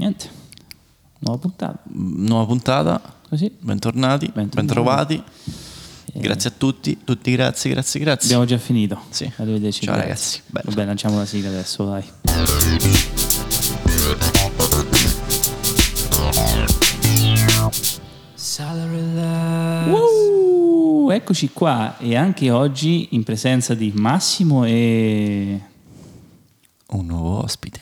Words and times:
niente. 0.00 0.28
Nuova 1.18 1.38
puntata. 1.38 1.78
Nuova 1.92 2.46
puntata, 2.46 3.00
Così. 3.28 3.54
bentornati, 3.60 4.26
Bentornati. 4.26 4.56
bentrovati. 4.56 5.22
Eh, 6.12 6.18
Grazie 6.20 6.50
a 6.50 6.52
tutti, 6.56 6.98
tutti 7.04 7.30
grazie, 7.30 7.70
grazie, 7.70 8.00
grazie. 8.00 8.24
Abbiamo 8.26 8.44
già 8.44 8.58
finito. 8.58 8.98
Sì. 9.10 9.30
Arrivederci. 9.36 9.84
Ciao, 9.84 9.94
grazie. 9.94 10.08
ragazzi. 10.08 10.42
Bello. 10.46 10.70
Vabbè, 10.70 10.84
lanciamo 10.86 11.18
la 11.18 11.26
sigla 11.26 11.50
adesso, 11.50 11.84
dai. 11.84 12.04
Uh, 19.88 21.10
eccoci 21.12 21.50
qua 21.52 21.96
e 21.98 22.16
anche 22.16 22.50
oggi 22.50 23.08
in 23.10 23.22
presenza 23.22 23.74
di 23.74 23.92
Massimo 23.94 24.64
e... 24.64 25.60
Un 26.92 27.06
nuovo 27.06 27.42
ospite. 27.44 27.80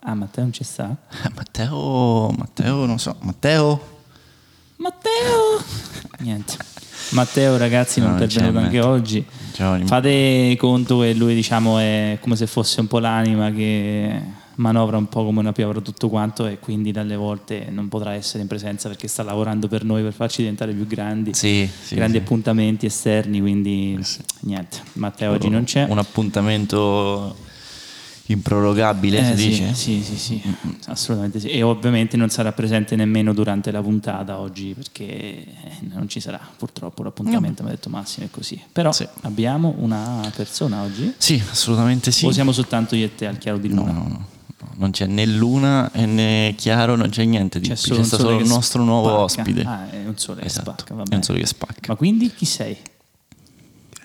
Ah, 0.00 0.14
Matteo 0.14 0.44
non 0.44 0.52
ci 0.52 0.64
sta? 0.64 0.96
Eh, 1.24 1.30
Matteo, 1.34 2.30
Matteo, 2.36 2.86
non 2.86 2.98
so, 2.98 3.16
Matteo? 3.20 3.98
Matteo! 4.76 5.62
Niente. 6.20 6.56
Matteo 7.10 7.56
ragazzi 7.56 8.00
non 8.00 8.14
No, 8.14 8.22
intervenuto 8.22 8.58
anche 8.58 8.80
oggi. 8.80 9.26
Fate 9.84 10.56
conto 10.58 11.00
che 11.00 11.12
lui 11.12 11.34
diciamo 11.34 11.78
è 11.78 12.18
come 12.20 12.36
se 12.36 12.46
fosse 12.46 12.80
un 12.80 12.86
po' 12.86 12.98
l'anima 12.98 13.50
che 13.50 14.22
manovra 14.56 14.96
un 14.96 15.08
po' 15.08 15.24
come 15.24 15.40
una 15.40 15.52
piovra 15.52 15.80
tutto 15.80 16.08
quanto 16.08 16.46
e 16.46 16.58
quindi 16.58 16.92
dalle 16.92 17.16
volte 17.16 17.66
non 17.70 17.88
potrà 17.88 18.12
essere 18.12 18.42
in 18.42 18.48
presenza 18.48 18.88
perché 18.88 19.08
sta 19.08 19.22
lavorando 19.22 19.68
per 19.68 19.84
noi 19.84 20.02
per 20.02 20.12
farci 20.12 20.42
diventare 20.42 20.72
più 20.72 20.86
grandi. 20.86 21.34
Sì, 21.34 21.68
sì, 21.82 21.94
grandi 21.94 22.18
sì. 22.18 22.22
appuntamenti 22.22 22.86
esterni, 22.86 23.40
quindi 23.40 23.98
niente. 24.40 24.78
Matteo 24.94 25.32
oggi 25.32 25.48
non 25.48 25.64
c'è. 25.64 25.84
Un 25.88 25.98
appuntamento 25.98 27.48
improrogabile, 28.32 29.18
Eh, 29.18 29.36
si 29.36 29.42
sì, 29.42 29.48
dice? 29.48 29.74
Sì, 29.74 30.02
sì, 30.02 30.16
sì, 30.16 30.42
assolutamente 30.86 31.40
sì. 31.40 31.48
E 31.48 31.62
ovviamente 31.62 32.16
non 32.16 32.28
sarà 32.30 32.52
presente 32.52 32.96
nemmeno 32.96 33.32
durante 33.32 33.70
la 33.70 33.80
puntata 33.82 34.38
oggi 34.38 34.72
perché 34.74 35.04
eh, 35.06 35.46
non 35.92 36.08
ci 36.08 36.20
sarà 36.20 36.40
purtroppo 36.56 37.02
l'appuntamento, 37.02 37.62
mi 37.62 37.68
ha 37.68 37.72
detto 37.72 37.88
Massimo, 37.90 38.26
è 38.26 38.30
così. 38.30 38.60
Però 38.72 38.92
Sì. 38.92 39.06
abbiamo 39.22 39.74
una 39.78 40.30
persona 40.34 40.82
oggi. 40.82 41.12
Sì, 41.18 41.42
assolutamente 41.50 42.10
sì. 42.10 42.26
O 42.26 42.32
siamo 42.32 42.52
soltanto 42.52 42.94
io 42.96 43.06
e 43.06 43.14
te 43.14 43.26
al 43.26 43.38
chiaro 43.38 43.58
di 43.58 43.68
luna? 43.68 43.90
no, 43.92 43.92
no. 43.92 44.08
no, 44.08 44.26
Non 44.76 44.90
c'è 44.92 45.06
né 45.06 45.26
luna 45.26 45.90
e 45.92 46.06
né 46.06 46.54
chiaro, 46.56 46.96
non 46.96 47.08
c'è 47.10 47.24
niente 47.24 47.60
di 47.60 47.68
C'è 47.68 47.74
più. 47.74 47.82
solo 47.82 48.00
C'è 48.00 48.04
stato 48.06 48.22
solo 48.24 48.36
il 48.36 48.42
che 48.42 48.48
nostro 48.48 48.82
nuovo 48.84 49.26
spacca. 49.28 49.48
ospite. 49.50 49.66
Ah, 49.68 49.90
è 49.90 50.06
un 50.06 50.16
sole 50.18 50.40
che 50.40 50.46
Esatto, 50.46 50.70
spacca, 50.72 50.94
va 50.94 51.02
è 51.08 51.14
un 51.14 51.22
sole 51.22 51.38
che 51.40 51.46
spacca. 51.46 51.80
Ma 51.88 51.94
quindi 51.96 52.32
chi 52.34 52.44
sei? 52.44 52.76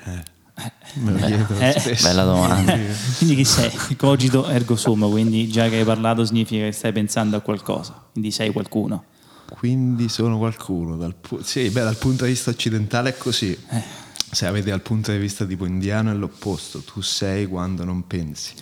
Chiedo 0.04 0.34
Eh. 0.58 1.98
Bella 2.02 2.24
domanda. 2.24 2.78
Quindi 3.18 3.36
chi 3.36 3.44
sei? 3.44 3.72
Cogito 3.98 4.48
ergo 4.48 4.76
sum, 4.76 5.10
quindi 5.10 5.50
già 5.50 5.68
che 5.68 5.78
hai 5.78 5.84
parlato 5.84 6.24
significa 6.26 6.64
che 6.66 6.72
stai 6.72 6.94
pensando 6.94 7.36
a 7.36 7.42
qualcosa, 7.42 8.06
quindi 8.12 8.32
sei 8.32 8.52
qualcuno. 8.52 9.04
Quindi 9.58 10.08
sono 10.10 10.38
qualcuno. 10.38 10.96
Dal, 10.96 11.14
pu- 11.14 11.42
sì, 11.42 11.70
beh, 11.70 11.82
dal 11.84 11.98
punto 11.98 12.24
di 12.24 12.32
vista 12.32 12.50
occidentale 12.52 13.10
è 13.10 13.18
così. 13.18 13.52
Eh. 13.70 14.04
Se 14.32 14.46
avete 14.48 14.70
dal 14.70 14.82
punto 14.82 15.12
di 15.12 15.18
vista 15.18 15.46
tipo 15.46 15.66
indiano 15.66 16.12
è 16.12 16.14
l'opposto. 16.14 16.80
Tu 16.80 17.02
sei 17.02 17.46
quando 17.46 17.84
non 17.84 18.08
pensi. 18.08 18.54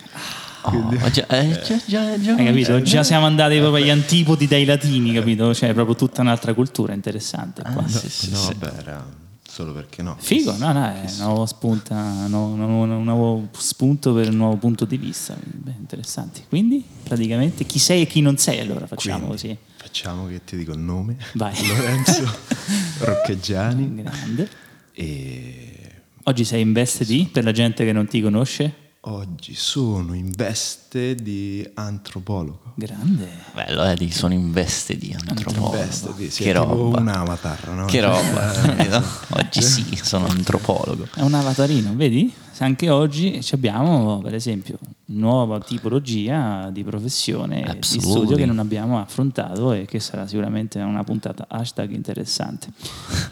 Oh, 0.62 0.88
già, 1.10 1.26
eh, 1.28 1.60
già, 1.64 1.76
già, 1.86 2.20
già, 2.20 2.34
Hai 2.34 2.44
capito? 2.46 2.76
già- 2.78 2.82
Già 2.82 3.02
siamo 3.04 3.26
andati 3.26 3.58
proprio 3.58 3.82
agli 3.82 3.90
antipodi 3.90 4.46
dai 4.46 4.64
latini, 4.64 5.12
capito? 5.12 5.54
Cioè, 5.54 5.72
proprio 5.74 5.94
tutta 5.94 6.22
un'altra 6.22 6.54
cultura 6.54 6.92
interessante 6.92 7.62
qua. 7.62 7.82
Ah, 7.84 7.88
sì, 7.88 8.08
sì, 8.08 8.30
no, 8.30 8.36
sì. 8.38 8.54
beh, 8.54 8.72
era 8.78 9.06
solo 9.54 9.72
perché 9.72 10.02
no. 10.02 10.16
Figo, 10.18 10.56
no, 10.56 10.72
no, 10.72 10.84
è 10.84 11.04
un 11.06 11.14
nuovo, 11.18 11.46
spunta, 11.46 12.26
no, 12.26 12.46
un 12.46 12.56
nuovo- 12.58 12.92
un 12.96 13.04
nuovo 13.04 13.48
spunto 13.56 14.12
per 14.12 14.28
un 14.30 14.34
nuovo 14.36 14.56
punto 14.56 14.84
di 14.84 14.96
vista. 14.96 15.36
Beh, 15.40 15.74
interessanti. 15.78 16.42
Quindi, 16.48 16.84
praticamente, 17.04 17.64
chi 17.64 17.78
sei 17.78 18.02
e 18.02 18.06
chi 18.08 18.20
non 18.20 18.36
sei, 18.36 18.58
allora 18.58 18.88
facciamo 18.88 19.26
Quindi, 19.26 19.42
così. 19.42 19.56
Facciamo 19.76 20.26
che 20.26 20.42
ti 20.44 20.56
dico 20.56 20.72
il 20.72 20.80
nome. 20.80 21.16
Vai. 21.34 21.54
Lorenzo 21.68 22.28
Roccheggiani. 22.98 23.94
Grande. 23.94 24.48
E 24.92 25.78
Oggi 26.24 26.44
sei 26.44 26.62
in 26.62 26.72
veste 26.72 27.04
di, 27.04 27.28
per 27.30 27.44
la 27.44 27.52
gente 27.52 27.84
che 27.84 27.92
non 27.92 28.06
ti 28.08 28.20
conosce? 28.22 28.74
Oggi 29.06 29.54
sono 29.54 30.14
in 30.14 30.30
veste 30.30 31.14
di 31.14 31.68
antropologo. 31.74 32.72
Grande. 32.74 33.28
Bello, 33.54 33.84
eh, 33.84 33.94
di- 33.96 34.10
sono 34.10 34.32
in 34.34 34.52
veste 34.52 34.96
di 34.96 35.14
antropologo. 35.18 35.70
Veste 35.70 36.12
di, 36.16 36.30
sì, 36.30 36.42
che 36.44 36.50
è 36.50 36.54
tipo 36.58 36.72
roba. 36.74 37.00
un 37.00 37.08
avatar, 37.08 37.68
no? 37.68 37.84
Che 37.86 38.00
roba. 38.00 38.52
capito? 38.52 39.02
Oggi 39.30 39.62
sì, 39.62 39.98
sono 40.02 40.26
antropologo. 40.30 41.08
È 41.14 41.20
un 41.20 41.34
avatarino, 41.34 41.94
vedi? 41.94 42.32
Anche 42.58 42.88
oggi 42.88 43.40
abbiamo, 43.52 44.20
per 44.20 44.34
esempio, 44.34 44.78
nuova 45.06 45.58
tipologia 45.60 46.70
di 46.70 46.84
professione 46.84 47.60
e 47.60 47.64
di 47.64 47.70
Absolutely. 47.70 48.10
studio 48.10 48.36
che 48.36 48.46
non 48.46 48.60
abbiamo 48.60 49.00
affrontato 49.00 49.72
e 49.72 49.86
che 49.86 49.98
sarà 49.98 50.26
sicuramente 50.26 50.78
una 50.80 51.02
puntata 51.02 51.46
hashtag 51.48 51.90
interessante. 51.90 52.68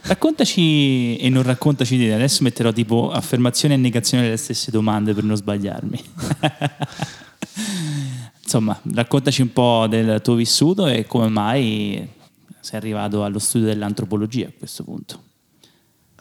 Raccontaci 0.02 1.18
e 1.18 1.28
non 1.28 1.44
raccontaci 1.44 1.96
di 1.96 2.06
te, 2.06 2.14
adesso 2.14 2.42
metterò 2.42 2.72
tipo 2.72 3.10
affermazione 3.10 3.74
e 3.74 3.76
negazione 3.76 4.24
delle 4.24 4.36
stesse 4.36 4.70
domande 4.70 5.14
per 5.14 5.22
non 5.22 5.36
sbagliarmi. 5.36 6.00
Insomma, 8.42 8.78
raccontaci 8.92 9.40
un 9.40 9.52
po' 9.52 9.86
del 9.88 10.20
tuo 10.20 10.34
vissuto 10.34 10.86
e 10.86 11.06
come 11.06 11.28
mai 11.28 12.06
sei 12.60 12.78
arrivato 12.78 13.24
allo 13.24 13.38
studio 13.38 13.68
dell'antropologia 13.68 14.48
a 14.48 14.52
questo 14.56 14.84
punto. 14.84 15.30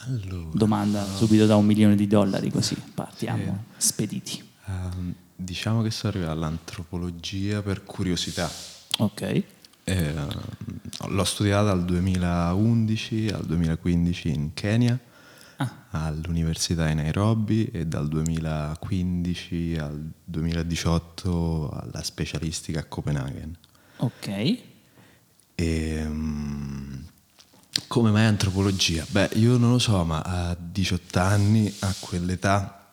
Allora, 0.07 0.49
Domanda 0.53 1.05
subito 1.05 1.45
da 1.45 1.55
un 1.55 1.65
milione 1.65 1.95
di 1.95 2.07
dollari, 2.07 2.49
così 2.51 2.75
partiamo 2.93 3.65
spediti. 3.77 4.43
ehm, 4.67 5.13
diciamo 5.35 5.81
che 5.81 5.91
sono 5.91 6.13
arrivato 6.13 6.31
all'antropologia 6.33 7.61
per 7.61 7.83
curiosità. 7.83 8.49
Ok, 8.97 9.43
Eh, 9.83 10.13
l'ho 11.07 11.23
studiata 11.23 11.63
dal 11.73 11.83
2011 11.85 13.29
al 13.29 13.43
2015 13.45 14.29
in 14.29 14.53
Kenya, 14.53 14.97
all'Università 15.91 16.85
di 16.87 16.93
Nairobi 16.93 17.65
e 17.65 17.85
dal 17.87 18.07
2015 18.07 19.77
al 19.79 20.11
2018 20.23 21.69
alla 21.71 22.03
specialistica 22.03 22.79
a 22.79 22.83
Copenaghen. 22.85 23.57
ok. 23.97 24.57
E, 25.55 26.03
mm, 26.07 26.93
come 27.87 28.11
mai 28.11 28.25
antropologia? 28.25 29.05
Beh, 29.09 29.31
io 29.33 29.57
non 29.57 29.71
lo 29.71 29.79
so, 29.79 30.03
ma 30.03 30.21
a 30.21 30.57
18 30.59 31.19
anni, 31.19 31.73
a 31.79 31.93
quell'età, 31.99 32.87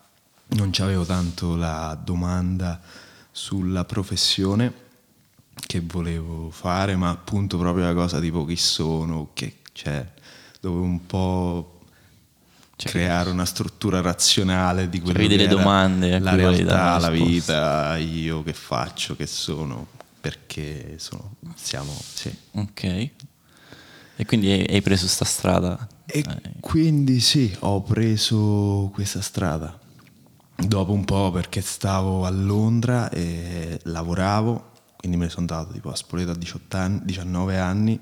non 0.48 0.70
avevo 0.78 1.04
tanto 1.04 1.56
la 1.56 1.98
domanda 2.02 2.80
sulla 3.30 3.84
professione 3.84 4.86
che 5.66 5.80
volevo 5.80 6.50
fare, 6.50 6.96
ma 6.96 7.10
appunto 7.10 7.58
proprio 7.58 7.84
la 7.84 7.94
cosa 7.94 8.20
tipo 8.20 8.44
chi 8.44 8.56
sono, 8.56 9.30
che 9.34 9.58
c'è, 9.72 10.06
dovevo 10.60 10.82
un 10.82 11.06
po' 11.06 11.80
creare 12.76 13.30
una 13.30 13.44
struttura 13.44 14.00
razionale 14.00 14.88
di 14.88 15.00
quello 15.00 15.18
che 15.18 15.28
delle 15.28 15.48
domande 15.48 16.14
a 16.14 16.20
la 16.20 16.34
realtà, 16.36 16.98
la 16.98 17.08
risposte. 17.08 17.32
vita, 17.32 17.96
io 17.96 18.42
che 18.42 18.52
faccio, 18.52 19.16
che 19.16 19.26
sono, 19.26 19.86
perché 20.20 20.94
sono, 20.98 21.34
siamo, 21.56 21.92
sì. 22.14 22.34
Ok. 22.52 23.10
E 24.20 24.26
quindi 24.26 24.50
hai, 24.50 24.82
preso 24.82 25.06
sta 25.06 25.24
strada. 25.24 25.86
E 26.04 26.18
Eh, 26.26 26.50
quindi 26.58 27.20
sì, 27.20 27.54
ho 27.60 27.82
preso 27.82 28.90
questa 28.92 29.20
strada. 29.20 29.78
Dopo 30.56 30.90
un 30.92 31.04
po' 31.04 31.30
perché 31.30 31.60
stavo 31.60 32.24
a 32.26 32.30
Londra 32.30 33.10
e 33.10 33.78
lavoravo, 33.84 34.70
quindi 34.96 35.16
me 35.16 35.26
ne 35.26 35.30
sono 35.30 35.46
andato 35.48 35.72
tipo 35.72 35.90
a 35.90 35.94
Spoleto 35.94 36.32
a 36.32 36.34
18 36.34 36.76
anni, 36.76 37.00
19 37.04 37.58
anni, 37.58 38.00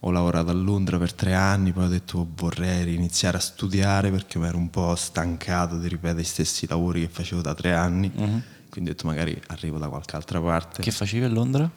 ho 0.00 0.10
lavorato 0.10 0.48
a 0.50 0.54
Londra 0.54 0.96
per 0.96 1.12
tre 1.12 1.34
anni, 1.34 1.72
poi 1.72 1.84
ho 1.84 1.88
detto 1.88 2.20
"Oh, 2.20 2.28
vorrei 2.36 2.94
iniziare 2.94 3.36
a 3.36 3.40
studiare 3.40 4.10
perché 4.10 4.38
mi 4.38 4.46
ero 4.46 4.56
un 4.56 4.70
po' 4.70 4.94
stancato 4.94 5.76
di 5.78 5.88
ripetere 5.88 6.22
gli 6.22 6.24
stessi 6.24 6.66
lavori 6.66 7.02
che 7.02 7.08
facevo 7.08 7.42
da 7.42 7.52
tre 7.54 7.74
anni, 7.74 8.10
quindi 8.70 8.88
ho 8.90 8.94
detto 8.94 9.06
magari 9.06 9.38
arrivo 9.48 9.76
da 9.76 9.88
qualche 9.88 10.16
altra 10.16 10.40
parte. 10.40 10.80
Che 10.80 10.90
facevi 10.90 11.24
a 11.26 11.28
Londra? 11.28 11.70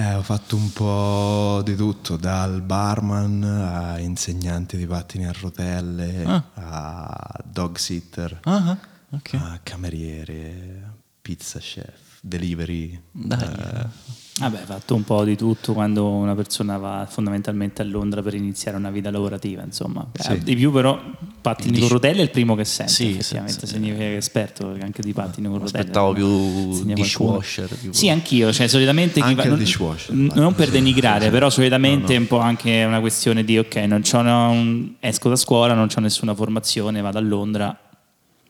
Eh, 0.00 0.14
ho 0.14 0.22
fatto 0.22 0.56
un 0.56 0.72
po' 0.72 1.60
di 1.62 1.76
tutto, 1.76 2.16
dal 2.16 2.62
barman 2.62 3.42
a 3.42 3.98
insegnante 3.98 4.78
di 4.78 4.86
pattini 4.86 5.26
a 5.26 5.32
rotelle, 5.38 6.24
a 6.54 7.38
dog 7.44 7.76
sitter, 7.76 8.38
Ah, 8.44 8.78
ok. 9.10 9.34
a 9.34 9.60
cameriere, 9.62 10.90
pizza 11.20 11.58
chef, 11.58 12.09
delivery. 12.20 13.00
Dai. 13.10 13.42
eh, 13.42 14.18
Vabbè, 14.40 14.60
hai 14.60 14.64
fatto 14.64 14.94
un 14.94 15.04
po' 15.04 15.22
di 15.22 15.36
tutto 15.36 15.74
quando 15.74 16.06
una 16.08 16.34
persona 16.34 16.78
va 16.78 17.06
fondamentalmente 17.06 17.82
a 17.82 17.84
Londra 17.84 18.22
per 18.22 18.32
iniziare 18.32 18.78
una 18.78 18.88
vita 18.90 19.10
lavorativa, 19.10 19.62
insomma. 19.62 20.06
Sì. 20.14 20.32
Eh, 20.32 20.38
di 20.38 20.56
più 20.56 20.72
però, 20.72 20.98
pattini 21.42 21.78
con 21.78 21.88
rotelle 21.88 22.20
è 22.20 22.22
il 22.22 22.30
primo 22.30 22.54
che 22.54 22.64
sento, 22.64 22.90
Sì, 22.90 23.10
effettivamente, 23.18 23.66
sì, 23.66 23.74
significa 23.74 23.98
che 23.98 24.14
è 24.14 24.16
esperto 24.16 24.74
anche 24.80 25.02
di 25.02 25.12
pattini 25.12 25.46
con 25.46 25.58
rotelle. 25.58 25.80
Aspettavo 25.80 26.12
più 26.14 26.84
dishwasher. 26.94 27.68
più- 27.68 27.92
Sì, 27.92 28.08
anch'io, 28.08 28.50
cioè 28.50 28.66
solitamente 28.66 29.20
chi 29.20 29.26
Anche 29.26 29.42
va- 29.42 29.48
non, 29.50 29.58
dishwasher, 29.58 30.14
n- 30.14 30.30
non 30.34 30.54
per 30.54 30.70
denigrare, 30.70 31.28
però 31.28 31.50
solitamente 31.50 32.00
no, 32.04 32.08
no. 32.08 32.14
è 32.14 32.18
un 32.18 32.26
po' 32.26 32.38
anche 32.38 32.84
una 32.84 33.00
questione 33.00 33.44
di 33.44 33.58
ok, 33.58 33.76
non 33.76 34.00
c'ho 34.00 34.20
una- 34.20 34.46
un- 34.48 34.94
esco 35.00 35.28
da 35.28 35.36
scuola, 35.36 35.74
non 35.74 35.88
ho 35.94 36.00
nessuna 36.00 36.34
formazione, 36.34 37.02
vado 37.02 37.18
a 37.18 37.20
Londra, 37.20 37.78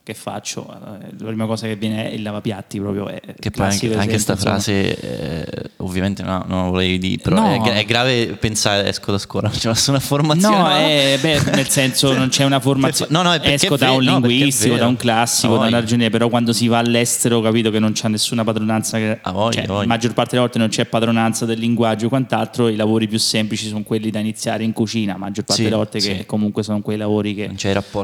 che 0.03 0.15
faccio? 0.15 0.67
Eh, 0.67 1.07
la 1.19 1.27
prima 1.27 1.45
cosa 1.45 1.67
che 1.67 1.77
viene 1.77 2.11
è 2.11 2.15
il 2.15 2.23
lavapiatti 2.23 2.81
proprio. 2.81 3.09
È 3.09 3.21
che 3.39 3.51
poi 3.51 3.67
anche, 3.67 3.95
anche 3.95 4.09
questa 4.09 4.35
frase, 4.35 4.99
eh, 4.99 5.71
ovviamente 5.79 6.23
no, 6.23 6.43
non 6.47 6.65
lo 6.65 6.71
volevi 6.71 6.99
dire, 6.99 7.23
però 7.23 7.37
no. 7.37 7.65
è, 7.65 7.75
è, 7.75 7.85
grave 7.85 8.29
pensare 8.39 8.89
esco 8.89 9.13
da 9.13 9.19
scuola, 9.19 9.49
non 9.49 9.59
c'è 9.59 9.69
nessuna 9.69 10.01
formazione. 10.01 10.57
No, 10.57 10.71
è, 10.71 11.19
beh, 11.21 11.51
nel 11.53 11.69
senso 11.69 12.15
non 12.15 12.29
c'è 12.29 12.45
una 12.45 12.61
formazione. 12.61 13.13
no, 13.13 13.23
no, 13.23 13.35
esco 13.43 13.77
da 13.77 13.93
un 13.93 14.03
linguistico, 14.03 14.77
da 14.77 14.87
un 14.87 14.97
classico, 14.97 15.59
da 15.59 15.67
una 15.67 15.81
ragione, 15.81 16.09
però 16.09 16.29
quando 16.31 16.55
si 16.55 16.67
va 16.67 16.79
all'estero 16.79 17.43
capito 17.43 17.71
che 17.71 17.79
non 17.79 17.93
c'è 17.93 18.09
nessuna 18.09 18.43
padronanza, 18.43 18.97
che, 18.97 19.21
voglia, 19.31 19.65
cioè, 19.65 19.67
la 19.67 19.87
maggior 19.87 20.15
parte 20.15 20.31
delle 20.31 20.43
volte 20.43 20.59
non 20.59 20.69
c'è 20.69 20.87
padronanza 20.87 21.45
del 21.45 21.59
linguaggio 21.59 22.07
e 22.07 22.09
quant'altro, 22.09 22.69
i 22.69 22.77
lavori 22.77 23.07
più 23.07 23.19
semplici 23.19 23.69
sono 23.69 23.83
quelli 23.83 24.11
da 24.11 24.19
iniziare 24.19 24.65
in 24.65 24.73
cucina, 24.73 25.13
la 25.13 25.19
maggior 25.19 25.45
parte 25.45 25.63
sì, 25.63 25.69
delle 25.69 25.77
volte 25.77 26.01
sì. 26.01 26.17
che 26.17 26.27
comunque 26.27 26.63
sono 26.63 26.81
quei 26.81 26.97
lavori 26.97 27.35
che 27.35 27.47
non, 27.47 27.57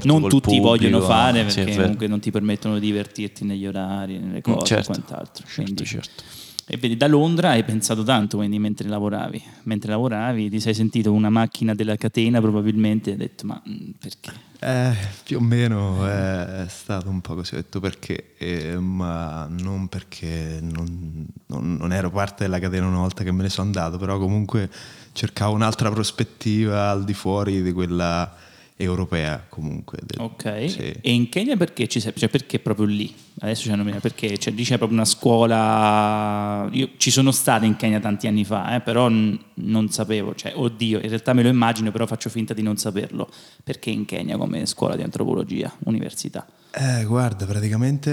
non 0.02 0.22
tutti 0.28 0.56
pubblico, 0.58 0.62
vogliono 0.62 1.00
fare 1.00 1.44
perché 1.44 1.85
comunque 1.86 2.06
non 2.06 2.20
ti 2.20 2.30
permettono 2.30 2.74
di 2.74 2.86
divertirti 2.86 3.44
negli 3.44 3.66
orari, 3.66 4.18
nelle 4.18 4.40
cose 4.40 4.66
certo, 4.66 4.92
e 4.92 4.94
quant'altro. 4.94 5.46
Certo, 5.46 5.62
quindi, 5.62 5.84
certo. 5.84 6.22
E 6.68 6.76
vedi, 6.78 6.96
da 6.96 7.06
Londra 7.06 7.50
hai 7.50 7.62
pensato 7.62 8.02
tanto 8.02 8.38
quindi 8.38 8.58
mentre 8.58 8.88
lavoravi. 8.88 9.40
Mentre 9.64 9.92
lavoravi 9.92 10.50
ti 10.50 10.58
sei 10.58 10.74
sentito 10.74 11.12
una 11.12 11.30
macchina 11.30 11.74
della 11.74 11.94
catena 11.94 12.40
probabilmente 12.40 13.10
e 13.10 13.12
hai 13.12 13.18
detto 13.18 13.46
ma 13.46 13.62
mm, 13.68 13.90
perché? 14.00 14.32
Eh, 14.58 14.96
più 15.22 15.36
o 15.36 15.40
meno 15.40 16.04
è 16.04 16.64
stato 16.68 17.08
un 17.08 17.20
po' 17.20 17.34
così, 17.34 17.54
ho 17.54 17.58
detto 17.58 17.78
perché, 17.78 18.34
eh, 18.38 18.76
ma 18.78 19.46
non 19.48 19.86
perché 19.86 20.58
non, 20.60 21.26
non, 21.46 21.76
non, 21.76 21.92
ero 21.92 22.10
parte 22.10 22.44
della 22.44 22.58
catena 22.58 22.86
una 22.86 22.98
volta 22.98 23.22
che 23.22 23.30
me 23.30 23.42
ne 23.42 23.48
sono 23.48 23.66
andato, 23.66 23.98
però 23.98 24.18
comunque 24.18 24.68
cercavo 25.12 25.54
un'altra 25.54 25.90
prospettiva 25.90 26.90
al 26.90 27.04
di 27.04 27.14
fuori 27.14 27.62
di 27.62 27.70
quella 27.70 28.34
europea 28.76 29.44
comunque. 29.48 29.98
Ok, 30.18 30.70
sì. 30.70 30.94
e 31.00 31.12
in 31.12 31.28
Kenya 31.28 31.56
perché 31.56 31.88
ci 31.88 31.98
sei? 31.98 32.12
Cioè 32.14 32.28
perché 32.28 32.58
proprio 32.58 32.86
lì? 32.86 33.12
Adesso 33.40 33.68
c'è 33.68 33.76
nomina 33.76 34.00
perché 34.00 34.36
cioè, 34.36 34.52
lì 34.52 34.64
c'è 34.64 34.76
proprio 34.76 34.98
una 34.98 35.06
scuola. 35.06 36.68
Io 36.72 36.90
ci 36.98 37.10
sono 37.10 37.30
stato 37.32 37.64
in 37.64 37.76
Kenya 37.76 38.00
tanti 38.00 38.26
anni 38.26 38.44
fa, 38.44 38.74
eh, 38.74 38.80
però 38.80 39.08
n- 39.08 39.38
non 39.54 39.88
sapevo, 39.88 40.34
cioè, 40.34 40.52
oddio, 40.54 41.00
in 41.00 41.08
realtà 41.08 41.32
me 41.32 41.42
lo 41.42 41.48
immagino, 41.48 41.90
però 41.90 42.06
faccio 42.06 42.28
finta 42.28 42.52
di 42.52 42.62
non 42.62 42.76
saperlo. 42.76 43.30
Perché 43.64 43.90
in 43.90 44.04
Kenya 44.04 44.36
come 44.36 44.66
scuola 44.66 44.94
di 44.94 45.02
antropologia, 45.02 45.72
università? 45.84 46.46
Eh, 46.70 47.04
guarda, 47.04 47.46
praticamente 47.46 48.12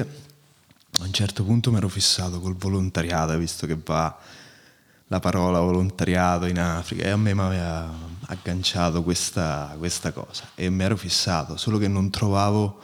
a 0.99 1.03
un 1.03 1.11
certo 1.11 1.43
punto 1.43 1.71
mi 1.71 1.77
ero 1.77 1.89
fissato 1.89 2.39
col 2.39 2.55
volontariato, 2.55 3.37
visto 3.37 3.67
che 3.67 3.77
va 3.83 4.17
la 5.07 5.19
parola 5.19 5.59
volontariato 5.59 6.45
in 6.45 6.57
Africa 6.57 7.05
e 7.05 7.09
a 7.09 7.17
me 7.17 7.33
mi 7.33 7.41
aveva 7.41 7.93
agganciato 8.33 9.03
questa, 9.03 9.75
questa 9.77 10.11
cosa 10.11 10.49
e 10.55 10.69
mi 10.69 10.83
ero 10.83 10.97
fissato, 10.97 11.57
solo 11.57 11.77
che 11.77 11.87
non 11.87 12.09
trovavo 12.09 12.79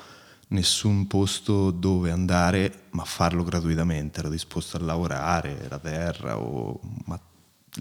nessun 0.50 1.07
posto 1.07 1.72
dove 1.72 2.12
andare 2.12 2.84
ma 2.92 3.04
farlo 3.04 3.44
gratuitamente, 3.44 4.19
ero 4.19 4.30
disposto 4.30 4.78
a 4.78 4.81
lavorare, 4.81 5.68
la 5.69 5.80
terra 5.80 6.38
o 6.38 6.80
ma, 7.06 7.19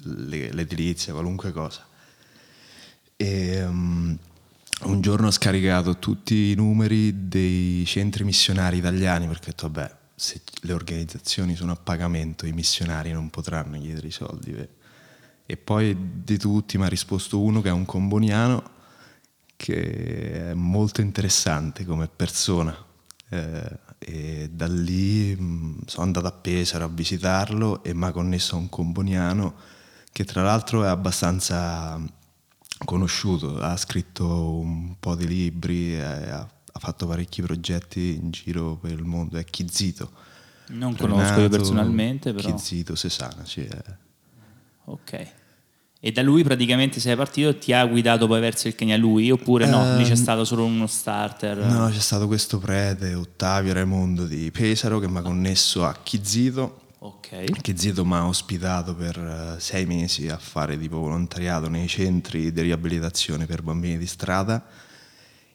l'edilizia, 0.02 1.12
qualunque 1.12 1.52
cosa. 1.52 1.86
E, 3.16 3.64
um, 3.64 4.16
un 4.80 5.00
giorno 5.00 5.26
ho 5.26 5.30
scaricato 5.32 5.98
tutti 5.98 6.52
i 6.52 6.54
numeri 6.54 7.28
dei 7.28 7.84
centri 7.84 8.22
missionari 8.22 8.76
italiani 8.76 9.26
perché 9.26 9.46
ho 9.46 9.50
detto 9.50 9.70
vabbè 9.70 9.96
se 10.14 10.40
le 10.62 10.72
organizzazioni 10.72 11.54
sono 11.54 11.72
a 11.72 11.76
pagamento, 11.76 12.44
i 12.46 12.52
missionari 12.52 13.12
non 13.12 13.30
potranno 13.30 13.78
chiedere 13.78 14.08
i 14.08 14.10
soldi. 14.10 14.50
Beh. 14.50 14.68
E 15.50 15.56
poi 15.56 15.96
di 16.22 16.36
tutti 16.36 16.76
mi 16.76 16.84
ha 16.84 16.88
risposto 16.88 17.40
uno 17.40 17.62
che 17.62 17.68
è 17.68 17.72
un 17.72 17.86
comboniano 17.86 18.76
che 19.56 20.50
è 20.50 20.54
molto 20.54 21.00
interessante 21.00 21.84
come 21.84 22.08
persona. 22.08 22.76
Eh, 23.30 23.78
e 23.98 24.50
da 24.52 24.66
lì 24.66 25.34
mh, 25.34 25.42
mm, 25.42 25.78
sono 25.86 26.04
andato 26.04 26.26
a 26.26 26.32
Pesaro 26.32 26.84
a 26.84 26.88
visitarlo 26.88 27.82
e 27.82 27.94
mi 27.94 28.04
ha 28.04 28.12
connesso 28.12 28.56
a 28.56 28.58
un 28.58 28.68
comboniano 28.68 29.54
che 30.12 30.24
tra 30.24 30.42
l'altro 30.42 30.84
è 30.84 30.88
abbastanza 30.88 32.00
conosciuto, 32.84 33.58
ha 33.60 33.76
scritto 33.76 34.58
un 34.58 34.96
po' 35.00 35.14
di 35.14 35.26
libri, 35.26 35.98
ha 36.00 36.46
ha 36.78 36.80
fatto 36.80 37.08
parecchi 37.08 37.42
progetti 37.42 38.14
in 38.14 38.30
giro 38.30 38.76
per 38.76 38.92
il 38.92 39.04
mondo, 39.04 39.36
è 39.36 39.44
Chizito. 39.44 40.12
Non 40.68 40.94
Renato, 40.94 41.06
conosco 41.06 41.40
io 41.40 41.48
personalmente, 41.48 42.32
però. 42.32 42.54
Chizito, 42.54 42.94
Sesana, 42.94 43.44
sì. 43.44 43.64
È. 43.64 43.82
Ok. 44.84 45.32
E 46.00 46.12
da 46.12 46.22
lui 46.22 46.44
praticamente 46.44 47.00
sei 47.00 47.16
partito 47.16 47.58
ti 47.58 47.72
ha 47.72 47.84
guidato 47.84 48.28
poi 48.28 48.38
verso 48.38 48.68
il 48.68 48.76
Kenya 48.76 48.96
lui 48.96 49.32
oppure 49.32 49.66
no? 49.66 49.84
Eh, 49.84 49.96
lì 49.96 50.04
c'è 50.04 50.10
ehm, 50.10 50.16
stato 50.16 50.44
solo 50.44 50.64
uno 50.64 50.86
starter? 50.86 51.56
No, 51.58 51.88
c'è 51.90 51.98
stato 51.98 52.28
questo 52.28 52.58
prete, 52.58 53.14
Ottavio 53.14 53.72
Raimondo 53.72 54.24
di 54.24 54.48
Pesaro 54.52 55.00
che 55.00 55.08
mi 55.08 55.18
ha 55.18 55.22
connesso 55.22 55.84
a 55.84 55.96
Chizito. 56.00 56.82
Ok. 57.00 57.60
Chizito 57.62 58.04
mi 58.04 58.14
ha 58.14 58.26
ospitato 58.26 58.94
per 58.94 59.18
eh, 59.18 59.60
sei 59.60 59.86
mesi 59.86 60.28
a 60.28 60.38
fare 60.38 60.78
tipo 60.78 60.98
volontariato 60.98 61.68
nei 61.68 61.88
centri 61.88 62.52
di 62.52 62.60
riabilitazione 62.60 63.46
per 63.46 63.62
bambini 63.62 63.98
di 63.98 64.06
strada 64.06 64.64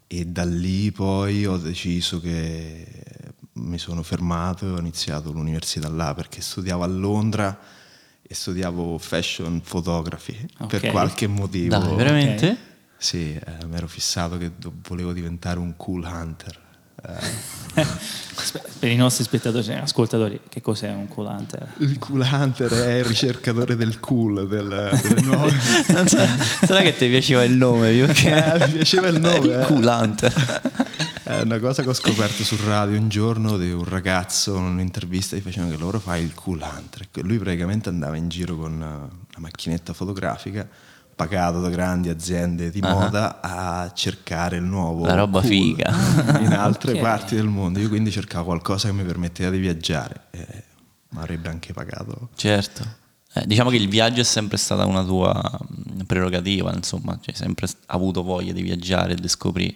e 0.07 0.25
da 0.25 0.43
lì 0.43 0.91
poi 0.91 1.45
ho 1.45 1.55
deciso 1.55 2.19
che 2.19 2.85
mi 3.53 3.77
sono 3.77 4.03
fermato 4.03 4.65
e 4.65 4.71
ho 4.71 4.79
iniziato 4.79 5.31
l'università 5.31 5.87
là 5.87 6.13
perché 6.13 6.41
studiavo 6.41 6.83
a 6.83 6.87
Londra 6.87 7.57
e 8.25 8.33
studiavo 8.33 8.97
fashion 8.97 9.61
photography 9.61 10.37
okay. 10.59 10.79
per 10.79 10.91
qualche 10.91 11.27
motivo. 11.27 11.77
Dai, 11.77 11.95
veramente? 11.95 12.45
Okay. 12.45 12.57
Sì, 12.97 13.33
eh, 13.33 13.65
mi 13.65 13.75
ero 13.75 13.87
fissato 13.87 14.37
che 14.37 14.51
volevo 14.87 15.11
diventare 15.11 15.59
un 15.59 15.75
cool 15.75 16.03
hunter. 16.05 16.61
per 18.79 18.89
i 18.89 18.95
nostri 18.95 19.25
spettatori, 19.25 19.73
ascoltatori, 19.73 20.39
che 20.47 20.61
cos'è 20.61 20.89
un 20.89 21.09
cool 21.09 21.27
hunter? 21.27 21.73
Il 21.79 21.99
cool 21.99 22.21
hunter 22.21 22.71
è 22.71 22.99
il 22.99 23.03
ricercatore 23.03 23.75
del 23.75 23.99
cool 23.99 24.47
del, 24.47 24.99
del 25.01 25.23
nuovo. 25.25 25.49
Sarà 26.07 26.81
che 26.81 26.95
ti 26.95 27.09
piaceva 27.09 27.43
il 27.43 27.51
nome? 27.51 27.91
Perché... 28.05 28.53
Eh, 28.53 28.67
mi 28.67 28.73
piaceva 28.75 29.07
il 29.07 29.19
nome. 29.19 29.37
Il 29.43 29.51
eh. 29.51 29.65
cool 29.65 29.85
hunter. 29.85 30.61
È 31.23 31.39
una 31.39 31.57
cosa 31.57 31.83
che 31.83 31.87
ho 31.87 31.93
scoperto 31.93 32.43
sul 32.43 32.57
radio 32.57 32.99
un 32.99 33.07
giorno 33.07 33.57
di 33.57 33.71
un 33.71 33.85
ragazzo, 33.85 34.57
in 34.57 34.63
un'intervista, 34.63 35.37
gli 35.37 35.39
facevano 35.39 35.71
che 35.71 35.77
loro 35.77 35.97
fa 35.97 36.17
il 36.17 36.33
cool 36.33 36.61
hunter. 36.61 37.07
Lui 37.23 37.37
praticamente 37.37 37.87
andava 37.87 38.17
in 38.17 38.27
giro 38.27 38.57
con 38.57 38.73
una 38.73 39.09
macchinetta 39.37 39.93
fotografica 39.93 40.67
pagato 41.15 41.61
da 41.61 41.69
grandi 41.69 42.09
aziende 42.09 42.71
di 42.71 42.81
uh-huh. 42.81 42.89
moda 42.89 43.39
a 43.39 43.91
cercare 43.93 44.57
il 44.57 44.63
nuovo 44.63 45.05
la 45.05 45.13
roba 45.13 45.41
cool 45.41 45.51
figa 45.51 45.93
in 46.39 46.51
altre 46.51 46.91
okay. 46.91 47.03
parti 47.03 47.35
del 47.35 47.47
mondo 47.47 47.77
io 47.79 47.87
quindi 47.87 48.09
cercavo 48.09 48.45
qualcosa 48.45 48.87
che 48.87 48.95
mi 48.95 49.03
permetteva 49.03 49.51
di 49.51 49.59
viaggiare 49.59 50.23
e 50.31 50.63
mi 51.09 51.19
avrebbe 51.19 51.49
anche 51.49 51.71
pagato 51.71 52.29
certo 52.33 52.83
eh, 53.33 53.45
diciamo 53.45 53.69
che 53.69 53.75
il 53.75 53.87
viaggio 53.87 54.21
è 54.21 54.23
sempre 54.23 54.57
stata 54.57 54.85
una 54.85 55.03
tua 55.03 55.31
mm, 55.33 55.99
prerogativa 56.07 56.73
insomma 56.73 57.13
cioè, 57.21 57.29
hai 57.29 57.35
sempre 57.35 57.67
avuto 57.87 58.23
voglia 58.23 58.51
di 58.51 58.63
viaggiare 58.63 59.13
e 59.13 59.15
di 59.15 59.27
scoprire 59.27 59.75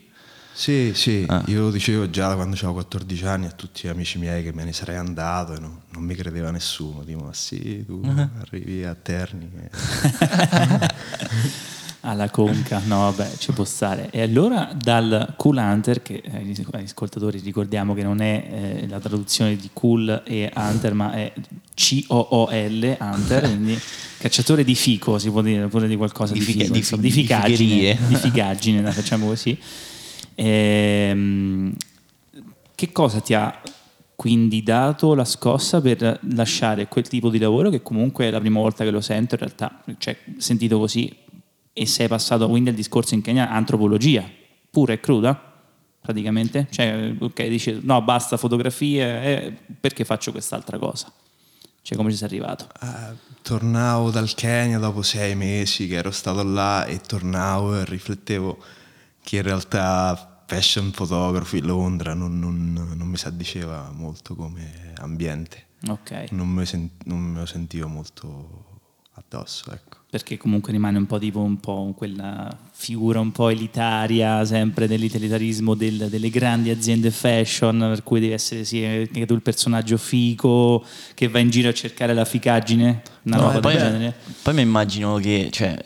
sì, 0.58 0.92
sì, 0.96 1.24
ah. 1.28 1.44
io 1.46 1.62
lo 1.62 1.70
dicevo 1.70 2.10
già 2.10 2.30
da 2.30 2.34
quando 2.34 2.56
avevo 2.56 2.74
14 2.74 3.26
anni 3.28 3.46
a 3.46 3.52
tutti 3.52 3.82
gli 3.84 3.90
amici 3.90 4.18
miei 4.18 4.42
che 4.42 4.52
me 4.52 4.64
ne 4.64 4.74
sarei 4.74 4.96
andato 4.96 5.54
e 5.54 5.60
no, 5.60 5.82
non 5.92 6.02
mi 6.02 6.16
credeva 6.16 6.50
nessuno. 6.50 7.04
Dico, 7.04 7.26
ma 7.26 7.32
sì, 7.32 7.86
tu 7.86 8.02
uh-huh. 8.04 8.30
arrivi 8.42 8.84
a 8.84 8.96
Terni. 8.96 9.52
Alla 12.02 12.32
conca, 12.32 12.82
no 12.86 13.12
vabbè, 13.12 13.38
ci 13.38 13.52
può 13.52 13.66
stare. 13.66 14.10
E 14.10 14.24
allora 14.24 14.72
dal 14.76 15.36
Cool 15.38 15.58
Hunter, 15.58 16.02
che 16.02 16.24
agli 16.32 16.56
ascoltatori 16.84 17.38
ricordiamo 17.38 17.94
che 17.94 18.02
non 18.02 18.20
è 18.20 18.48
eh, 18.50 18.88
la 18.88 19.00
traduzione 19.00 19.58
di 19.58 19.70
Cool 19.74 20.24
e 20.26 20.52
Hunter, 20.56 20.94
ma 20.96 21.12
è 21.12 21.34
C-O-O-L, 21.76 22.98
Hunter, 23.00 23.44
quindi 23.46 23.80
cacciatore 24.18 24.64
di 24.64 24.74
fico, 24.74 25.20
si 25.20 25.30
può 25.30 25.44
dire 25.44 25.68
pure 25.68 25.88
di 25.88 25.96
qualcosa 25.96 26.34
di, 26.34 26.40
di, 26.40 26.46
fico, 26.46 26.72
di, 26.72 26.80
insomma, 26.80 27.04
di, 27.04 27.12
figaggine, 27.12 27.96
di 28.08 28.16
figaggine, 28.16 28.92
facciamo 28.92 29.28
così 29.28 29.56
Ehm, 30.40 31.76
che 32.76 32.92
cosa 32.92 33.20
ti 33.22 33.34
ha 33.34 33.60
quindi 34.16 34.62
dato 34.62 35.16
la 35.16 35.26
scossa 35.26 35.82
per 35.82 36.20
lasciare 36.34 36.88
quel 36.88 37.08
tipo 37.08 37.30
di 37.30 37.40
lavoro 37.40 37.72
che 37.72 37.82
comunque 37.82 38.26
è 38.26 38.30
la 38.32 38.40
prima 38.40 38.60
volta 38.60 38.84
che 38.84 38.92
lo 38.92 39.02
sento 39.02 39.34
in 39.34 39.40
realtà, 39.40 39.84
cioè 39.98 40.16
sentito 40.38 40.78
così 40.78 41.16
e 41.74 41.86
sei 41.88 42.08
passato 42.08 42.48
quindi 42.48 42.70
al 42.70 42.76
discorso 42.76 43.16
in 43.16 43.22
Kenya 43.22 43.50
antropologia, 43.50 44.30
pura 44.70 44.94
e 44.94 45.00
cruda 45.00 45.54
praticamente? 46.00 46.68
Cioè, 46.70 47.16
ok, 47.18 47.48
dici 47.48 47.80
no 47.82 48.02
basta 48.04 48.38
fotografie, 48.38 49.24
eh, 49.24 49.58
perché 49.80 50.06
faccio 50.06 50.32
quest'altra 50.32 50.78
cosa? 50.78 51.12
Cioè 51.82 51.98
come 51.98 52.12
ci 52.12 52.18
sei 52.18 52.28
arrivato? 52.28 52.68
Uh, 52.80 53.16
tornavo 53.42 54.12
dal 54.12 54.34
Kenya 54.36 54.78
dopo 54.78 55.02
sei 55.02 55.36
mesi 55.36 55.88
che 55.88 55.96
ero 55.96 56.12
stato 56.12 56.44
là 56.44 56.86
e 56.86 57.00
tornavo 57.00 57.80
e 57.80 57.86
riflettevo 57.86 58.58
che 59.22 59.38
in 59.38 59.42
realtà 59.42 60.27
fashion 60.48 60.92
photography 60.92 61.60
Londra 61.60 62.14
non, 62.14 62.40
non, 62.40 62.94
non 62.96 63.08
mi 63.08 63.18
diceva 63.34 63.92
molto 63.92 64.34
come 64.34 64.94
ambiente. 64.98 65.66
Ok. 65.90 66.32
Non 66.32 66.48
me, 66.48 66.66
sen- 66.66 66.90
non 67.04 67.20
me 67.20 67.40
lo 67.40 67.46
sentivo 67.46 67.88
molto 67.88 68.80
addosso, 69.14 69.72
ecco. 69.72 69.87
Perché 70.10 70.38
comunque 70.38 70.72
rimane 70.72 70.98
un 70.98 71.06
po' 71.06 71.20
tipo 71.20 71.40
un 71.42 71.60
po' 71.60 71.94
quella 71.96 72.48
figura 72.72 73.20
un 73.20 73.32
po' 73.34 73.50
elitaria 73.50 74.46
sempre 74.46 74.88
dell'utilitarismo 74.88 75.74
del, 75.76 76.08
delle 76.10 76.30
grandi 76.30 76.70
aziende 76.70 77.12
fashion 77.12 77.78
per 77.80 78.04
cui 78.04 78.22
devi 78.22 78.32
essere 78.32 78.64
sì, 78.64 78.84
anche 78.86 79.26
tu 79.26 79.34
il 79.34 79.42
personaggio 79.42 79.98
fico 79.98 80.86
che 81.14 81.28
va 81.28 81.40
in 81.40 81.50
giro 81.50 81.68
a 81.70 81.74
cercare 81.74 82.14
la 82.14 82.24
ficaggine 82.24 83.02
una 83.24 83.36
No, 83.36 83.42
roba 83.48 83.60
poi, 83.60 83.74
del 83.74 83.82
genere 83.82 84.16
poi 84.44 84.54
mi 84.54 84.62
immagino 84.62 85.16
che 85.18 85.50
cioè, 85.52 85.78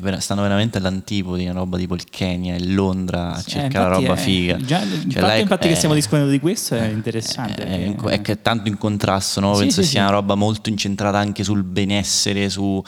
vera- 0.00 0.20
stanno 0.20 0.40
veramente 0.40 0.78
all'antipodi, 0.78 1.44
una 1.44 1.52
roba 1.52 1.76
tipo 1.76 1.94
il 1.94 2.04
Kenya 2.08 2.54
e 2.54 2.64
Londra 2.66 3.34
a 3.34 3.38
Eh, 3.38 3.42
cercare 3.42 3.90
la 3.90 3.96
infatti 3.98 4.04
roba 4.06 4.14
è- 4.14 4.24
figa. 4.24 4.56
già, 4.56 4.80
Cioè, 4.80 4.88
fatto 5.10 5.20
là 5.26 5.34
è- 5.34 5.40
infatti 5.40 5.66
che 5.66 5.74
è- 5.74 5.76
stiamo 5.76 5.94
discutendo 5.94 6.30
di 6.30 6.40
questo 6.40 6.76
è 6.76 6.86
interessante 6.88 7.66
è, 7.66 7.92
perché- 7.94 8.08
è 8.14 8.22
che 8.22 8.32
è 8.32 8.40
tanto 8.40 8.68
in 8.70 8.78
contrasto, 8.78 9.40
no? 9.40 9.52
Sì, 9.54 9.60
penso 9.64 9.82
sì, 9.82 9.88
sia 9.88 10.00
sì. 10.00 10.06
una 10.06 10.16
roba 10.16 10.34
molto 10.34 10.70
incentrata 10.70 11.18
anche 11.18 11.44
sul 11.44 11.62
benessere, 11.64 12.48
su 12.48 12.82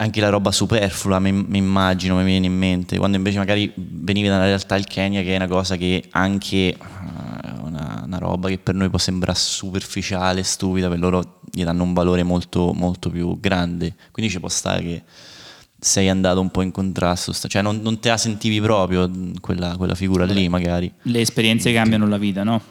anche 0.00 0.20
la 0.20 0.30
roba 0.30 0.50
superflua, 0.50 1.18
mi, 1.18 1.30
mi 1.30 1.58
immagino, 1.58 2.16
mi 2.16 2.24
viene 2.24 2.46
in 2.46 2.56
mente, 2.56 2.96
quando 2.96 3.18
invece 3.18 3.36
magari 3.36 3.70
venivi 3.76 4.28
dalla 4.28 4.44
realtà 4.44 4.74
il 4.76 4.86
Kenya 4.86 5.20
che 5.20 5.34
è 5.34 5.36
una 5.36 5.46
cosa 5.46 5.76
che 5.76 6.04
anche 6.12 6.56
eh, 6.56 6.76
una, 7.62 8.02
una 8.06 8.18
roba 8.18 8.48
che 8.48 8.56
per 8.56 8.74
noi 8.74 8.88
può 8.88 8.96
sembrare 8.96 9.38
superficiale, 9.38 10.42
stupida, 10.42 10.88
per 10.88 10.98
loro 10.98 11.40
gli 11.50 11.62
danno 11.64 11.82
un 11.82 11.92
valore 11.92 12.22
molto, 12.22 12.72
molto 12.72 13.10
più 13.10 13.38
grande, 13.38 13.94
quindi 14.10 14.32
ci 14.32 14.40
può 14.40 14.48
stare 14.48 14.82
che 14.82 15.02
sei 15.78 16.08
andato 16.08 16.40
un 16.40 16.50
po' 16.50 16.62
in 16.62 16.70
contrasto, 16.70 17.32
cioè 17.34 17.60
non, 17.60 17.80
non 17.82 18.00
te 18.00 18.08
la 18.08 18.16
sentivi 18.16 18.58
proprio 18.58 19.06
mh, 19.06 19.40
quella, 19.40 19.76
quella 19.76 19.94
figura 19.94 20.24
lì 20.24 20.48
magari. 20.48 20.90
le 21.02 21.20
esperienze 21.20 21.74
cambiano 21.74 22.06
la 22.08 22.18
vita, 22.18 22.42
no? 22.42 22.62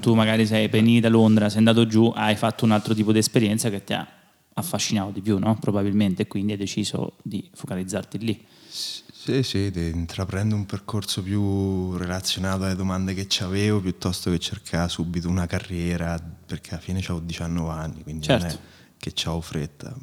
Tu 0.00 0.12
magari 0.14 0.44
sei 0.44 0.66
veniti 0.66 1.00
da 1.00 1.08
Londra, 1.08 1.48
sei 1.48 1.58
andato 1.58 1.86
giù, 1.86 2.12
hai 2.16 2.34
fatto 2.34 2.64
un 2.64 2.72
altro 2.72 2.94
tipo 2.94 3.12
di 3.12 3.18
esperienza 3.18 3.70
che 3.70 3.84
ti 3.84 3.92
ha 3.92 4.06
affascinato 4.54 5.10
di 5.10 5.20
più, 5.20 5.38
no? 5.38 5.56
Probabilmente, 5.58 6.26
quindi 6.26 6.52
hai 6.52 6.58
deciso 6.58 7.14
di 7.22 7.48
focalizzarti 7.54 8.18
lì. 8.18 8.46
Sì, 8.68 9.42
sì, 9.42 9.70
di 9.70 9.88
intraprendere 9.88 10.58
un 10.60 10.66
percorso 10.66 11.22
più 11.22 11.96
relazionato 11.96 12.64
alle 12.64 12.74
domande 12.74 13.14
che 13.14 13.26
avevo 13.42 13.80
piuttosto 13.80 14.30
che 14.30 14.38
cercare 14.38 14.88
subito 14.88 15.28
una 15.28 15.46
carriera, 15.46 16.18
perché 16.46 16.70
alla 16.70 16.80
fine 16.80 16.98
avevo 16.98 17.20
19 17.20 17.70
anni, 17.70 18.02
quindi 18.02 18.26
non 18.26 18.36
è 18.38 18.40
Certo. 18.50 18.58
che 18.98 19.12
avevo 19.24 19.40
fretta. 19.40 19.94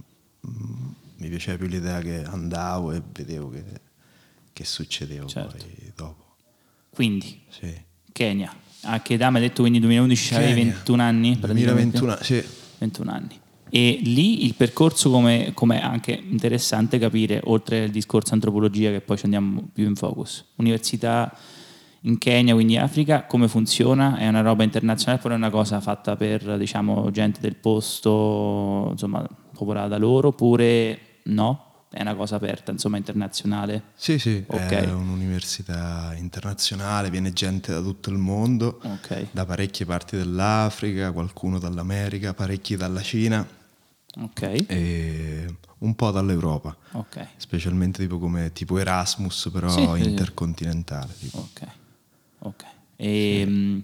Mm, 0.47 0.89
Mi 1.17 1.29
piaceva 1.29 1.57
più 1.59 1.67
l'idea 1.67 1.99
che 1.99 2.23
andavo 2.23 2.91
e 2.93 3.01
vedevo 3.13 3.49
che, 3.51 3.63
che 4.53 4.65
succedeva 4.65 5.27
Certo. 5.27 5.55
poi 5.55 5.91
dopo. 5.95 6.35
Quindi, 6.89 7.41
Sì. 7.49 7.71
Kenya, 8.11 8.51
a 8.81 9.01
che 9.03 9.13
età 9.13 9.29
mi 9.29 9.35
hai 9.37 9.43
detto? 9.43 9.61
Quindi 9.61 9.79
2011 9.79 10.33
avevi 10.33 10.53
Kenya. 10.61 10.73
21 10.73 11.03
anni? 11.03 11.37
praticamente? 11.37 11.99
2021, 11.99 12.23
sì. 12.23 12.43
21 12.79 13.11
anni. 13.11 13.39
E 13.73 13.99
lì 14.03 14.43
il 14.45 14.53
percorso 14.55 15.09
come 15.09 15.51
come 15.53 15.79
è 15.79 15.81
anche 15.83 16.11
interessante 16.11 16.99
capire, 16.99 17.39
oltre 17.45 17.83
al 17.83 17.89
discorso 17.89 18.33
antropologia 18.33 18.91
che 18.91 18.99
poi 18.99 19.17
ci 19.17 19.23
andiamo 19.23 19.63
più 19.73 19.87
in 19.87 19.95
focus, 19.95 20.43
università 20.57 21.33
in 22.01 22.17
Kenya, 22.17 22.53
quindi 22.53 22.75
Africa, 22.77 23.23
come 23.25 23.47
funziona? 23.47 24.17
È 24.17 24.27
una 24.27 24.41
roba 24.41 24.63
internazionale 24.63 25.19
oppure 25.19 25.35
è 25.35 25.37
una 25.37 25.49
cosa 25.49 25.79
fatta 25.79 26.17
per 26.17 26.57
diciamo 26.57 27.11
gente 27.11 27.39
del 27.39 27.55
posto, 27.55 28.89
insomma, 28.91 29.25
popolata 29.53 29.87
da 29.87 29.97
loro, 29.97 30.29
oppure 30.29 30.99
no? 31.25 31.65
È 31.89 32.01
una 32.01 32.15
cosa 32.15 32.37
aperta, 32.37 32.71
insomma, 32.71 32.97
internazionale? 32.97 33.83
Sì, 33.95 34.17
sì, 34.17 34.43
Ok. 34.47 34.59
è 34.59 34.91
un'università 34.91 36.13
internazionale, 36.17 37.09
viene 37.09 37.31
gente 37.33 37.71
da 37.71 37.81
tutto 37.81 38.09
il 38.09 38.17
mondo, 38.17 38.79
Ok. 38.83 39.27
da 39.31 39.45
parecchie 39.45 39.85
parti 39.85 40.17
dell'Africa, 40.17 41.11
qualcuno 41.11 41.59
dall'America, 41.59 42.33
parecchi 42.33 42.75
dalla 42.75 43.01
Cina 43.01 43.45
Ok. 44.19 44.65
e 44.67 45.45
un 45.79 45.95
po' 45.95 46.11
dall'Europa, 46.11 46.75
Ok. 46.93 47.27
specialmente 47.37 48.01
tipo 48.03 48.19
come 48.19 48.51
tipo 48.51 48.77
Erasmus, 48.77 49.49
però 49.51 49.69
Sì, 49.69 49.87
sì, 49.95 50.01
sì. 50.03 50.09
intercontinentale. 50.09 51.13
tipo. 51.17 51.37
Ok, 51.37 51.67
ok. 52.39 52.63
E, 52.97 53.81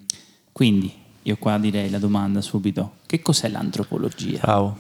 quindi 0.52 0.94
io 1.24 1.38
qua 1.38 1.58
direi 1.58 1.90
la 1.90 2.00
domanda 2.00 2.42
subito: 2.42 2.98
che 3.06 3.22
cos'è 3.22 3.48
l'antropologia? 3.50 4.40
Bravo. 4.40 4.78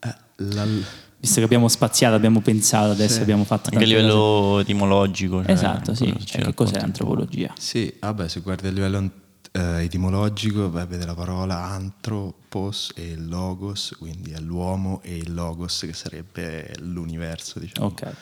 Eh, 0.00 0.14
la- 0.36 0.66
Visto 1.22 1.38
che 1.38 1.44
abbiamo 1.44 1.68
spaziato, 1.68 2.16
abbiamo 2.16 2.40
pensato, 2.40 2.90
adesso 2.90 3.14
Sì. 3.14 3.20
abbiamo 3.22 3.44
fatto 3.44 3.70
Anche 3.70 3.84
a 3.84 3.86
livello 3.86 4.58
etimologico. 4.58 5.36
cose. 5.36 5.44
cioè, 5.46 5.54
Esatto, 5.54 5.94
sì. 5.94 6.12
Cioè, 6.24 6.42
che 6.42 6.52
cos'è 6.54 6.72
po'. 6.72 6.78
l'antropologia? 6.78 7.52
Sì, 7.56 7.94
vabbè, 8.00 8.26
se 8.26 8.40
guardi 8.40 8.66
a 8.66 8.70
livello 8.72 8.96
eh, 9.52 9.84
etimologico, 9.84 10.70
beh, 10.70 10.86
vede 10.86 11.04
la 11.04 11.14
parola 11.14 11.62
anthropos 11.64 12.90
e 12.94 13.16
logos, 13.16 13.94
quindi 13.98 14.32
è 14.32 14.40
l'uomo 14.40 15.00
e 15.02 15.16
il 15.16 15.34
logos, 15.34 15.80
che 15.80 15.92
sarebbe 15.92 16.74
l'universo, 16.80 17.58
diciamo. 17.58 17.88
Ok, 17.88 18.14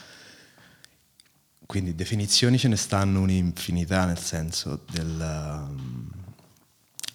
Quindi 1.67 1.95
definizioni 1.95 2.59
ce 2.59 2.67
ne 2.67 2.77
stanno 2.77 3.21
un'infinità, 3.21 4.07
nel 4.07 4.19
senso 4.19 4.85
del, 4.91 5.69
um, 5.69 6.11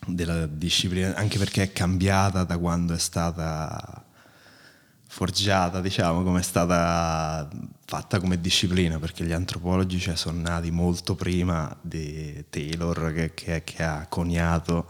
della 0.08 0.48
disciplina, 0.48 1.14
anche 1.16 1.38
perché 1.38 1.64
è 1.64 1.74
cambiata 1.74 2.46
da 2.46 2.58
quando 2.58 2.94
è 2.94 3.00
stata 3.00 4.05
forgiata, 5.16 5.80
diciamo, 5.80 6.24
come 6.24 6.42
è 6.42 6.44
stata 6.44 7.48
fatta 7.86 8.20
come 8.20 8.42
disciplina, 8.42 9.00
perché 9.00 9.24
gli 9.24 9.32
antropologi 9.32 9.98
cioè, 9.98 10.18
sono 10.18 10.42
nati 10.42 10.72
molto 10.72 11.16
prima 11.16 11.74
di 11.80 12.44
Taylor 12.50 13.14
che, 13.14 13.34
che- 13.34 13.64
che 13.64 13.82
ha 13.82 14.08
coniato 14.10 14.90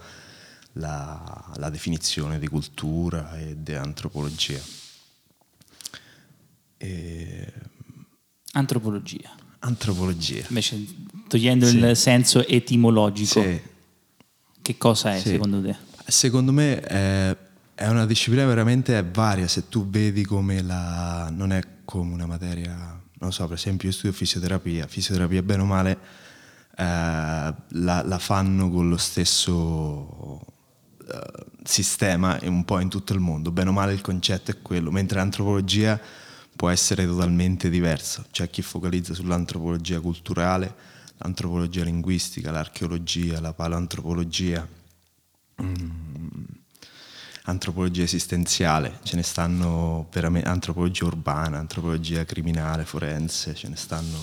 la, 0.72 1.52
la 1.58 1.70
definizione 1.70 2.40
di 2.40 2.48
cultura 2.48 3.38
e 3.38 3.54
di 3.62 3.72
antropologia. 3.74 4.58
E, 6.76 7.52
antropologia. 8.54 9.30
antropologia. 9.60 10.44
Invece, 10.48 10.84
togliendo 11.28 11.66
Sì. 11.68 11.76
il 11.78 11.96
senso 11.96 12.44
etimologico, 12.44 13.42
Sì. 13.42 13.60
che 14.60 14.76
cosa 14.76 15.14
è 15.14 15.20
Sì. 15.20 15.28
secondo 15.28 15.62
te? 15.62 15.76
Secondo 16.08 16.50
me 16.52 16.80
è, 16.80 17.36
è 17.76 17.86
una 17.88 18.06
disciplina 18.06 18.46
veramente 18.46 19.04
varia, 19.12 19.46
se 19.46 19.68
tu 19.68 19.86
vedi 19.90 20.24
come 20.24 20.62
la... 20.62 21.28
non 21.30 21.52
è 21.52 21.62
come 21.84 22.14
una 22.14 22.24
materia, 22.24 22.98
non 23.18 23.32
so, 23.34 23.46
per 23.46 23.58
esempio 23.58 23.88
io 23.88 23.94
studio 23.94 24.16
fisioterapia, 24.16 24.86
fisioterapia 24.86 25.42
bene 25.42 25.60
o 25.62 25.66
male 25.66 25.98
eh, 26.74 27.54
la, 27.68 28.02
la 28.02 28.18
fanno 28.18 28.70
con 28.70 28.88
lo 28.88 28.96
stesso 28.96 30.40
eh, 31.06 31.44
sistema 31.64 32.38
un 32.44 32.64
po' 32.64 32.80
in 32.80 32.88
tutto 32.88 33.12
il 33.12 33.20
mondo, 33.20 33.50
bene 33.50 33.68
o 33.68 33.72
male 33.72 33.92
il 33.92 34.00
concetto 34.00 34.50
è 34.50 34.62
quello, 34.62 34.90
mentre 34.90 35.18
l'antropologia 35.18 36.00
può 36.56 36.70
essere 36.70 37.04
totalmente 37.04 37.68
diversa, 37.68 38.24
c'è 38.30 38.48
chi 38.48 38.62
focalizza 38.62 39.12
sull'antropologia 39.12 40.00
culturale, 40.00 40.74
l'antropologia 41.18 41.84
linguistica, 41.84 42.50
l'archeologia, 42.50 43.38
la 43.38 43.52
paleoantropologia, 43.52 44.66
mm, 45.62 46.55
antropologia 47.48 48.02
esistenziale, 48.02 48.98
ce 49.02 49.16
ne 49.16 49.22
stanno 49.22 50.06
veramente 50.12 50.48
antropologia 50.48 51.04
urbana, 51.06 51.58
antropologia 51.58 52.24
criminale, 52.24 52.84
forense, 52.84 53.54
ce 53.54 53.68
ne 53.68 53.76
stanno 53.76 54.18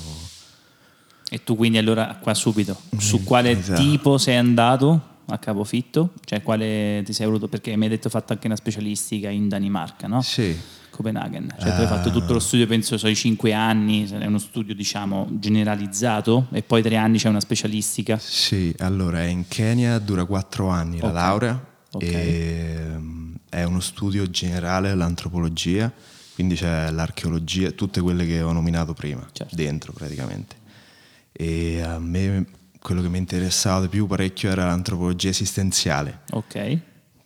E 1.29 1.43
tu 1.43 1.55
quindi 1.55 1.77
allora 1.77 2.17
qua 2.21 2.33
subito, 2.33 2.77
su 2.97 3.23
quale 3.23 3.51
Esatto. 3.51 3.81
tipo 3.81 4.17
sei 4.17 4.35
andato 4.37 5.01
a 5.27 5.37
capofitto? 5.37 6.11
Cioè 6.25 6.43
quale 6.43 7.01
ti 7.05 7.13
sei 7.13 7.25
voluto? 7.25 7.47
Perché 7.47 7.75
mi 7.75 7.85
hai 7.85 7.89
detto 7.89 8.09
fatto 8.09 8.33
anche 8.33 8.45
una 8.47 8.57
specialistica 8.57 9.29
in 9.29 9.47
Danimarca, 9.47 10.07
no? 10.07 10.21
Sì, 10.21 10.55
Copenaghen. 10.91 11.55
Cioè 11.59 11.73
tu 11.73 11.81
hai 11.81 11.87
fatto 11.87 12.11
tutto 12.11 12.33
lo 12.33 12.39
studio, 12.39 12.67
penso, 12.67 12.97
sui 12.97 13.15
cinque 13.15 13.51
anni, 13.53 14.07
è 14.07 14.25
uno 14.25 14.37
studio 14.37 14.75
diciamo 14.75 15.27
generalizzato 15.39 16.47
e 16.51 16.61
poi 16.61 16.83
tre 16.83 16.97
anni 16.97 17.17
c'è 17.17 17.29
una 17.29 17.39
specialistica. 17.39 18.17
sì, 18.19 18.75
allora 18.79 19.23
in 19.23 19.47
Kenya 19.47 19.97
dura 19.97 20.25
quattro 20.25 20.67
anni 20.67 20.99
la 20.99 21.07
Ok. 21.07 21.13
laurea 21.13 21.65
Ok. 21.93 22.03
e 22.03 22.75
mm, 22.97 23.33
è 23.49 23.63
uno 23.63 23.79
studio 23.79 24.29
generale 24.29 24.89
dell'antropologia, 24.89 25.91
quindi 26.33 26.55
c'è 26.55 26.89
l'archeologia, 26.91 27.71
tutte 27.71 28.01
quelle 28.01 28.25
che 28.25 28.41
ho 28.41 28.51
nominato 28.51 28.93
prima, 28.93 29.27
Certo. 29.31 29.55
dentro 29.55 29.93
praticamente. 29.93 30.55
E 31.31 31.81
a 31.81 31.99
me 31.99 32.45
quello 32.79 33.01
che 33.01 33.09
mi 33.09 33.17
interessava 33.17 33.81
di 33.81 33.87
più 33.87 34.07
parecchio 34.07 34.49
era 34.49 34.65
l'antropologia 34.65 35.29
esistenziale. 35.29 36.21
Ok, 36.31 36.77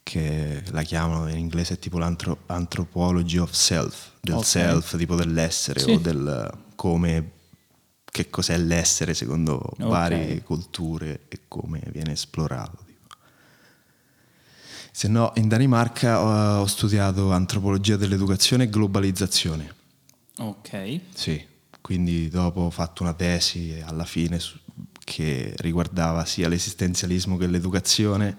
che 0.03 0.63
la 0.71 0.83
chiamano 0.83 1.27
in 1.29 1.37
inglese 1.37 1.79
tipo 1.79 1.97
l'anthropology 1.97 3.37
of 3.37 3.51
self, 3.51 4.11
del 4.21 4.35
Ok. 4.35 4.45
self, 4.45 4.97
tipo 4.97 5.15
dell'essere 5.15 5.79
Sì. 5.79 5.91
o 5.91 5.97
del 5.99 6.49
come, 6.75 7.31
che 8.05 8.29
cos'è 8.29 8.57
l'essere 8.57 9.13
secondo 9.13 9.61
varie 9.77 10.41
culture 10.43 11.21
e 11.27 11.41
come 11.47 11.81
viene 11.91 12.11
esplorato. 12.13 12.85
Tipo. 14.97 15.07
Se 15.07 15.07
no, 15.07 15.31
in 15.35 15.47
Danimarca 15.47 16.21
ho, 16.21 16.61
ho 16.61 16.65
studiato 16.65 17.31
antropologia 17.31 17.97
dell'educazione 17.97 18.63
e 18.63 18.69
globalizzazione. 18.69 19.75
ok, 20.39 20.99
Sì, 21.13 21.45
quindi 21.81 22.29
dopo 22.29 22.61
ho 22.61 22.69
fatto 22.69 23.03
una 23.03 23.13
tesi 23.13 23.79
alla 23.85 24.05
fine 24.05 24.39
su- 24.39 24.57
che 25.03 25.53
riguardava 25.57 26.25
sia 26.25 26.49
l'esistenzialismo 26.49 27.37
che 27.37 27.47
l'educazione 27.47 28.37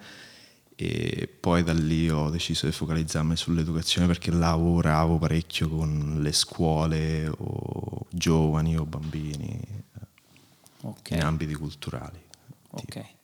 e 0.77 1.27
poi 1.41 1.65
da 1.65 1.73
lì 1.73 2.11
ho 2.11 2.29
deciso 2.29 2.67
di 2.67 2.73
focalizzarmi 2.73 3.37
sull'educazione 3.37 4.07
perché 4.07 4.31
lavoravo 4.31 5.19
parecchio 5.19 5.69
con 5.69 6.19
le 6.21 6.33
scuole 6.33 7.27
o 7.27 8.07
giovani 8.11 8.77
o 8.77 8.85
bambini 8.85 9.61
okay. 10.83 11.19
in 11.19 11.25
ambiti 11.25 11.55
culturali. 11.55 12.21
Ok. 12.71 13.17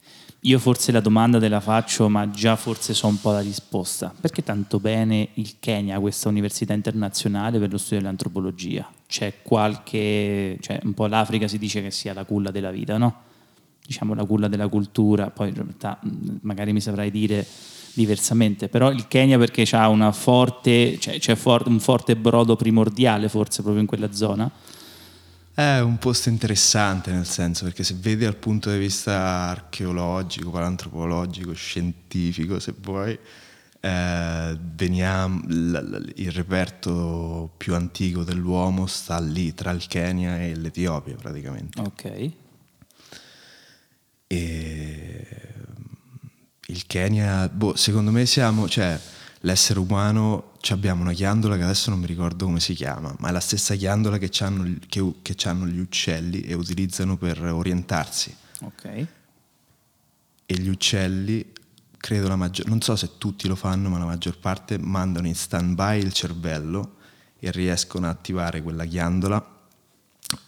Io 0.46 0.58
forse 0.58 0.92
la 0.92 1.00
domanda 1.00 1.38
te 1.38 1.48
la 1.48 1.60
faccio, 1.60 2.06
ma 2.10 2.28
già 2.28 2.54
forse 2.56 2.92
so 2.92 3.06
un 3.06 3.18
po' 3.18 3.30
la 3.30 3.40
risposta. 3.40 4.12
Perché 4.20 4.42
tanto 4.42 4.78
bene 4.78 5.30
il 5.34 5.54
Kenya, 5.58 5.98
questa 5.98 6.28
università 6.28 6.74
internazionale 6.74 7.58
per 7.58 7.70
lo 7.70 7.78
studio 7.78 8.00
dell'antropologia? 8.00 8.86
C'è 9.06 9.36
qualche... 9.42 10.58
cioè 10.60 10.80
un 10.82 10.92
po' 10.92 11.06
l'Africa 11.06 11.48
si 11.48 11.56
dice 11.56 11.80
che 11.80 11.90
sia 11.90 12.12
la 12.12 12.24
culla 12.24 12.50
della 12.50 12.70
vita, 12.70 12.98
no? 12.98 13.22
Diciamo 13.86 14.12
la 14.12 14.26
culla 14.26 14.48
della 14.48 14.68
cultura, 14.68 15.30
poi 15.30 15.48
in 15.48 15.54
realtà 15.54 15.98
magari 16.42 16.74
mi 16.74 16.80
saprai 16.82 17.10
dire 17.10 17.46
diversamente, 17.94 18.68
però 18.68 18.90
il 18.90 19.08
Kenya 19.08 19.38
perché 19.38 19.64
c'ha 19.64 19.88
una 19.88 20.12
forte, 20.12 20.98
cioè 20.98 21.18
c'è 21.18 21.38
un 21.64 21.80
forte 21.80 22.16
brodo 22.16 22.54
primordiale 22.54 23.30
forse 23.30 23.62
proprio 23.62 23.80
in 23.80 23.88
quella 23.88 24.12
zona 24.12 24.50
è 25.54 25.78
un 25.78 25.99
posto 25.99 26.28
interessante 26.28 27.12
nel 27.12 27.26
senso 27.26 27.64
perché 27.64 27.84
se 27.84 27.94
vedi 27.96 28.25
dal 28.25 28.37
punto 28.37 28.70
di 28.70 28.78
vista 28.78 29.49
archeologico, 29.50 30.50
paleantropologico, 30.50 31.52
scientifico, 31.52 32.58
se 32.58 32.75
vuoi, 32.76 33.16
eh, 33.80 34.58
veniamo, 34.75 35.42
l- 35.46 36.12
il 36.16 36.32
reperto 36.32 37.52
più 37.56 37.75
antico 37.75 38.25
dell'uomo 38.25 38.87
sta 38.87 39.20
lì 39.20 39.54
tra 39.54 39.70
il 39.70 39.87
Kenya 39.87 40.40
e 40.40 40.56
l'Etiopia 40.56 41.14
praticamente. 41.14 41.80
Ok. 41.80 42.30
E 44.26 45.26
il 46.66 46.87
Kenya, 46.87 47.49
boh, 47.49 47.76
secondo 47.76 48.11
me 48.11 48.26
siamo, 48.26 48.68
cioè 48.68 48.99
l'essere 49.44 49.78
umano 49.78 50.52
abbiamo 50.70 51.02
una 51.02 51.12
ghiandola 51.12 51.56
che 51.56 51.62
adesso 51.62 51.90
non 51.90 52.00
mi 52.00 52.06
ricordo 52.06 52.46
come 52.46 52.60
si 52.60 52.74
chiama, 52.74 53.14
ma 53.18 53.28
è 53.28 53.32
la 53.32 53.40
stessa 53.40 53.74
ghiandola 53.74 54.18
che 54.18 54.30
hanno, 54.42 54.78
che, 54.88 55.14
che 55.20 55.36
hanno 55.48 55.66
gli 55.66 55.78
uccelli 55.78 56.40
e 56.40 56.54
utilizzano 56.54 57.16
per 57.16 57.42
orientarsi. 57.42 58.34
Ok. 58.62 59.06
E 60.46 60.58
gli 60.58 60.68
uccelli, 60.68 61.52
credo 61.98 62.28
la 62.28 62.36
maggior, 62.36 62.66
non 62.66 62.80
so 62.80 62.96
se 62.96 63.18
tutti 63.18 63.46
lo 63.46 63.56
fanno, 63.56 63.90
ma 63.90 63.98
la 63.98 64.06
maggior 64.06 64.38
parte 64.38 64.78
mandano 64.78 65.26
in 65.26 65.34
stand-by 65.34 65.98
il 65.98 66.12
cervello 66.12 66.96
e 67.38 67.50
riescono 67.50 68.06
a 68.06 68.10
attivare 68.10 68.62
quella 68.62 68.86
ghiandola 68.86 69.52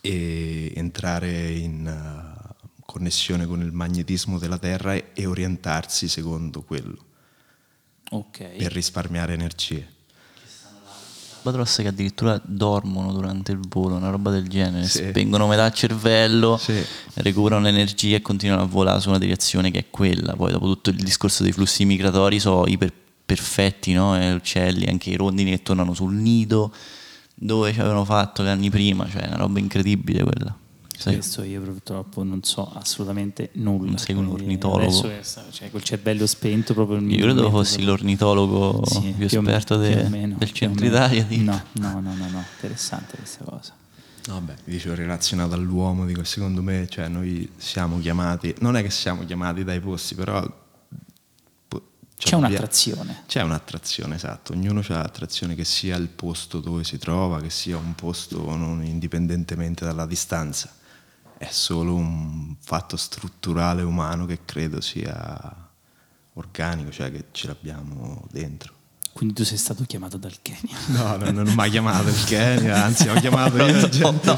e 0.00 0.72
entrare 0.74 1.50
in 1.50 1.86
uh, 1.86 2.80
connessione 2.86 3.44
con 3.44 3.60
il 3.60 3.72
magnetismo 3.72 4.38
della 4.38 4.58
Terra 4.58 4.94
e, 4.94 5.10
e 5.12 5.26
orientarsi 5.26 6.08
secondo 6.08 6.62
quello. 6.62 7.05
Okay. 8.10 8.56
Per 8.56 8.72
risparmiare 8.72 9.34
energie 9.34 9.94
albatrosse 11.46 11.82
che 11.82 11.88
addirittura 11.88 12.40
dormono 12.42 13.12
durante 13.12 13.52
il 13.52 13.60
volo, 13.68 13.94
una 13.94 14.10
roba 14.10 14.30
del 14.30 14.48
genere, 14.48 14.86
sì. 14.86 15.06
spengono 15.08 15.46
metà 15.46 15.70
cervello, 15.70 16.56
sì. 16.56 16.82
recuperano 17.14 17.64
l'energia 17.64 18.16
e 18.16 18.22
continuano 18.22 18.62
a 18.62 18.66
volare 18.66 19.00
su 19.00 19.08
una 19.08 19.18
direzione 19.18 19.70
che 19.70 19.78
è 19.78 19.84
quella. 19.90 20.34
Poi 20.34 20.52
dopo 20.52 20.66
tutto 20.66 20.90
il 20.90 20.96
discorso 20.96 21.42
dei 21.42 21.52
flussi 21.52 21.84
migratori 21.84 22.40
sono 22.40 22.66
iper 22.66 22.92
perfetti, 23.24 23.92
no? 23.92 24.18
E 24.18 24.32
uccelli, 24.32 24.86
anche 24.86 25.10
i 25.10 25.16
rondini 25.16 25.50
che 25.50 25.62
tornano 25.62 25.94
sul 25.94 26.14
nido 26.14 26.72
dove 27.34 27.72
ci 27.72 27.80
avevano 27.80 28.04
fatto 28.04 28.42
gli 28.42 28.48
anni 28.48 28.70
prima, 28.70 29.08
cioè 29.08 29.22
è 29.22 29.26
una 29.28 29.36
roba 29.36 29.58
incredibile 29.58 30.22
quella. 30.22 30.56
Sì. 30.96 31.12
Questo 31.12 31.42
io 31.42 31.60
purtroppo 31.60 32.22
non 32.22 32.42
so 32.42 32.72
assolutamente 32.72 33.50
nulla. 33.54 33.90
Non 33.90 33.98
sei 33.98 34.14
un 34.14 34.28
ornitologo. 34.28 34.82
Adesso 34.82 35.10
è, 35.10 35.20
cioè, 35.50 35.70
col 35.70 35.82
cervello 35.82 36.26
spento 36.26 36.72
proprio 36.72 36.98
Io 37.00 37.18
credo 37.18 37.50
fossi 37.50 37.74
proprio... 37.74 37.90
l'ornitologo 37.90 38.82
sì, 38.86 39.14
più 39.16 39.26
esperto 39.26 39.78
più 39.78 39.88
de, 39.88 40.08
meno, 40.08 40.36
del 40.38 40.52
centro 40.52 40.86
Italia. 40.86 41.26
No, 41.28 41.62
no, 41.72 42.00
no, 42.00 42.14
no, 42.14 42.28
no, 42.30 42.44
interessante 42.54 43.16
questa 43.16 43.44
cosa. 43.44 43.74
Vabbè, 44.26 44.54
dicevo 44.64 44.94
relazionato 44.94 45.54
all'uomo, 45.54 46.06
dico, 46.06 46.24
secondo 46.24 46.62
me 46.62 46.88
cioè, 46.88 47.08
noi 47.08 47.48
siamo 47.56 48.00
chiamati, 48.00 48.54
non 48.60 48.76
è 48.76 48.82
che 48.82 48.90
siamo 48.90 49.24
chiamati 49.24 49.64
dai 49.64 49.80
posti, 49.80 50.14
però... 50.14 50.64
C'è 52.18 52.34
un'attrazione. 52.34 53.24
C'è 53.26 53.42
un'attrazione, 53.42 54.14
esatto. 54.14 54.54
Ognuno 54.54 54.80
ha 54.80 54.94
l'attrazione 54.94 55.54
che 55.54 55.66
sia 55.66 55.96
il 55.96 56.08
posto 56.08 56.60
dove 56.60 56.82
si 56.82 56.96
trova, 56.96 57.42
che 57.42 57.50
sia 57.50 57.76
un 57.76 57.94
posto 57.94 58.56
non 58.56 58.82
indipendentemente 58.82 59.84
dalla 59.84 60.06
distanza 60.06 60.72
è 61.38 61.48
solo 61.50 61.94
un 61.94 62.54
fatto 62.60 62.96
strutturale 62.96 63.82
umano 63.82 64.26
che 64.26 64.40
credo 64.44 64.80
sia 64.80 65.64
organico, 66.34 66.90
cioè 66.90 67.10
che 67.10 67.26
ce 67.32 67.46
l'abbiamo 67.48 68.26
dentro. 68.30 68.74
Quindi 69.12 69.34
tu 69.34 69.44
sei 69.44 69.56
stato 69.56 69.84
chiamato 69.86 70.18
dal 70.18 70.36
Kenya? 70.42 70.76
No, 70.88 71.16
no 71.16 71.30
non 71.30 71.46
ho 71.48 71.54
mai 71.54 71.70
chiamato 71.70 72.08
il 72.08 72.24
Kenya, 72.24 72.84
anzi 72.84 73.08
ho 73.08 73.14
chiamato 73.14 73.56
io 73.64 73.88
gente. 73.88 74.26
No, 74.26 74.36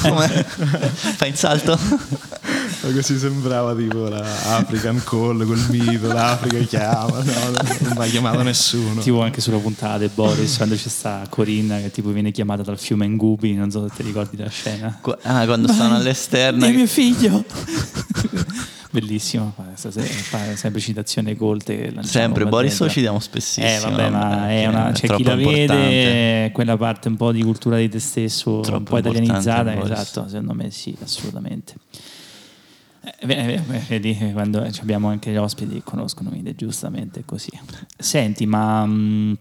Come? 0.00 0.28
Fai 0.28 1.28
il 1.28 1.36
salto? 1.36 1.78
Così 2.92 3.18
sembrava 3.18 3.74
tipo 3.74 4.08
la 4.08 4.22
African 4.56 5.00
Call 5.02 5.46
col 5.46 5.64
mito, 5.70 6.12
l'Africa 6.12 6.58
chiama, 6.64 7.22
no, 7.22 7.32
non 7.80 7.92
mai 7.96 8.10
chiamato 8.10 8.42
nessuno. 8.42 9.00
Tipo 9.00 9.22
anche 9.22 9.40
sulla 9.40 9.56
puntata 9.56 9.98
di 9.98 10.10
Boris, 10.12 10.56
quando 10.56 10.74
c'è 10.74 10.88
sta 10.88 11.26
Corinna 11.28 11.78
che 11.78 11.90
tipo 11.90 12.10
viene 12.10 12.30
chiamata 12.30 12.62
dal 12.62 12.78
fiume 12.78 13.06
Ngubi, 13.06 13.54
non 13.54 13.70
so 13.70 13.88
se 13.88 13.94
ti 13.96 14.02
ricordi 14.02 14.36
la 14.36 14.50
scena. 14.50 15.00
Ah, 15.22 15.44
quando 15.46 15.66
Vai, 15.66 15.76
stanno 15.76 15.94
all'esterno. 15.96 16.64
È 16.64 16.68
che... 16.68 16.76
mio 16.76 16.86
figlio! 16.86 17.44
Bellissimo, 18.94 19.52
sempre 19.74 20.80
citazione 20.80 21.34
colte. 21.36 21.92
Sempre, 22.02 22.46
Boris 22.46 22.78
lo 22.78 22.88
citiamo 22.88 23.18
spessissimo. 23.18 23.66
Eh, 23.66 23.90
vabbè, 23.90 24.08
ma 24.08 24.50
è 24.50 24.66
una, 24.66 24.92
c'è 24.92 25.08
chi 25.08 25.24
la 25.24 25.34
vede, 25.34 26.52
quella 26.52 26.76
parte 26.76 27.08
un 27.08 27.16
po' 27.16 27.32
di 27.32 27.42
cultura 27.42 27.76
di 27.78 27.88
te 27.88 27.98
stesso, 27.98 28.60
troppo 28.60 28.76
un 28.76 28.84
po' 28.84 28.98
italianizzata, 28.98 29.82
esatto, 29.82 30.28
secondo 30.28 30.54
me 30.54 30.70
sì, 30.70 30.94
assolutamente. 31.02 31.74
Eh, 33.18 33.60
vedi, 33.88 34.16
quando 34.32 34.66
abbiamo 34.80 35.08
anche 35.08 35.30
gli 35.30 35.36
ospiti 35.36 35.74
che 35.74 35.82
conoscono 35.82 36.30
Mide, 36.30 36.54
giustamente 36.54 37.24
così. 37.24 37.50
Senti, 37.96 38.46
ma 38.46 38.86
mh, 38.86 39.38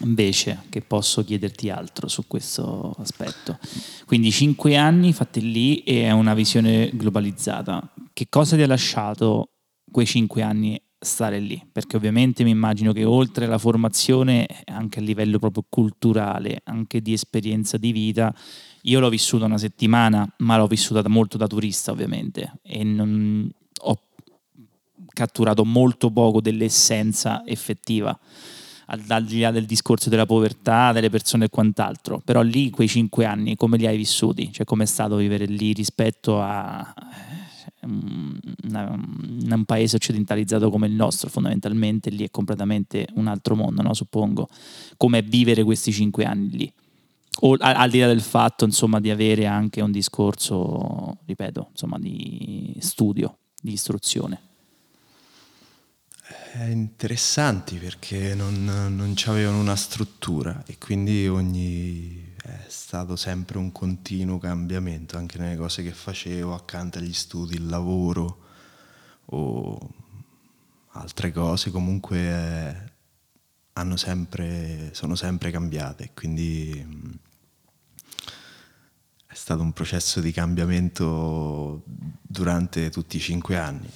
invece 0.00 0.62
che 0.70 0.80
posso 0.80 1.22
chiederti 1.24 1.68
altro 1.68 2.08
su 2.08 2.26
questo 2.26 2.94
aspetto? 2.98 3.58
Quindi 4.06 4.30
cinque 4.30 4.76
anni 4.76 5.12
fatti 5.12 5.40
lì 5.40 5.82
e 5.82 6.04
è 6.04 6.10
una 6.10 6.34
visione 6.34 6.90
globalizzata. 6.94 7.92
Che 8.12 8.26
cosa 8.30 8.56
ti 8.56 8.62
ha 8.62 8.66
lasciato 8.66 9.50
quei 9.90 10.06
cinque 10.06 10.42
anni 10.42 10.80
stare 10.98 11.38
lì? 11.38 11.62
Perché 11.70 11.96
ovviamente 11.96 12.44
mi 12.44 12.50
immagino 12.50 12.92
che 12.92 13.04
oltre 13.04 13.44
alla 13.44 13.58
formazione, 13.58 14.46
anche 14.64 15.00
a 15.00 15.02
livello 15.02 15.38
proprio 15.38 15.64
culturale, 15.68 16.60
anche 16.64 17.02
di 17.02 17.12
esperienza 17.12 17.76
di 17.76 17.92
vita, 17.92 18.34
io 18.86 19.00
l'ho 19.00 19.08
vissuta 19.08 19.44
una 19.44 19.58
settimana, 19.58 20.28
ma 20.38 20.56
l'ho 20.56 20.66
vissuta 20.66 21.02
molto 21.08 21.36
da 21.36 21.46
turista 21.46 21.92
ovviamente 21.92 22.58
e 22.62 22.84
non, 22.84 23.50
ho 23.82 24.00
catturato 25.12 25.64
molto 25.64 26.10
poco 26.10 26.40
dell'essenza 26.40 27.44
effettiva 27.46 28.18
al 28.88 29.24
di 29.24 29.40
là 29.40 29.50
del 29.50 29.66
discorso 29.66 30.08
della 30.08 30.26
povertà, 30.26 30.92
delle 30.92 31.10
persone 31.10 31.46
e 31.46 31.48
quant'altro, 31.48 32.20
però 32.24 32.42
lì 32.42 32.70
quei 32.70 32.86
cinque 32.86 33.24
anni 33.24 33.56
come 33.56 33.78
li 33.78 33.86
hai 33.86 33.96
vissuti? 33.96 34.52
Cioè 34.52 34.64
com'è 34.64 34.84
stato 34.84 35.16
vivere 35.16 35.44
lì 35.46 35.72
rispetto 35.72 36.40
a 36.40 36.94
eh, 37.80 37.88
un 37.88 39.64
paese 39.66 39.96
occidentalizzato 39.96 40.70
come 40.70 40.86
il 40.86 40.92
nostro, 40.92 41.28
fondamentalmente 41.28 42.10
lì 42.10 42.22
è 42.22 42.30
completamente 42.30 43.08
un 43.14 43.26
altro 43.26 43.56
mondo, 43.56 43.82
no? 43.82 43.92
suppongo. 43.92 44.48
Com'è 44.96 45.24
vivere 45.24 45.64
questi 45.64 45.90
cinque 45.90 46.24
anni 46.24 46.50
lì? 46.50 46.72
O, 47.40 47.54
al 47.58 47.90
di 47.90 47.98
là 47.98 48.06
del 48.06 48.22
fatto 48.22 48.64
insomma, 48.64 48.98
di 48.98 49.10
avere 49.10 49.46
anche 49.46 49.82
un 49.82 49.90
discorso, 49.90 51.18
ripeto, 51.26 51.68
insomma, 51.70 51.98
di 51.98 52.74
studio, 52.80 53.38
di 53.60 53.72
istruzione. 53.72 54.40
È 56.52 56.64
interessanti 56.64 57.76
perché 57.76 58.34
non, 58.34 58.64
non 58.64 59.14
avevano 59.26 59.60
una 59.60 59.76
struttura 59.76 60.64
e 60.66 60.78
quindi 60.78 61.28
ogni, 61.28 62.34
è 62.42 62.64
stato 62.66 63.14
sempre 63.14 63.58
un 63.58 63.70
continuo 63.70 64.38
cambiamento 64.38 65.18
anche 65.18 65.38
nelle 65.38 65.56
cose 65.56 65.82
che 65.82 65.92
facevo 65.92 66.54
accanto 66.54 66.98
agli 66.98 67.12
studi, 67.12 67.54
il 67.56 67.66
lavoro 67.66 68.38
o 69.26 69.78
altre 70.92 71.30
cose 71.30 71.70
comunque 71.70 72.18
eh, 72.18 72.92
sempre, 73.96 74.90
sono 74.92 75.14
sempre 75.14 75.50
cambiate 75.50 76.10
quindi 76.14 77.14
è 79.36 79.38
stato 79.38 79.60
un 79.60 79.74
processo 79.74 80.20
di 80.20 80.32
cambiamento 80.32 81.82
durante 82.22 82.88
tutti 82.88 83.18
i 83.18 83.20
cinque 83.20 83.58
anni. 83.58 83.86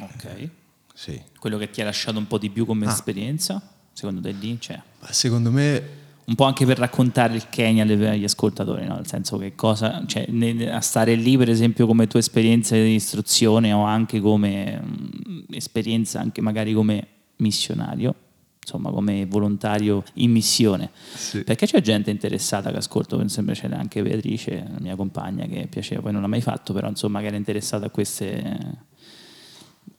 Ok. 0.00 0.24
Eh, 0.24 0.50
sì. 0.92 1.22
Quello 1.38 1.56
che 1.56 1.70
ti 1.70 1.80
ha 1.80 1.84
lasciato 1.84 2.18
un 2.18 2.26
po' 2.26 2.36
di 2.36 2.50
più 2.50 2.66
come 2.66 2.86
ah. 2.86 2.90
esperienza, 2.90 3.62
secondo 3.92 4.20
te 4.20 4.32
lì 4.32 4.58
c'è? 4.58 4.82
Secondo 5.10 5.52
me... 5.52 6.00
Un 6.24 6.34
po' 6.34 6.44
anche 6.44 6.66
per 6.66 6.78
raccontare 6.78 7.34
il 7.34 7.48
Kenya 7.48 7.84
agli 7.84 8.24
ascoltatori, 8.24 8.84
no? 8.86 8.96
nel 8.96 9.06
senso 9.06 9.38
che 9.38 9.54
cosa, 9.54 10.04
cioè, 10.06 10.26
a 10.68 10.80
stare 10.80 11.14
lì 11.14 11.36
per 11.36 11.48
esempio 11.48 11.86
come 11.86 12.08
tua 12.08 12.18
esperienza 12.18 12.74
di 12.74 12.94
istruzione 12.94 13.72
o 13.72 13.84
anche 13.84 14.20
come 14.20 14.80
mh, 14.80 15.44
esperienza, 15.54 16.18
anche 16.18 16.40
magari 16.40 16.72
come 16.72 17.06
missionario, 17.36 18.14
insomma 18.62 18.90
come 18.90 19.26
volontario 19.26 20.04
in 20.14 20.30
missione. 20.30 20.90
Sì. 21.14 21.42
Perché 21.42 21.66
c'è 21.66 21.80
gente 21.80 22.10
interessata 22.10 22.70
che 22.70 22.78
ascolto, 22.78 23.16
per 23.16 23.26
esempio 23.26 23.54
c'era 23.54 23.76
anche 23.76 24.02
Beatrice, 24.02 24.64
la 24.72 24.80
mia 24.80 24.96
compagna, 24.96 25.46
che 25.46 25.66
piaceva, 25.68 26.00
poi 26.00 26.12
non 26.12 26.22
l'ha 26.22 26.28
mai 26.28 26.40
fatto, 26.40 26.72
però 26.72 26.88
insomma 26.88 27.20
che 27.20 27.26
era 27.26 27.36
interessata 27.36 27.86
a 27.86 27.90
queste 27.90 28.90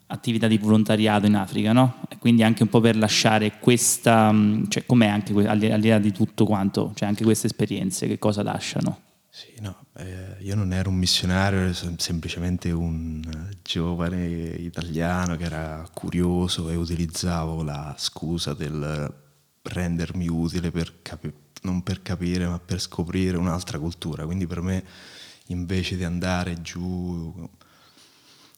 attività 0.08 0.48
di 0.48 0.58
volontariato 0.58 1.26
in 1.26 1.36
Africa, 1.36 1.74
no? 1.74 2.02
E 2.08 2.18
quindi 2.20 2.44
anche 2.44 2.64
un 2.64 2.70
po' 2.70 2.80
per 2.80 2.96
lasciare 2.96 3.58
questa, 3.60 4.32
mh, 4.32 4.70
cioè 4.70 4.86
com'è 4.86 5.08
anche 5.08 5.34
al 5.48 5.58
di 5.58 5.88
là 5.88 6.00
di 6.00 6.12
tutto 6.12 6.46
quanto, 6.46 6.92
cioè 6.96 7.08
anche 7.08 7.24
queste 7.24 7.48
esperienze, 7.48 8.08
che 8.08 8.20
cosa 8.20 8.44
lasciano? 8.44 9.00
Sì, 9.30 9.54
no, 9.60 9.83
eh, 9.96 10.38
io 10.40 10.56
non 10.56 10.74
ero 10.74 10.90
un 10.90 10.96
missionario, 10.96 11.60
ero 11.60 11.74
sem- 11.74 11.98
semplicemente 11.98 12.72
un 12.72 13.22
eh, 13.52 13.58
giovane 13.62 14.26
italiano 14.26 15.36
che 15.36 15.44
era 15.44 15.88
curioso 15.94 16.70
e 16.70 16.76
utilizzavo 16.76 17.62
la 17.64 17.94
scusa 17.98 18.54
del 18.54 19.14
rendermi 19.62 20.28
utile 20.28 20.72
per 20.72 21.02
capi- 21.02 21.32
non 21.62 21.82
per 21.84 22.02
capire 22.02 22.48
ma 22.48 22.60
per 22.60 22.82
scoprire 22.82 23.38
un'altra 23.38 23.78
cultura. 23.80 24.26
Quindi 24.26 24.48
per 24.48 24.62
me 24.62 24.84
invece 25.48 25.96
di 25.96 26.04
andare 26.04 26.62
giù, 26.62 27.48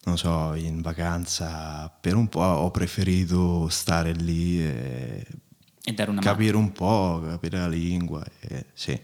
non 0.06 0.18
so, 0.18 0.54
in 0.54 0.82
vacanza 0.82 1.90
per 1.90 2.16
un 2.16 2.28
po' 2.30 2.42
ho 2.42 2.72
preferito 2.72 3.68
stare 3.70 4.14
lì 4.14 4.62
e 4.64 5.26
E 5.84 5.92
una 5.98 6.06
mano. 6.08 6.20
capire 6.22 6.56
un 6.56 6.72
po', 6.72 7.22
capire 7.28 7.58
la 7.60 7.68
lingua. 7.68 8.24
e- 8.40 8.66
sì. 8.74 9.00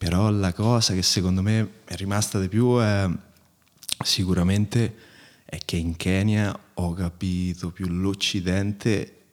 Però 0.00 0.30
la 0.30 0.54
cosa 0.54 0.94
che 0.94 1.02
secondo 1.02 1.42
me 1.42 1.82
è 1.84 1.94
rimasta 1.94 2.40
di 2.40 2.48
più 2.48 2.78
è 2.78 3.06
sicuramente 4.02 4.96
è 5.44 5.58
che 5.62 5.76
in 5.76 5.94
Kenya 5.96 6.58
ho 6.72 6.94
capito 6.94 7.70
più 7.70 7.86
l'Occidente 7.86 9.24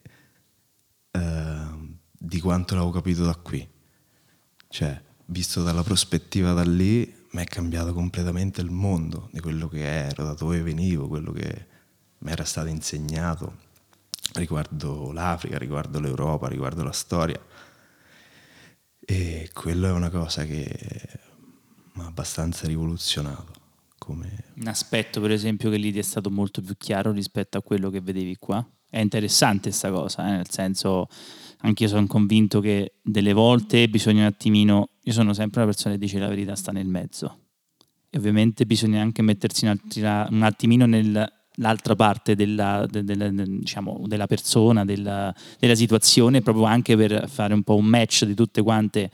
eh, 1.10 1.68
di 2.12 2.42
quanto 2.42 2.76
l'avevo 2.76 2.92
capito 2.92 3.24
da 3.24 3.36
qui. 3.36 3.66
Cioè, 4.68 5.02
visto 5.28 5.64
dalla 5.64 5.84
prospettiva 5.84 6.52
da 6.52 6.64
lì, 6.64 7.16
mi 7.32 7.42
è 7.42 7.46
cambiato 7.46 7.94
completamente 7.94 8.60
il 8.60 8.70
mondo 8.70 9.30
di 9.32 9.40
quello 9.40 9.70
che 9.70 9.86
ero, 9.86 10.26
da 10.26 10.34
dove 10.34 10.62
venivo, 10.62 11.08
quello 11.08 11.32
che 11.32 11.66
mi 12.18 12.30
era 12.30 12.44
stato 12.44 12.68
insegnato 12.68 13.56
riguardo 14.34 15.14
l'Africa, 15.14 15.58
riguardo 15.58 16.02
l'Europa, 16.02 16.50
riguardo 16.50 16.84
la 16.84 16.92
storia. 16.92 17.40
E 19.10 19.50
quello 19.54 19.88
è 19.88 19.92
una 19.92 20.10
cosa 20.10 20.44
che 20.44 20.68
mi 21.94 22.04
ha 22.04 22.08
abbastanza 22.08 22.68
rivoluzionato. 22.68 23.54
Come... 23.98 24.52
Un 24.56 24.68
aspetto, 24.68 25.22
per 25.22 25.32
esempio, 25.32 25.70
che 25.70 25.78
lì 25.78 25.94
ti 25.94 26.00
è 26.00 26.02
stato 26.02 26.30
molto 26.30 26.62
più 26.62 26.76
chiaro 26.78 27.14
rispetto 27.14 27.58
a 27.58 27.62
quello 27.62 27.90
che 27.90 28.02
vedevi 28.02 28.36
qua. 28.36 28.70
È 28.90 29.00
interessante 29.00 29.70
questa 29.70 29.92
cosa, 29.92 30.28
eh, 30.28 30.32
nel 30.32 30.50
senso, 30.50 31.08
anche 31.60 31.84
io 31.84 31.90
sono 31.90 32.06
convinto 32.06 32.60
che 32.60 32.96
delle 33.02 33.32
volte 33.32 33.88
bisogna 33.88 34.24
un 34.24 34.28
attimino. 34.28 34.90
Io 35.04 35.14
sono 35.14 35.32
sempre 35.32 35.62
una 35.62 35.72
persona 35.72 35.94
che 35.94 36.02
dice 36.02 36.20
la 36.20 36.28
verità 36.28 36.56
sta 36.58 36.74
nel 36.74 36.88
mezzo. 36.88 37.44
E 38.10 38.18
ovviamente 38.18 38.66
bisogna 38.66 39.02
anche 39.02 39.22
mettersi 39.22 39.64
un, 39.64 39.72
altri- 39.72 40.02
un 40.02 40.42
nell'altra 41.58 41.96
parte 41.96 42.36
della, 42.36 42.86
de- 42.90 43.04
della- 43.04 43.30
de- 43.30 43.46
diciamo, 43.48 44.04
della 44.06 44.28
persona, 44.28 44.86
della, 44.86 45.34
della 45.60 45.76
situazione, 45.76 46.42
proprio 46.42 46.66
anche 46.66 46.96
per 46.96 47.30
fare 47.30 47.54
un 47.54 47.64
po' 47.64 47.76
un 47.76 47.86
match 47.86 48.26
di 48.26 48.34
tutte 48.34 48.62
quante 48.62 49.12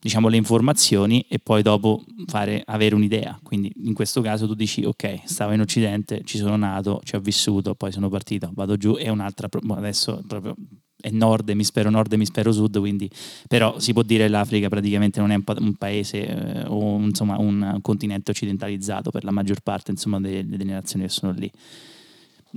diciamo, 0.00 0.26
le 0.28 0.36
informazioni 0.36 1.24
e 1.28 1.38
poi 1.38 1.62
dopo 1.62 2.02
fare, 2.26 2.62
avere 2.66 2.94
un'idea. 2.96 3.38
Quindi 3.42 3.72
in 3.84 3.94
questo 3.94 4.20
caso 4.20 4.48
tu 4.48 4.54
dici 4.54 4.84
ok, 4.84 5.20
stavo 5.24 5.52
in 5.52 5.60
Occidente, 5.60 6.22
ci 6.24 6.38
sono 6.38 6.56
nato, 6.56 7.00
ci 7.04 7.14
ho 7.14 7.20
vissuto, 7.20 7.76
poi 7.76 7.92
sono 7.92 8.08
partito, 8.08 8.50
vado 8.52 8.76
giù 8.76 8.96
e 8.98 9.08
un'altra, 9.10 9.48
boh, 9.48 9.74
adesso 9.74 10.20
proprio 10.26 10.56
è 11.02 11.10
nord, 11.10 11.50
e 11.50 11.54
mi 11.54 11.64
spero 11.64 11.90
nord 11.90 12.12
e 12.14 12.16
mi 12.16 12.24
spero 12.24 12.50
sud, 12.52 12.78
quindi 12.78 13.10
però 13.46 13.78
si 13.78 13.92
può 13.92 14.02
dire 14.02 14.24
che 14.24 14.30
l'Africa 14.30 14.68
praticamente 14.68 15.20
non 15.20 15.32
è 15.32 15.34
un, 15.34 15.42
pa- 15.42 15.56
un 15.58 15.74
paese 15.74 16.26
eh, 16.26 16.64
o 16.66 16.96
insomma 17.00 17.36
un 17.38 17.80
continente 17.82 18.30
occidentalizzato 18.30 19.10
per 19.10 19.24
la 19.24 19.32
maggior 19.32 19.60
parte 19.60 19.90
insomma 19.90 20.18
delle, 20.20 20.46
delle 20.46 20.72
nazioni 20.72 21.04
che 21.04 21.10
sono 21.10 21.32
lì. 21.32 21.50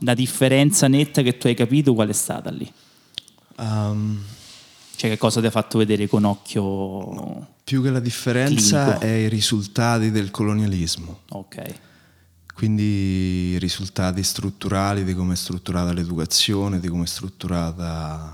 La 0.02 0.14
differenza 0.14 0.88
netta 0.88 1.22
che 1.22 1.38
tu 1.38 1.48
hai 1.48 1.56
capito 1.56 1.94
qual 1.94 2.10
è 2.10 2.14
stata 2.14 2.50
lì? 2.52 2.72
Um, 3.58 4.22
Cioè 4.96 5.10
che 5.10 5.18
cosa 5.18 5.42
ti 5.42 5.48
ha 5.48 5.52
fatto 5.52 5.78
vedere 5.78 6.08
con 6.08 6.24
occhio... 6.24 7.48
più 7.64 7.82
che 7.82 7.90
la 7.90 8.00
differenza 8.00 8.98
Clinico. 8.98 9.06
è 9.06 9.26
i 9.26 9.30
risultati 9.30 10.12
del 10.12 10.32
colonialismo. 10.32 11.22
Ok. 11.30 11.62
Quindi 12.56 13.52
i 13.52 13.60
risultati 13.60 14.24
strutturali 14.24 15.04
di 15.04 15.14
come 15.14 15.34
è 15.34 15.36
strutturata 15.36 15.92
l'educazione, 15.92 16.80
di 16.80 16.88
come 16.88 17.04
è 17.04 17.08
strutturata 17.08 18.34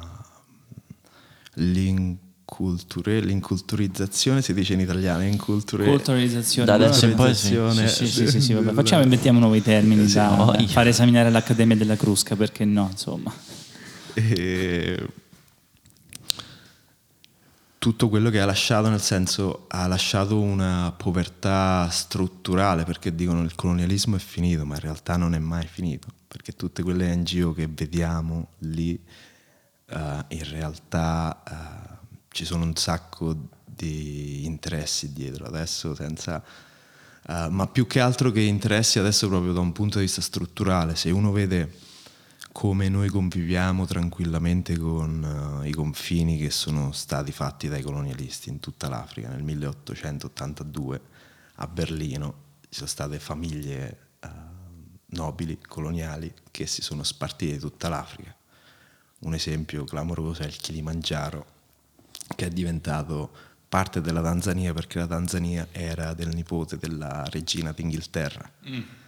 l'inculture- 1.55 3.19
l'inculturizzazione, 3.19 4.41
si 4.41 4.53
dice 4.53 4.73
in 4.73 4.81
italiano, 4.81 5.23
inculture- 5.23 5.85
Culturalizzazione. 5.85 6.65
Da 6.67 6.75
adesso 6.75 7.05
in 7.05 7.15
poi 7.15 7.33
sì. 7.33 7.57
Sì, 7.87 8.07
sì, 8.07 8.27
sì, 8.27 8.41
sì, 8.41 8.53
vabbè. 8.53 8.73
Facciamo, 8.73 9.01
inventiamo 9.03 9.39
nuovi 9.39 9.61
termini 9.61 10.07
Sì, 10.07 10.15
da 10.15 10.29
voglia. 10.29 10.67
fare 10.67 10.89
esaminare 10.89 11.27
all'Accademia 11.29 11.75
della 11.75 11.95
Crusca, 11.95 12.35
perché 12.35 12.63
no, 12.63 12.89
insomma. 12.91 13.33
E 14.13 15.07
tutto 17.81 18.09
quello 18.09 18.29
che 18.29 18.39
ha 18.39 18.45
lasciato, 18.45 18.89
nel 18.89 19.01
senso, 19.01 19.65
ha 19.69 19.87
lasciato 19.87 20.39
una 20.39 20.93
povertà 20.95 21.89
strutturale, 21.89 22.83
perché 22.83 23.15
dicono 23.15 23.41
il 23.41 23.55
colonialismo 23.55 24.17
è 24.17 24.19
finito, 24.19 24.67
ma 24.67 24.75
in 24.75 24.81
realtà 24.81 25.17
non 25.17 25.33
è 25.33 25.39
mai 25.39 25.65
finito, 25.65 26.07
perché 26.27 26.51
tutte 26.51 26.83
quelle 26.83 27.15
NGO 27.15 27.53
che 27.53 27.65
vediamo 27.65 28.49
lì, 28.59 29.03
eh, 29.87 30.25
in 30.27 30.49
realtà 30.51 31.41
eh, 31.43 32.07
ci 32.29 32.45
sono 32.45 32.65
un 32.65 32.75
sacco 32.75 33.35
di 33.65 34.45
interessi 34.45 35.11
dietro, 35.11 35.45
adesso 35.45 35.95
senza... 35.95 36.39
eh, 37.27 37.47
ma 37.49 37.65
più 37.65 37.87
che 37.87 37.99
altro 37.99 38.29
che 38.29 38.41
interessi 38.41 38.99
adesso 38.99 39.27
proprio 39.27 39.53
da 39.53 39.59
un 39.59 39.71
punto 39.71 39.97
di 39.97 40.03
vista 40.03 40.21
strutturale, 40.21 40.95
se 40.95 41.09
uno 41.09 41.31
vede 41.31 41.89
come 42.51 42.89
noi 42.89 43.09
conviviamo 43.09 43.85
tranquillamente 43.85 44.77
con 44.77 45.61
eh, 45.63 45.69
i 45.69 45.71
confini 45.71 46.37
che 46.37 46.49
sono 46.49 46.91
stati 46.91 47.31
fatti 47.31 47.67
dai 47.67 47.81
colonialisti 47.81 48.49
in 48.49 48.59
tutta 48.59 48.89
l'Africa. 48.89 49.29
Nel 49.29 49.43
1882 49.43 51.01
a 51.55 51.67
Berlino 51.67 52.33
ci 52.61 52.75
sono 52.75 52.87
state 52.87 53.19
famiglie 53.19 53.97
eh, 54.19 54.27
nobili 55.07 55.59
coloniali 55.65 56.33
che 56.51 56.67
si 56.67 56.81
sono 56.81 57.03
spartite 57.03 57.57
tutta 57.57 57.89
l'Africa. 57.89 58.35
Un 59.19 59.33
esempio 59.33 59.83
clamoroso 59.83 60.41
è 60.41 60.47
il 60.47 60.55
Kilimangiaro, 60.57 61.45
che 62.35 62.47
è 62.47 62.49
diventato 62.49 63.31
parte 63.69 64.01
della 64.01 64.21
Tanzania 64.21 64.73
perché 64.73 64.99
la 64.99 65.07
Tanzania 65.07 65.67
era 65.71 66.13
del 66.13 66.29
nipote 66.29 66.77
della 66.77 67.23
regina 67.29 67.71
d'Inghilterra 67.71 68.51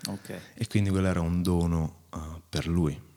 Ok. 0.08 0.40
e 0.54 0.68
quindi 0.68 0.90
quello 0.90 1.08
era 1.08 1.20
un 1.20 1.42
dono 1.44 2.04
eh, 2.14 2.20
per 2.48 2.68
lui. 2.68 3.12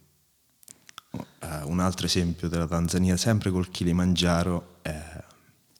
Eh, 1.40 1.62
un 1.64 1.80
altro 1.80 2.06
esempio 2.06 2.48
della 2.48 2.66
Tanzania, 2.66 3.16
sempre 3.16 3.50
col 3.50 3.70
Kilimangiaro, 3.70 4.78
è 4.82 5.24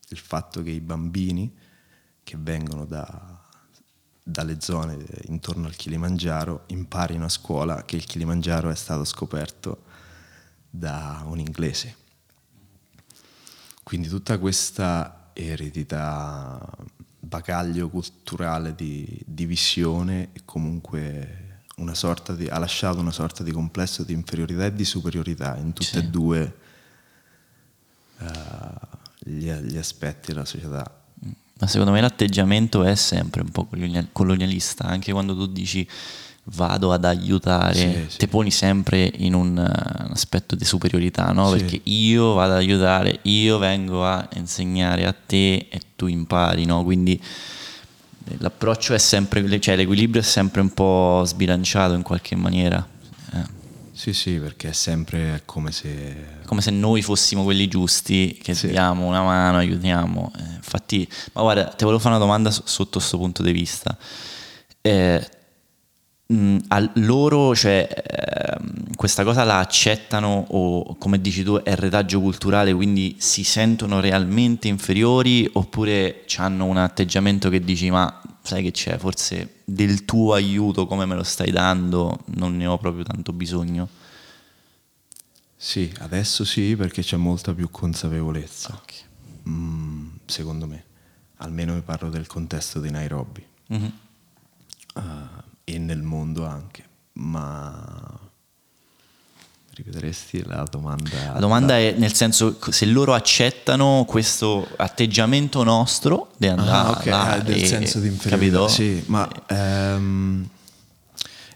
il 0.09 0.19
fatto 0.19 0.63
che 0.63 0.71
i 0.71 0.81
bambini 0.81 1.53
che 2.23 2.37
vengono 2.39 2.85
da- 2.85 3.41
dalle 4.23 4.61
zone 4.61 4.99
intorno 5.27 5.67
al 5.69 5.77
Kilimangiaro 5.77 6.65
imparino 6.67 7.25
a 7.25 7.29
scuola 7.29 7.85
che 7.85 7.95
il 7.95 8.05
Kilimangiaro 8.05 8.71
è 8.71 8.75
stato 8.75 9.05
scoperto 9.05 9.85
da 10.69 11.23
un 11.27 11.39
inglese. 11.39 11.97
Quindi 13.85 14.09
tutta 14.09 14.39
questa 14.39 15.31
eredità, 15.33 16.61
bagaglio 17.21 17.89
culturale 17.89 18.75
di, 18.75 19.23
di 19.25 19.47
visione 19.47 20.31
e 20.33 20.43
comunque 20.45 21.46
di, 21.79 22.47
ha 22.49 22.59
lasciato 22.59 23.01
una 23.01 23.13
sorta 23.13 23.43
di 23.43 23.53
complesso 23.53 24.03
di 24.03 24.15
inferiorità 24.15 24.65
e 24.65 24.73
di 24.75 24.85
superiorità 24.87 25.59
in 25.59 25.75
tutti 25.75 25.91
Sì. 25.91 25.99
e 25.99 26.03
due 26.05 26.55
eh, 28.19 28.27
gli, 29.19 29.51
gli 29.53 29.77
aspetti 29.77 30.33
della 30.33 30.47
società. 30.47 30.91
Ma 31.59 31.67
secondo 31.67 31.93
me 31.93 32.01
l'atteggiamento 32.01 32.83
è 32.83 32.95
sempre 32.95 33.43
un 33.43 33.51
po' 33.51 33.67
colonia- 33.67 34.07
colonialista, 34.11 34.85
anche 34.85 35.13
quando 35.13 35.35
tu 35.35 35.47
dici 35.47 35.87
vado 36.45 36.93
ad 36.95 37.05
aiutare, 37.05 37.75
Sì, 37.75 38.11
sì. 38.13 38.19
ti 38.19 38.29
poni 38.29 38.51
sempre 38.51 39.11
in 39.17 39.35
un, 39.35 39.49
un 39.59 40.11
aspetto 40.13 40.55
di 40.55 40.65
superiorità, 40.65 41.33
no? 41.33 41.51
Sì. 41.51 41.59
Perché 41.59 41.81
io 41.91 42.33
vado 42.33 42.53
ad 42.53 42.59
aiutare, 42.59 43.19
io 43.23 43.59
vengo 43.59 44.07
a 44.07 44.27
insegnare 44.37 45.05
a 45.05 45.13
te 45.13 45.69
e 45.71 45.81
tu 45.95 46.07
impari, 46.07 46.65
no? 46.65 46.85
Quindi 46.85 47.21
l'approccio 48.39 48.95
è 48.95 48.99
sempre, 48.99 49.61
cioè 49.61 49.77
l'equilibrio 49.77 50.21
è 50.21 50.25
sempre 50.25 50.61
un 50.61 50.73
po' 50.73 51.23
sbilanciato 51.25 51.95
in 51.95 52.03
qualche 52.03 52.37
maniera. 52.37 52.87
Eh. 53.33 53.55
Sì, 53.93 54.13
sì, 54.13 54.39
perché 54.39 54.69
è 54.71 54.73
sempre 54.73 55.43
come 55.45 55.73
se... 55.73 56.41
come 56.45 56.61
se 56.61 56.71
noi 56.71 57.01
fossimo 57.03 57.43
quelli 57.45 57.67
giusti 57.69 58.39
che 58.43 58.55
Sì. 58.55 58.69
diamo 58.69 59.07
una 59.07 59.23
mano, 59.23 59.57
aiutiamo. 59.59 60.33
Eh, 60.39 60.55
infatti, 60.57 61.09
ma 61.33 61.41
guarda, 61.43 61.65
ti 61.65 61.85
volevo 61.85 62.01
fare 62.01 62.15
una 62.17 62.25
domanda 62.25 62.51
sotto 62.51 62.99
questo 62.99 63.17
punto 63.17 63.43
di 63.43 63.53
vista. 63.53 63.97
Eh, 64.83 65.29
mh, 66.27 66.57
a 66.69 66.91
loro, 66.95 67.55
cioè, 67.55 67.89
ehm, 67.89 68.95
questa 68.97 69.25
cosa 69.25 69.45
la 69.45 69.59
accettano 69.59 70.47
o 70.49 70.97
come 70.97 71.21
dici 71.21 71.43
tu 71.43 71.57
è 71.57 71.75
retaggio 71.75 72.21
culturale, 72.21 72.73
quindi 72.75 73.17
si 73.19 73.45
sentono 73.45 74.01
realmente 74.01 74.69
inferiori 74.69 75.49
oppure 75.53 76.25
hanno 76.37 76.65
un 76.67 76.77
atteggiamento 76.79 77.49
che 77.49 77.61
dici 77.61 77.91
ma 77.91 78.21
sai 78.43 78.63
che 78.63 78.71
c'è, 78.71 78.97
forse 78.99 79.55
del 79.65 80.05
tuo 80.05 80.33
aiuto 80.35 80.87
come 80.87 81.05
me 81.05 81.15
lo 81.17 81.25
stai 81.25 81.51
dando 81.51 82.21
non 82.37 82.57
ne 82.57 82.67
ho 82.67 82.79
proprio 82.79 83.03
tanto 83.05 83.33
bisogno? 83.33 83.89
Sì, 85.59 85.93
adesso 86.01 86.45
sì 86.45 86.77
perché 86.77 87.03
c'è 87.03 87.17
molta 87.17 87.53
più 87.55 87.71
consapevolezza, 87.71 88.79
Ok. 88.83 89.05
Mm, 89.49 90.09
secondo 90.27 90.67
me, 90.67 90.85
almeno 91.39 91.75
mi 91.75 91.81
parlo 91.83 92.09
del 92.11 92.27
contesto 92.27 92.81
di 92.81 92.91
Nairobi 92.91 93.45
Mhm. 93.69 93.93
eh, 94.97 95.01
e 95.69 95.79
nel 95.79 96.01
mondo 96.01 96.47
anche, 96.47 96.85
ma 97.15 98.21
ripeteresti 99.75 100.45
la 100.45 100.65
domanda? 100.71 101.33
La 101.35 101.39
domanda 101.41 101.77
è 101.77 101.95
nel 101.99 102.15
senso 102.15 102.57
se 102.71 102.87
loro 102.87 103.13
accettano 103.15 104.05
questo 104.07 104.67
atteggiamento 104.77 105.65
nostro 105.65 106.33
di 106.37 106.47
andare 106.47 106.71
Ah, 106.71 106.91
ok, 106.93 107.05
là 107.07 107.33
ah, 107.33 107.39
del 107.41 107.63
e- 107.63 107.67
senso 107.67 107.99
di 107.99 108.07
inferiorità. 108.07 108.59
capito? 108.59 108.69
Sì, 108.73 109.03
ma 109.09 109.29
ehm, 109.49 110.49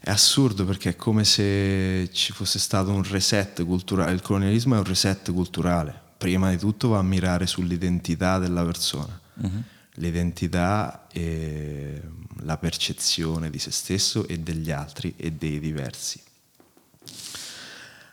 è 0.00 0.10
assurdo 0.10 0.64
perché 0.64 0.90
è 0.90 0.96
come 0.96 1.24
se 1.24 2.10
ci 2.12 2.32
fosse 2.32 2.58
stato 2.58 2.90
un 2.90 3.04
reset 3.04 3.64
culturale. 3.64 4.12
Il 4.12 4.22
colonialismo 4.22 4.74
è 4.74 4.78
un 4.78 4.84
reset 4.84 5.32
culturale. 5.32 6.08
Prima 6.18 6.50
di 6.50 6.58
tutto 6.58 6.88
va 6.88 6.98
a 6.98 7.02
mirare 7.02 7.46
sull'identità 7.46 8.38
della 8.38 8.64
persona. 8.64 9.18
Mhm. 9.34 9.62
L'identità 10.00 11.06
e 11.12 12.00
la 12.42 12.56
percezione 12.56 13.50
di 13.50 13.58
se 13.58 13.70
stesso 13.70 14.26
e 14.26 14.38
degli 14.38 14.70
altri 14.70 15.12
e 15.16 15.32
dei 15.32 15.60
diversi. 15.60 16.18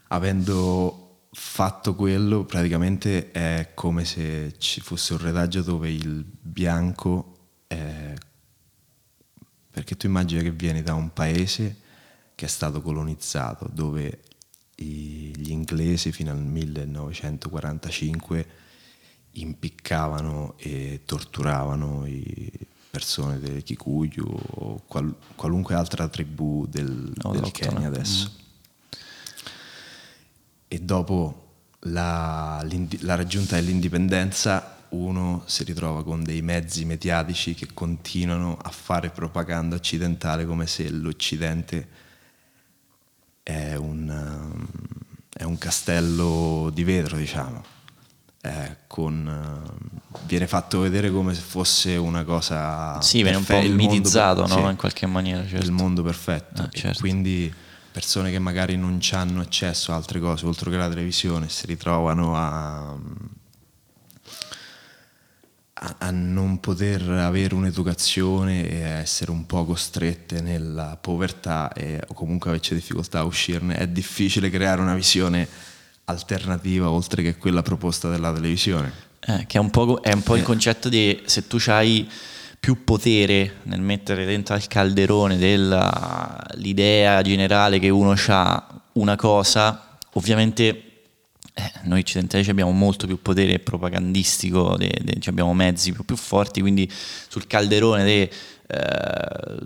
Avendo 0.09 1.27
fatto 1.31 1.95
quello, 1.95 2.43
praticamente 2.43 3.31
è 3.31 3.71
come 3.73 4.03
se 4.03 4.55
ci 4.57 4.81
fosse 4.81 5.13
un 5.13 5.19
retaggio 5.19 5.61
dove 5.61 5.89
il 5.89 6.25
bianco 6.25 7.37
è... 7.67 8.13
Perché 9.71 9.95
tu 9.95 10.07
immagini 10.07 10.43
che 10.43 10.51
vieni 10.51 10.83
da 10.83 10.93
un 10.93 11.13
paese 11.13 11.77
che 12.35 12.45
è 12.45 12.49
stato 12.49 12.81
colonizzato, 12.81 13.69
dove 13.71 14.23
gli 14.75 15.51
inglesi 15.51 16.11
fino 16.11 16.31
al 16.31 16.41
1945 16.41 18.65
impiccavano 19.41 20.55
e 20.57 21.01
torturavano 21.05 22.05
persone 22.89 23.39
del 23.39 23.63
Kikuyu 23.63 24.25
o 24.25 24.81
qual- 24.87 25.15
qualunque 25.35 25.75
altra 25.75 26.07
tribù 26.07 26.65
del, 26.67 27.11
del 27.13 27.25
Autoctona. 27.25 27.73
Kenya 27.73 27.87
adesso. 27.87 28.31
E 30.67 30.79
dopo 30.79 31.45
la, 31.81 32.65
la 32.99 33.15
raggiunta 33.15 33.55
dell'indipendenza 33.55 34.75
uno 34.89 35.43
si 35.45 35.63
ritrova 35.63 36.03
con 36.03 36.23
dei 36.23 36.41
mezzi 36.41 36.85
mediatici 36.85 37.53
che 37.53 37.67
continuano 37.73 38.57
a 38.57 38.69
fare 38.69 39.09
propaganda 39.09 39.75
occidentale 39.75 40.45
come 40.45 40.65
se 40.65 40.89
l'Occidente 40.89 41.87
è 43.43 43.75
un, 43.75 44.65
è 45.33 45.43
un 45.43 45.57
castello 45.57 46.69
di 46.73 46.83
vetro, 46.83 47.17
diciamo. 47.17 47.75
È 48.47 48.77
con, 48.87 49.27
um, 49.27 49.99
viene 50.25 50.47
fatto 50.47 50.79
vedere 50.79 51.11
come 51.11 51.33
se 51.33 51.41
fosse 51.41 51.97
una 51.97 52.23
cosa... 52.23 53.01
Sì, 53.01 53.21
viene 53.21 53.37
un 53.37 53.43
po' 53.43 53.59
mitizzato, 53.61 54.43
per- 54.43 54.49
no? 54.49 54.63
sì, 54.63 54.69
In 54.69 54.75
qualche 54.77 55.05
maniera, 55.05 55.45
certo. 55.45 55.65
il 55.65 55.71
mondo 55.71 56.01
perfetto. 56.01 56.61
Ah, 56.61 56.69
certo. 56.71 56.99
quindi 56.99 57.53
persone 57.91 58.31
che 58.31 58.39
magari 58.39 58.77
non 58.77 58.99
hanno 59.11 59.41
accesso 59.41 59.91
a 59.91 59.95
altre 59.95 60.19
cose 60.19 60.45
oltre 60.45 60.69
che 60.69 60.77
la 60.77 60.87
televisione 60.87 61.49
si 61.49 61.65
ritrovano 61.65 62.35
a, 62.35 62.95
a, 65.73 65.95
a 65.97 66.11
non 66.11 66.59
poter 66.59 67.09
avere 67.09 67.55
un'educazione 67.55 68.69
e 68.69 68.83
a 68.83 68.97
essere 68.99 69.31
un 69.31 69.45
po' 69.45 69.65
costrette 69.65 70.41
nella 70.41 70.95
povertà 71.01 71.73
e, 71.73 71.99
o 72.07 72.13
comunque 72.13 72.51
averci 72.51 72.75
difficoltà 72.75 73.19
a 73.19 73.23
uscirne. 73.23 73.75
È 73.75 73.87
difficile 73.87 74.49
creare 74.51 74.79
una 74.79 74.95
visione 74.95 75.47
alternativa 76.09 76.89
oltre 76.89 77.21
che 77.21 77.37
quella 77.37 77.61
proposta 77.61 78.09
dalla 78.09 78.33
televisione. 78.33 79.05
Eh, 79.19 79.45
che 79.45 79.57
è 79.57 79.61
un 79.61 79.69
po', 79.69 79.99
è 80.01 80.13
un 80.13 80.23
po' 80.23 80.35
il 80.35 80.43
concetto 80.43 80.89
di 80.89 81.21
se 81.25 81.47
tu 81.47 81.57
hai 81.67 82.09
più 82.59 82.83
potere 82.83 83.57
nel 83.63 83.81
mettere 83.81 84.25
dentro 84.25 84.55
al 84.55 84.67
calderone 84.67 85.37
dell'idea 85.37 87.21
generale 87.21 87.79
che 87.79 87.89
uno 87.89 88.15
ha 88.27 88.81
una 88.93 89.15
cosa, 89.15 89.97
ovviamente 90.13 90.87
eh, 91.53 91.71
noi 91.83 91.99
occidentali 91.99 92.47
abbiamo 92.49 92.71
molto 92.71 93.05
più 93.05 93.21
potere 93.21 93.59
propagandistico, 93.59 94.75
de- 94.77 95.01
de- 95.01 95.19
abbiamo 95.25 95.53
mezzi 95.53 95.91
più, 95.91 96.05
più 96.05 96.15
forti, 96.15 96.61
quindi 96.61 96.89
sul 97.27 97.47
calderone 97.47 98.03
de, 98.03 98.31
eh, 98.67 99.57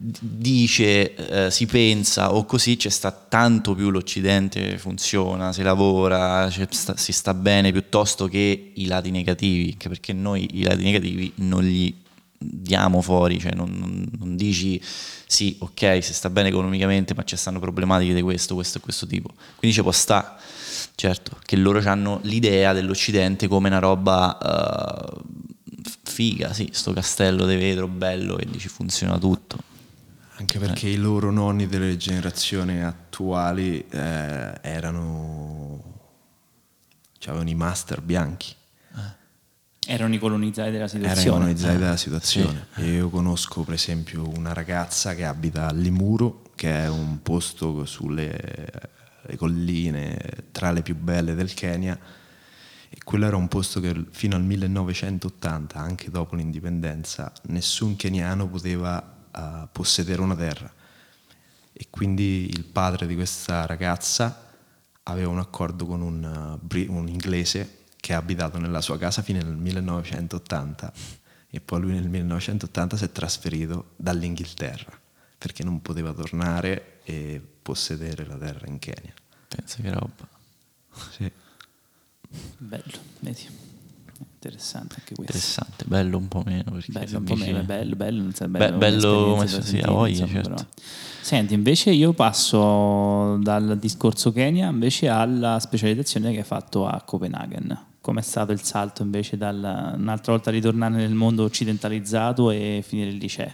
dice, 0.00 1.46
eh, 1.46 1.50
si 1.50 1.66
pensa 1.66 2.32
o 2.32 2.44
così 2.44 2.76
c'è 2.76 2.88
sta 2.88 3.10
tanto 3.10 3.74
più 3.74 3.90
l'Occidente 3.90 4.78
funziona, 4.78 5.52
si 5.52 5.62
lavora, 5.62 6.48
sta- 6.70 6.96
si 6.96 7.10
sta 7.10 7.34
bene 7.34 7.72
piuttosto 7.72 8.28
che 8.28 8.72
i 8.74 8.86
lati 8.86 9.10
negativi, 9.10 9.70
anche 9.72 9.88
perché 9.88 10.12
noi 10.12 10.48
i 10.52 10.62
lati 10.62 10.84
negativi 10.84 11.32
non 11.36 11.64
li 11.64 11.92
diamo 12.38 13.02
fuori, 13.02 13.40
cioè 13.40 13.52
non, 13.54 13.74
non- 13.76 14.08
non 14.18 14.36
dici 14.36 14.80
sì, 15.26 15.56
ok, 15.58 15.98
si 16.00 16.14
sta 16.14 16.30
bene 16.30 16.48
economicamente, 16.50 17.12
ma 17.14 17.24
ci 17.24 17.36
stanno 17.36 17.58
problematiche 17.58 18.14
di 18.14 18.22
questo, 18.22 18.54
questo 18.54 18.78
e 18.78 18.80
questo 18.80 19.06
tipo. 19.06 19.30
Quindi 19.56 19.76
ci 19.76 19.82
può 19.82 19.90
sta, 19.92 20.38
certo, 20.94 21.36
che 21.44 21.56
loro 21.56 21.80
hanno 21.84 22.20
l'idea 22.22 22.72
dell'Occidente 22.72 23.48
come 23.48 23.68
una 23.68 23.80
roba 23.80 24.38
eh, 24.38 25.20
figa, 26.04 26.52
sì, 26.52 26.68
sto 26.72 26.92
castello 26.92 27.46
di 27.46 27.56
vetro 27.56 27.88
bello 27.88 28.36
che 28.36 28.46
dici 28.48 28.68
funziona 28.68 29.18
tutto. 29.18 29.58
Anche 30.38 30.58
perché 30.58 30.88
i 30.88 30.96
loro 30.96 31.30
nonni 31.30 31.66
delle 31.66 31.96
generazioni 31.96 32.82
attuali 32.82 33.84
eh, 33.88 34.58
erano... 34.60 35.82
avevano 37.26 37.48
i 37.50 37.54
master 37.54 38.00
bianchi, 38.00 38.54
Erano 39.90 40.14
i 40.14 40.18
colonizzati 40.18 40.70
della 40.70 40.84
erano 40.84 41.06
situazione. 41.06 41.38
colonizzati 41.38 41.78
dalla 41.78 41.96
situazione. 41.96 42.66
sì. 42.74 42.82
Io 42.82 43.08
conosco 43.08 43.62
per 43.62 43.74
esempio 43.74 44.28
una 44.28 44.52
ragazza 44.52 45.14
che 45.14 45.24
abita 45.24 45.66
a 45.68 45.72
Limuru, 45.72 46.42
che 46.54 46.84
è 46.84 46.88
un 46.88 47.22
posto 47.22 47.86
sulle 47.86 48.96
le 49.28 49.36
colline 49.36 50.18
tra 50.52 50.72
le 50.72 50.82
più 50.82 50.96
belle 50.96 51.34
del 51.34 51.54
Kenya. 51.54 51.98
E 52.90 52.98
quello 53.04 53.26
era 53.26 53.36
un 53.36 53.48
posto 53.48 53.80
che 53.80 54.06
fino 54.10 54.36
al 54.36 54.42
1980, 54.42 55.78
anche 55.78 56.10
dopo 56.10 56.36
l'indipendenza, 56.36 57.30
nessun 57.48 57.96
keniano 57.96 58.48
poteva 58.48 59.16
eh, 59.34 59.68
possedere 59.70 60.20
una 60.20 60.36
terra. 60.36 60.72
E 61.72 61.86
quindi 61.90 62.48
il 62.48 62.64
padre 62.64 63.06
di 63.06 63.14
questa 63.14 63.66
ragazza 63.66 64.46
aveva 65.04 65.30
un 65.30 65.38
accordo 65.38 65.86
con 65.86 66.00
un, 66.00 66.58
un 66.88 67.08
inglese 67.08 67.84
che 67.96 68.14
ha 68.14 68.18
abitato 68.18 68.58
nella 68.58 68.80
sua 68.80 68.98
casa 68.98 69.22
fino 69.22 69.38
al 69.38 69.56
1980 69.56 70.92
e 71.50 71.60
poi 71.60 71.80
lui 71.80 71.92
nel 71.92 72.08
1980 72.08 72.96
si 72.96 73.04
è 73.04 73.12
trasferito 73.12 73.92
dall'Inghilterra 73.96 74.98
perché 75.38 75.62
non 75.62 75.80
poteva 75.80 76.12
tornare 76.12 77.00
e 77.04 77.40
possedere 77.62 78.26
la 78.26 78.36
terra 78.36 78.66
in 78.66 78.78
Kenya. 78.78 79.14
Pensa 79.48 79.80
che 79.80 79.92
roba. 79.92 80.28
Sì. 81.10 81.30
Bello, 82.58 82.98
vedi. 83.20 83.67
Interessante 84.40 84.94
anche 85.00 85.14
questo. 85.16 85.36
Interessante, 85.36 85.84
bello 85.86 86.16
un 86.16 86.28
po' 86.28 86.42
meno. 86.44 86.78
Bello, 86.86 87.18
un 87.18 87.24
po' 87.24 87.34
meno, 87.34 87.62
bello, 87.64 87.96
bello, 87.96 88.22
non 88.22 88.32
sa- 88.32 88.46
Beh, 88.46 88.58
bello, 88.58 88.78
bello 88.78 89.44
da 89.44 89.60
sì, 89.60 89.78
a 89.80 89.90
voglia, 89.90 90.24
insomma, 90.24 90.42
certo. 90.42 90.66
Senti, 91.20 91.54
invece 91.54 91.90
io 91.90 92.12
passo 92.12 93.36
dal 93.40 93.76
discorso 93.78 94.30
Kenya 94.30 94.68
invece 94.68 95.08
alla 95.08 95.58
specializzazione 95.58 96.30
che 96.30 96.38
hai 96.38 96.44
fatto 96.44 96.86
a 96.86 97.02
Copenaghen. 97.02 97.86
Com'è 98.00 98.22
stato 98.22 98.52
il 98.52 98.62
salto 98.62 99.02
invece 99.02 99.36
dal 99.36 99.94
un'altra 99.96 100.32
volta 100.32 100.52
ritornare 100.52 100.94
nel 100.94 101.14
mondo 101.14 101.42
occidentalizzato 101.42 102.52
e 102.52 102.82
finire 102.86 103.10
il 103.10 103.16
liceo? 103.16 103.52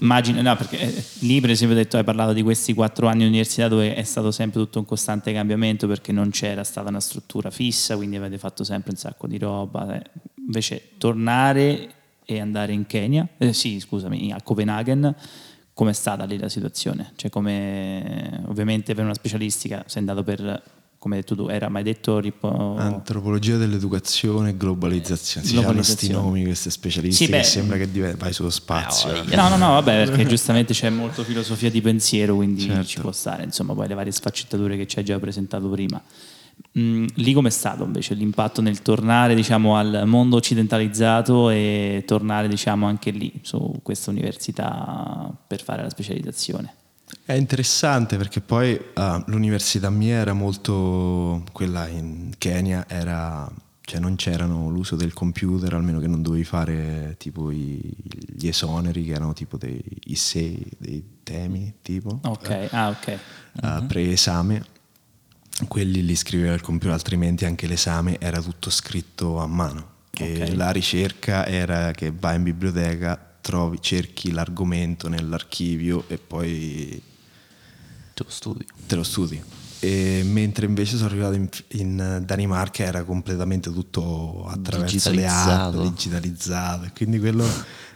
Immagino, 0.00 0.40
no, 0.42 0.56
perché 0.56 0.78
eh, 0.80 1.04
lì 1.20 1.40
per 1.40 1.50
esempio 1.50 1.76
detto, 1.76 1.96
hai 1.96 2.04
parlato 2.04 2.32
di 2.32 2.42
questi 2.42 2.74
quattro 2.74 3.08
anni 3.08 3.20
di 3.20 3.26
università 3.26 3.68
dove 3.68 3.94
è 3.94 4.02
stato 4.02 4.30
sempre 4.30 4.60
tutto 4.60 4.78
un 4.78 4.84
costante 4.84 5.32
cambiamento 5.32 5.86
perché 5.86 6.12
non 6.12 6.30
c'era 6.30 6.64
stata 6.64 6.88
una 6.88 7.00
struttura 7.00 7.50
fissa, 7.50 7.96
quindi 7.96 8.16
avete 8.16 8.38
fatto 8.38 8.64
sempre 8.64 8.92
un 8.92 8.96
sacco 8.96 9.26
di 9.26 9.38
roba. 9.38 9.94
eh. 9.94 10.02
Invece 10.36 10.90
tornare 10.98 11.94
e 12.24 12.40
andare 12.40 12.72
in 12.72 12.86
Kenya, 12.86 13.26
eh, 13.38 13.52
sì 13.52 13.78
scusami, 13.80 14.32
a 14.32 14.40
Copenaghen, 14.42 15.14
com'è 15.74 15.92
stata 15.92 16.24
lì 16.24 16.38
la 16.38 16.48
situazione? 16.48 17.12
Cioè 17.16 17.30
come, 17.30 18.42
ovviamente 18.46 18.94
per 18.94 19.04
una 19.04 19.14
specialistica 19.14 19.84
sei 19.86 20.00
andato 20.00 20.22
per 20.22 20.62
come 21.02 21.16
hai 21.16 21.22
detto 21.22 21.34
tu, 21.34 21.48
era 21.48 21.68
mai 21.68 21.82
detto 21.82 22.20
ripo... 22.20 22.76
Antropologia 22.76 23.56
dell'educazione 23.56 24.50
e 24.50 24.56
globalizzazione. 24.56 25.44
Si 25.44 25.56
hanno 25.56 25.72
questi 25.72 26.08
nomi, 26.08 26.44
queste 26.44 26.70
specialisti 26.70 27.24
sì, 27.24 27.30
che 27.32 27.42
sembra 27.42 27.76
che 27.76 27.90
diventa, 27.90 28.18
vai 28.18 28.32
sullo 28.32 28.50
spazio. 28.50 29.12
Eh, 29.12 29.34
no, 29.34 29.48
no, 29.48 29.56
no, 29.56 29.72
vabbè, 29.72 30.04
perché 30.06 30.26
giustamente 30.26 30.72
c'è 30.72 30.90
molto 30.90 31.24
filosofia 31.24 31.72
di 31.72 31.80
pensiero, 31.80 32.36
quindi 32.36 32.66
certo. 32.66 32.84
ci 32.84 33.00
può 33.00 33.10
stare, 33.10 33.42
insomma, 33.42 33.74
poi 33.74 33.88
le 33.88 33.94
varie 33.94 34.12
sfaccettature 34.12 34.76
che 34.76 34.86
ci 34.86 35.00
hai 35.00 35.04
già 35.04 35.18
presentato 35.18 35.68
prima. 35.70 36.00
Mm, 36.78 37.06
lì 37.16 37.32
com'è 37.32 37.50
stato 37.50 37.82
invece 37.82 38.14
l'impatto 38.14 38.60
nel 38.60 38.80
tornare 38.80 39.34
diciamo, 39.34 39.76
al 39.76 40.04
mondo 40.06 40.36
occidentalizzato 40.36 41.50
e 41.50 42.04
tornare 42.06 42.46
diciamo, 42.46 42.86
anche 42.86 43.10
lì 43.10 43.40
su 43.42 43.80
questa 43.82 44.12
università 44.12 45.36
per 45.48 45.64
fare 45.64 45.82
la 45.82 45.90
specializzazione? 45.90 46.74
È 47.24 47.34
interessante 47.34 48.16
perché 48.16 48.40
poi 48.40 48.72
uh, 48.72 49.22
l'università 49.26 49.90
mia 49.90 50.16
era 50.16 50.32
molto, 50.32 51.44
quella 51.52 51.86
in 51.86 52.32
Kenya 52.36 52.84
era, 52.88 53.50
cioè 53.82 54.00
non 54.00 54.16
c'erano 54.16 54.68
l'uso 54.68 54.96
del 54.96 55.12
computer, 55.12 55.74
almeno 55.74 56.00
che 56.00 56.08
non 56.08 56.22
dovevi 56.22 56.44
fare 56.44 57.14
tipo 57.18 57.50
i, 57.50 57.80
gli 58.34 58.48
esoneri 58.48 59.04
che 59.04 59.12
erano 59.12 59.34
tipo 59.34 59.56
dei 59.56 59.82
i 60.06 60.16
sei, 60.16 60.64
dei 60.78 61.04
temi 61.22 61.74
tipo. 61.80 62.18
Ok, 62.24 62.48
eh, 62.48 62.68
ah 62.72 62.88
ok. 62.88 63.18
Uh, 63.62 63.86
pre-esame, 63.86 64.64
quelli 65.68 66.04
li 66.04 66.16
scriveva 66.16 66.54
il 66.54 66.60
computer, 66.60 66.92
altrimenti 66.92 67.44
anche 67.44 67.66
l'esame 67.66 68.18
era 68.18 68.40
tutto 68.40 68.68
scritto 68.68 69.38
a 69.38 69.46
mano. 69.46 69.90
Okay. 70.14 70.54
la 70.54 70.70
ricerca 70.70 71.46
era 71.46 71.90
che 71.92 72.12
vai 72.12 72.36
in 72.36 72.42
biblioteca, 72.42 73.31
trovi, 73.42 73.82
cerchi 73.82 74.30
l'argomento 74.30 75.08
nell'archivio 75.08 76.04
e 76.08 76.16
poi 76.16 77.02
te 78.14 78.22
lo 78.24 78.30
studi. 78.30 78.64
Te 78.86 78.96
lo 78.96 79.02
studi. 79.02 79.42
E 79.84 80.22
mentre 80.24 80.66
invece 80.66 80.96
sono 80.96 81.08
arrivato 81.08 81.34
in, 81.34 81.48
in, 81.70 82.22
Danimarca 82.24 82.84
era 82.84 83.02
completamente 83.02 83.72
tutto 83.72 84.46
attraverso 84.46 85.10
le 85.10 85.26
app, 85.26 85.74
digitalizzato. 85.74 86.88
Quindi 86.94 87.18
quello 87.18 87.44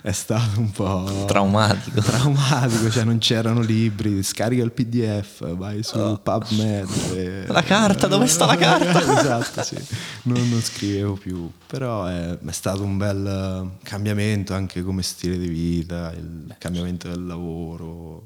è 0.02 0.10
stato 0.10 0.58
un 0.58 0.72
po' 0.72 1.24
traumatico. 1.28 2.00
Traumatico, 2.00 2.90
cioè 2.90 3.04
non 3.04 3.18
c'erano 3.18 3.60
libri, 3.60 4.20
scarica 4.24 4.64
il 4.64 4.72
PDF, 4.72 5.54
vai 5.54 5.84
su 5.84 5.96
oh. 5.96 6.18
PubMed. 6.18 6.88
E... 7.14 7.46
La 7.46 7.62
carta, 7.62 8.08
dove 8.08 8.26
sta 8.26 8.46
la 8.46 8.56
carta? 8.56 9.00
esatto, 9.20 9.62
sì. 9.62 9.76
Non, 10.22 10.48
non, 10.48 10.60
scrivevo 10.62 11.14
più. 11.14 11.48
Però 11.68 12.04
è, 12.06 12.36
è, 12.36 12.52
stato 12.52 12.82
un 12.82 12.96
bel 12.96 13.76
cambiamento 13.84 14.54
anche 14.54 14.82
come 14.82 15.02
stile 15.02 15.38
di 15.38 15.46
vita, 15.46 16.12
il 16.16 16.52
cambiamento 16.58 17.06
del 17.06 17.24
lavoro. 17.24 18.24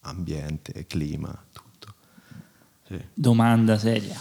Ambiente, 0.00 0.86
clima. 0.86 1.30
Sì. 2.88 2.98
Domanda 3.12 3.76
seria, 3.76 4.18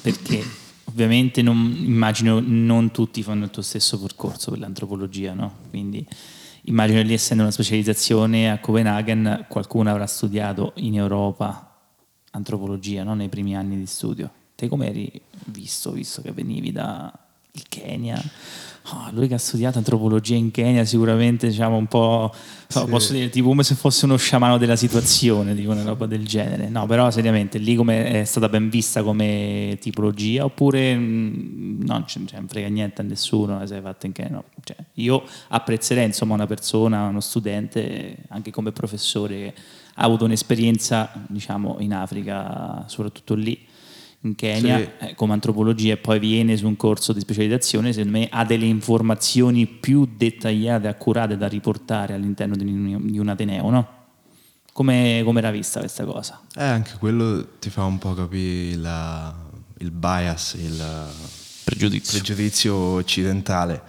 perché 0.00 0.40
ovviamente 0.84 1.42
non, 1.42 1.74
immagino 1.76 2.40
non 2.40 2.92
tutti 2.92 3.22
fanno 3.22 3.44
il 3.44 3.50
tuo 3.50 3.62
stesso 3.62 4.00
percorso 4.00 4.52
per 4.52 4.60
l'antropologia, 4.60 5.34
no? 5.34 5.56
Quindi 5.70 6.06
immagino 6.62 7.02
lì 7.02 7.12
essendo 7.12 7.42
una 7.42 7.52
specializzazione 7.52 8.50
a 8.50 8.60
Copenaghen 8.60 9.46
qualcuno 9.48 9.90
avrà 9.90 10.06
studiato 10.06 10.72
in 10.76 10.96
Europa 10.96 11.66
antropologia 12.30 13.02
no? 13.02 13.14
nei 13.14 13.28
primi 13.28 13.56
anni 13.56 13.76
di 13.76 13.86
studio. 13.86 14.30
Te 14.54 14.68
come 14.68 14.88
eri 14.88 15.20
visto, 15.46 15.90
visto 15.90 16.22
che 16.22 16.32
venivi 16.32 16.72
dal 17.56 17.68
Kenya? 17.68 18.22
Oh, 18.92 19.08
lui 19.10 19.26
che 19.26 19.34
ha 19.34 19.38
studiato 19.38 19.78
antropologia 19.78 20.36
in 20.36 20.52
Kenya 20.52 20.84
sicuramente 20.84 21.48
diciamo 21.48 21.76
un 21.76 21.88
po' 21.88 22.32
sì. 22.68 22.84
posso 22.84 23.14
dire 23.14 23.28
tipo 23.30 23.48
come 23.48 23.64
se 23.64 23.74
fosse 23.74 24.04
uno 24.04 24.16
sciamano 24.16 24.58
della 24.58 24.76
situazione 24.76 25.56
di 25.56 25.66
una 25.66 25.82
roba 25.82 26.06
del 26.06 26.24
genere 26.24 26.68
no 26.68 26.86
però 26.86 27.10
seriamente 27.10 27.58
lì 27.58 27.74
come 27.74 28.20
è 28.20 28.24
stata 28.24 28.48
ben 28.48 28.68
vista 28.68 29.02
come 29.02 29.76
tipologia 29.80 30.44
oppure 30.44 30.94
mm, 30.94 31.82
non 31.82 32.06
ce 32.06 32.20
ne 32.20 32.44
frega 32.46 32.68
niente 32.68 33.00
a 33.00 33.04
nessuno 33.04 33.66
sei 33.66 33.80
fatto 33.80 34.06
in 34.06 34.12
Kenya 34.12 34.30
no. 34.30 34.44
cioè, 34.62 34.76
io 34.94 35.24
apprezzerei 35.48 36.04
insomma 36.04 36.34
una 36.34 36.46
persona 36.46 37.08
uno 37.08 37.20
studente 37.20 38.18
anche 38.28 38.52
come 38.52 38.70
professore 38.70 39.34
che 39.36 39.54
ha 39.94 40.04
avuto 40.04 40.26
un'esperienza 40.26 41.10
diciamo 41.26 41.78
in 41.80 41.92
Africa 41.92 42.84
soprattutto 42.86 43.34
lì 43.34 43.65
in 44.20 44.34
Kenya 44.34 44.78
sì. 44.78 44.90
eh, 44.98 45.14
come 45.14 45.32
antropologia 45.34 45.92
e 45.92 45.96
poi 45.96 46.18
viene 46.18 46.56
su 46.56 46.66
un 46.66 46.76
corso 46.76 47.12
di 47.12 47.20
specializzazione, 47.20 47.92
secondo 47.92 48.18
me 48.18 48.28
ha 48.30 48.44
delle 48.44 48.66
informazioni 48.66 49.66
più 49.66 50.08
dettagliate 50.16 50.88
accurate 50.88 51.36
da 51.36 51.46
riportare 51.46 52.14
all'interno 52.14 52.56
di 52.56 52.64
un, 52.64 53.10
di 53.10 53.18
un 53.18 53.28
Ateneo, 53.28 53.70
no? 53.70 53.88
Come, 54.72 55.22
come 55.24 55.38
era 55.38 55.50
vista 55.50 55.80
questa 55.80 56.04
cosa? 56.04 56.42
Eh, 56.54 56.62
anche 56.62 56.96
quello 56.98 57.56
ti 57.58 57.70
fa 57.70 57.84
un 57.84 57.98
po' 57.98 58.12
capire 58.12 58.76
la, 58.76 59.34
il 59.78 59.90
bias, 59.90 60.54
il 60.54 60.84
pregiudizio. 61.64 62.18
pregiudizio 62.18 62.74
occidentale 62.74 63.82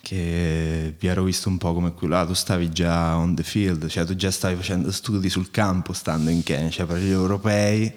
che 0.00 0.94
vi 0.98 1.06
ero 1.06 1.22
visto 1.22 1.48
un 1.48 1.58
po' 1.58 1.74
come 1.74 1.92
quello, 1.92 2.16
ah, 2.16 2.26
tu 2.26 2.34
stavi 2.34 2.70
già 2.70 3.16
on 3.16 3.34
the 3.34 3.42
field, 3.42 3.88
cioè 3.88 4.04
tu 4.04 4.14
già 4.14 4.30
stavi 4.30 4.54
facendo 4.54 4.90
studi 4.90 5.28
sul 5.28 5.50
campo 5.50 5.92
stando 5.92 6.30
in 6.30 6.42
Kenya, 6.42 6.70
cioè 6.70 6.86
per 6.86 6.98
gli 6.98 7.10
europei 7.10 7.92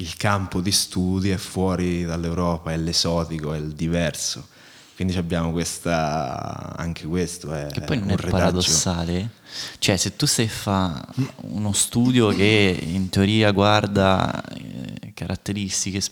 il 0.00 0.16
campo 0.16 0.60
di 0.60 0.72
studi 0.72 1.28
è 1.30 1.36
fuori 1.36 2.04
dall'Europa, 2.04 2.72
è 2.72 2.76
l'esotico, 2.76 3.52
è 3.52 3.58
il 3.58 3.72
diverso. 3.72 4.48
Quindi 4.94 5.16
abbiamo 5.16 5.50
questa, 5.50 6.74
anche 6.76 7.06
questo 7.06 7.52
è 7.54 7.68
Che 7.70 7.80
poi 7.80 7.98
non 7.98 8.10
è 8.10 8.16
retaggio. 8.16 8.30
paradossale. 8.30 9.30
Cioè, 9.78 9.96
se 9.96 10.16
tu 10.16 10.26
stai 10.26 10.44
a 10.46 10.48
fare 10.48 11.06
uno 11.42 11.72
studio 11.72 12.28
che 12.28 12.78
in 12.82 13.08
teoria 13.08 13.50
guarda 13.50 14.42
eh, 14.44 15.12
caratteristiche, 15.14 16.02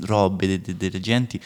robe 0.00 0.46
delle 0.46 0.60
de, 0.60 0.76
de, 0.76 0.90
de 0.90 1.00
genti, 1.00 1.40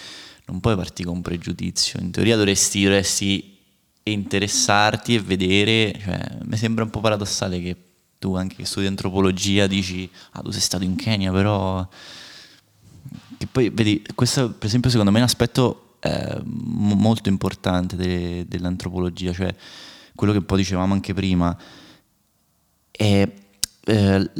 non 0.46 0.60
puoi 0.60 0.76
partire 0.76 1.08
con 1.08 1.16
un 1.16 1.22
pregiudizio. 1.22 2.00
In 2.00 2.10
teoria 2.10 2.36
dovresti, 2.36 2.82
dovresti 2.82 3.58
interessarti 4.04 5.14
e 5.14 5.20
vedere. 5.20 5.98
Cioè, 6.02 6.36
mi 6.44 6.56
sembra 6.56 6.84
un 6.84 6.90
po' 6.90 7.00
paradossale 7.00 7.60
che 7.60 7.76
tu 8.22 8.36
anche 8.36 8.54
che 8.54 8.64
studi 8.64 8.86
antropologia 8.86 9.66
dici, 9.66 10.08
ah 10.30 10.42
tu 10.42 10.52
sei 10.52 10.60
stato 10.60 10.84
in 10.84 10.94
Kenya 10.94 11.32
però... 11.32 11.86
Che 13.36 13.48
poi 13.50 13.70
vedi, 13.70 14.00
questo 14.14 14.52
per 14.52 14.68
esempio 14.68 14.88
secondo 14.88 15.10
me 15.10 15.18
è 15.18 15.20
un 15.22 15.26
aspetto 15.26 15.96
eh, 15.98 16.40
molto 16.44 17.28
importante 17.28 17.96
de- 17.96 18.46
dell'antropologia, 18.46 19.32
cioè 19.32 19.52
quello 20.14 20.32
che 20.32 20.38
un 20.38 20.46
po' 20.46 20.54
dicevamo 20.54 20.92
anche 20.92 21.12
prima, 21.12 21.56
è 22.92 23.28
eh, 23.84 24.30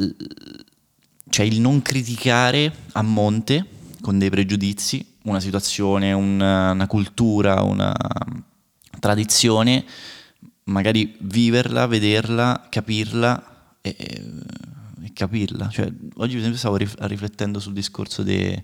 cioè 1.29 1.45
il 1.45 1.59
non 1.59 1.81
criticare 1.81 2.73
a 2.93 3.01
monte 3.01 3.65
con 3.99 4.17
dei 4.17 4.29
pregiudizi 4.29 5.05
una 5.23 5.41
situazione, 5.41 6.13
una, 6.13 6.71
una 6.71 6.87
cultura, 6.87 7.61
una 7.63 7.93
tradizione, 9.01 9.83
magari 10.65 11.17
viverla, 11.19 11.85
vederla, 11.87 12.67
capirla 12.69 13.52
e, 13.85 13.95
e 15.03 15.11
capirla. 15.13 15.67
Cioè, 15.69 15.85
oggi 16.15 16.31
per 16.31 16.39
esempio 16.39 16.57
stavo 16.57 16.77
rif- 16.77 16.97
riflettendo 17.01 17.59
sul 17.59 17.73
discorso 17.73 18.23
di... 18.23 18.63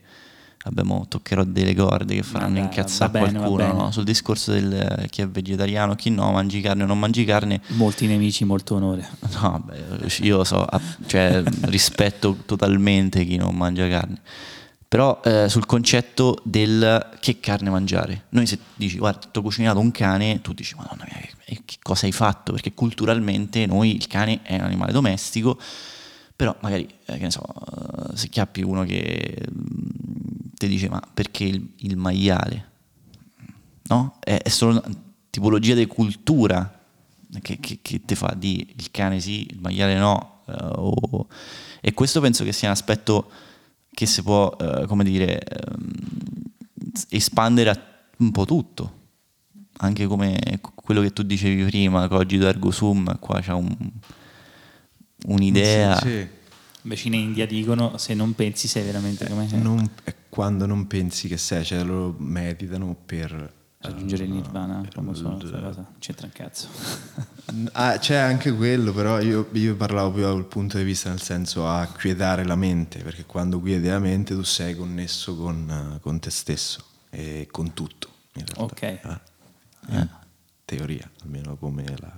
Vabbè, 0.61 0.83
mo 0.83 1.05
toccherò 1.07 1.45
delle 1.45 1.73
corde 1.73 2.15
che 2.15 2.23
faranno 2.23 2.55
Vabbè, 2.55 2.65
incazzare 2.65 3.11
bene, 3.11 3.39
qualcuno 3.39 3.71
no? 3.71 3.91
sul 3.91 4.03
discorso 4.03 4.51
del 4.51 5.05
chi 5.09 5.21
è 5.21 5.27
vegetariano, 5.27 5.95
chi 5.95 6.09
no, 6.09 6.33
mangi 6.33 6.59
carne 6.59 6.83
o 6.83 6.85
non 6.85 6.99
mangi 6.99 7.23
carne. 7.23 7.61
Molti 7.67 8.07
nemici, 8.07 8.43
molto 8.43 8.75
onore. 8.75 9.07
No, 9.39 9.63
beh, 9.65 10.07
io 10.21 10.43
so, 10.43 10.67
cioè, 11.05 11.41
rispetto 11.61 12.39
totalmente 12.45 13.23
chi 13.23 13.37
non 13.37 13.55
mangia 13.55 13.87
carne. 13.87 14.19
Però 14.89 15.21
eh, 15.23 15.47
sul 15.47 15.65
concetto 15.65 16.41
del 16.43 17.09
che 17.21 17.39
carne 17.39 17.69
mangiare. 17.69 18.23
Noi 18.29 18.45
se 18.45 18.59
dici, 18.75 18.97
guarda, 18.97 19.27
ti 19.31 19.37
ho 19.37 19.41
cucinato 19.41 19.79
un 19.79 19.91
cane, 19.91 20.41
tu 20.41 20.51
dici, 20.51 20.75
madonna 20.75 21.05
mia, 21.07 21.19
che, 21.21 21.29
che 21.65 21.77
cosa 21.81 22.05
hai 22.05 22.11
fatto? 22.11 22.51
Perché 22.53 22.73
culturalmente 22.73 23.65
noi 23.65 23.95
il 23.95 24.07
cane 24.07 24.41
è 24.43 24.55
un 24.55 24.61
animale 24.61 24.91
domestico, 24.91 25.59
però 26.35 26.55
magari, 26.61 26.87
eh, 27.05 27.17
che 27.17 27.23
ne 27.23 27.31
so, 27.31 27.43
eh, 27.43 28.15
se 28.15 28.29
chiappi 28.29 28.61
uno 28.61 28.83
che 28.83 29.37
mm, 29.51 30.53
ti 30.53 30.67
dice, 30.67 30.89
ma 30.89 31.01
perché 31.13 31.43
il, 31.43 31.73
il 31.77 31.97
maiale? 31.97 32.67
No? 33.83 34.17
È, 34.19 34.41
è, 34.41 34.49
solo 34.49 34.71
una 34.73 34.95
tipologia 35.29 35.73
di 35.73 35.85
cultura 35.87 36.79
che, 37.41 37.59
che, 37.59 37.79
che 37.81 38.01
ti 38.05 38.15
fa 38.15 38.33
di 38.37 38.73
il 38.77 38.91
cane 38.91 39.19
sì, 39.19 39.47
il 39.49 39.59
maiale 39.59 39.95
no. 39.95 40.41
Uh, 40.45 40.95
oh. 41.11 41.27
E 41.81 41.93
questo 41.93 42.21
penso 42.21 42.43
che 42.43 42.53
sia 42.53 42.67
un 42.67 42.73
aspetto 42.73 43.29
che 43.91 44.05
si 44.05 44.21
può, 44.21 44.55
eh, 44.59 44.85
come 44.85 45.03
dire, 45.03 45.39
ehm, 45.41 45.91
espandere 47.09 47.69
a 47.69 47.79
un 48.17 48.31
po' 48.31 48.45
tutto. 48.45 48.98
Anche 49.81 50.07
come 50.07 50.59
quello 50.75 51.01
che 51.01 51.13
tu 51.13 51.23
dicevi 51.23 51.63
prima, 51.65 52.07
Cogito 52.07 52.47
ergo 52.47 52.71
sum, 52.71 53.17
qua 53.19 53.39
c'è 53.39 53.53
un, 53.53 53.75
un'idea. 55.25 55.97
Sì, 55.97 56.07
sì. 56.07 56.27
Invece 56.83 57.07
in 57.07 57.13
India 57.13 57.45
dicono 57.45 57.97
se 57.97 58.13
non 58.13 58.33
pensi 58.33 58.67
sei 58.67 58.83
veramente 58.83 59.27
come 59.27 59.47
sei. 59.47 59.61
Non, 59.61 59.89
è 60.03 60.13
quando 60.29 60.65
non 60.65 60.87
pensi 60.87 61.27
che 61.27 61.37
sei, 61.37 61.63
cioè 61.63 61.83
loro 61.83 62.15
meditano 62.17 62.95
per 63.05 63.57
Raggiungere 63.81 64.25
il 64.25 64.31
nirvana, 64.31 64.85
come 64.93 65.15
so, 65.15 65.37
cosa, 65.39 65.89
c'entra 65.99 66.25
un 66.25 66.33
cazzo. 66.33 66.67
Ah, 67.71 67.97
c'è 67.97 68.17
anche 68.17 68.51
quello, 68.51 68.91
però 68.91 69.21
io, 69.21 69.47
io 69.53 69.75
parlavo 69.77 70.11
più 70.11 70.21
dal 70.21 70.45
punto 70.45 70.77
di 70.77 70.83
vista 70.83 71.09
nel 71.09 71.21
senso 71.21 71.65
a 71.65 71.85
quietare 71.87 72.43
la 72.43 72.57
mente, 72.57 72.99
perché 72.99 73.25
quando 73.25 73.61
quieti 73.61 73.87
la 73.87 73.99
mente 73.99 74.35
tu 74.35 74.43
sei 74.43 74.75
connesso 74.75 75.35
con, 75.37 75.95
eh, 75.95 75.99
con 76.01 76.19
te 76.19 76.29
stesso 76.29 76.83
e 77.09 77.47
con 77.49 77.73
tutto. 77.73 78.09
In 78.33 78.43
realtà. 78.45 79.21
Eh, 79.91 80.07
teoria, 80.65 81.09
almeno 81.23 81.55
come 81.57 81.83
la, 81.99 82.13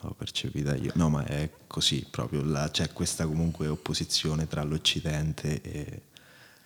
l'ho 0.00 0.14
percepita 0.14 0.74
io. 0.76 0.92
No, 0.94 1.08
ma 1.08 1.24
è 1.24 1.50
così 1.66 2.06
proprio, 2.10 2.42
là 2.42 2.68
c'è 2.70 2.92
questa 2.92 3.26
comunque 3.26 3.66
opposizione 3.68 4.46
tra 4.46 4.62
l'Occidente 4.62 5.60
e... 5.62 6.02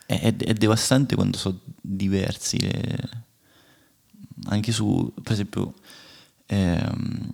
È, 0.06 0.20
è- 0.20 0.36
è 0.36 0.52
devastante 0.54 1.14
quando 1.14 1.36
sono 1.38 1.60
diversi. 1.80 2.58
le- 2.60 3.24
Anche 4.46 4.72
su, 4.72 5.12
per 5.22 5.32
esempio, 5.32 5.74
ehm, 6.46 7.30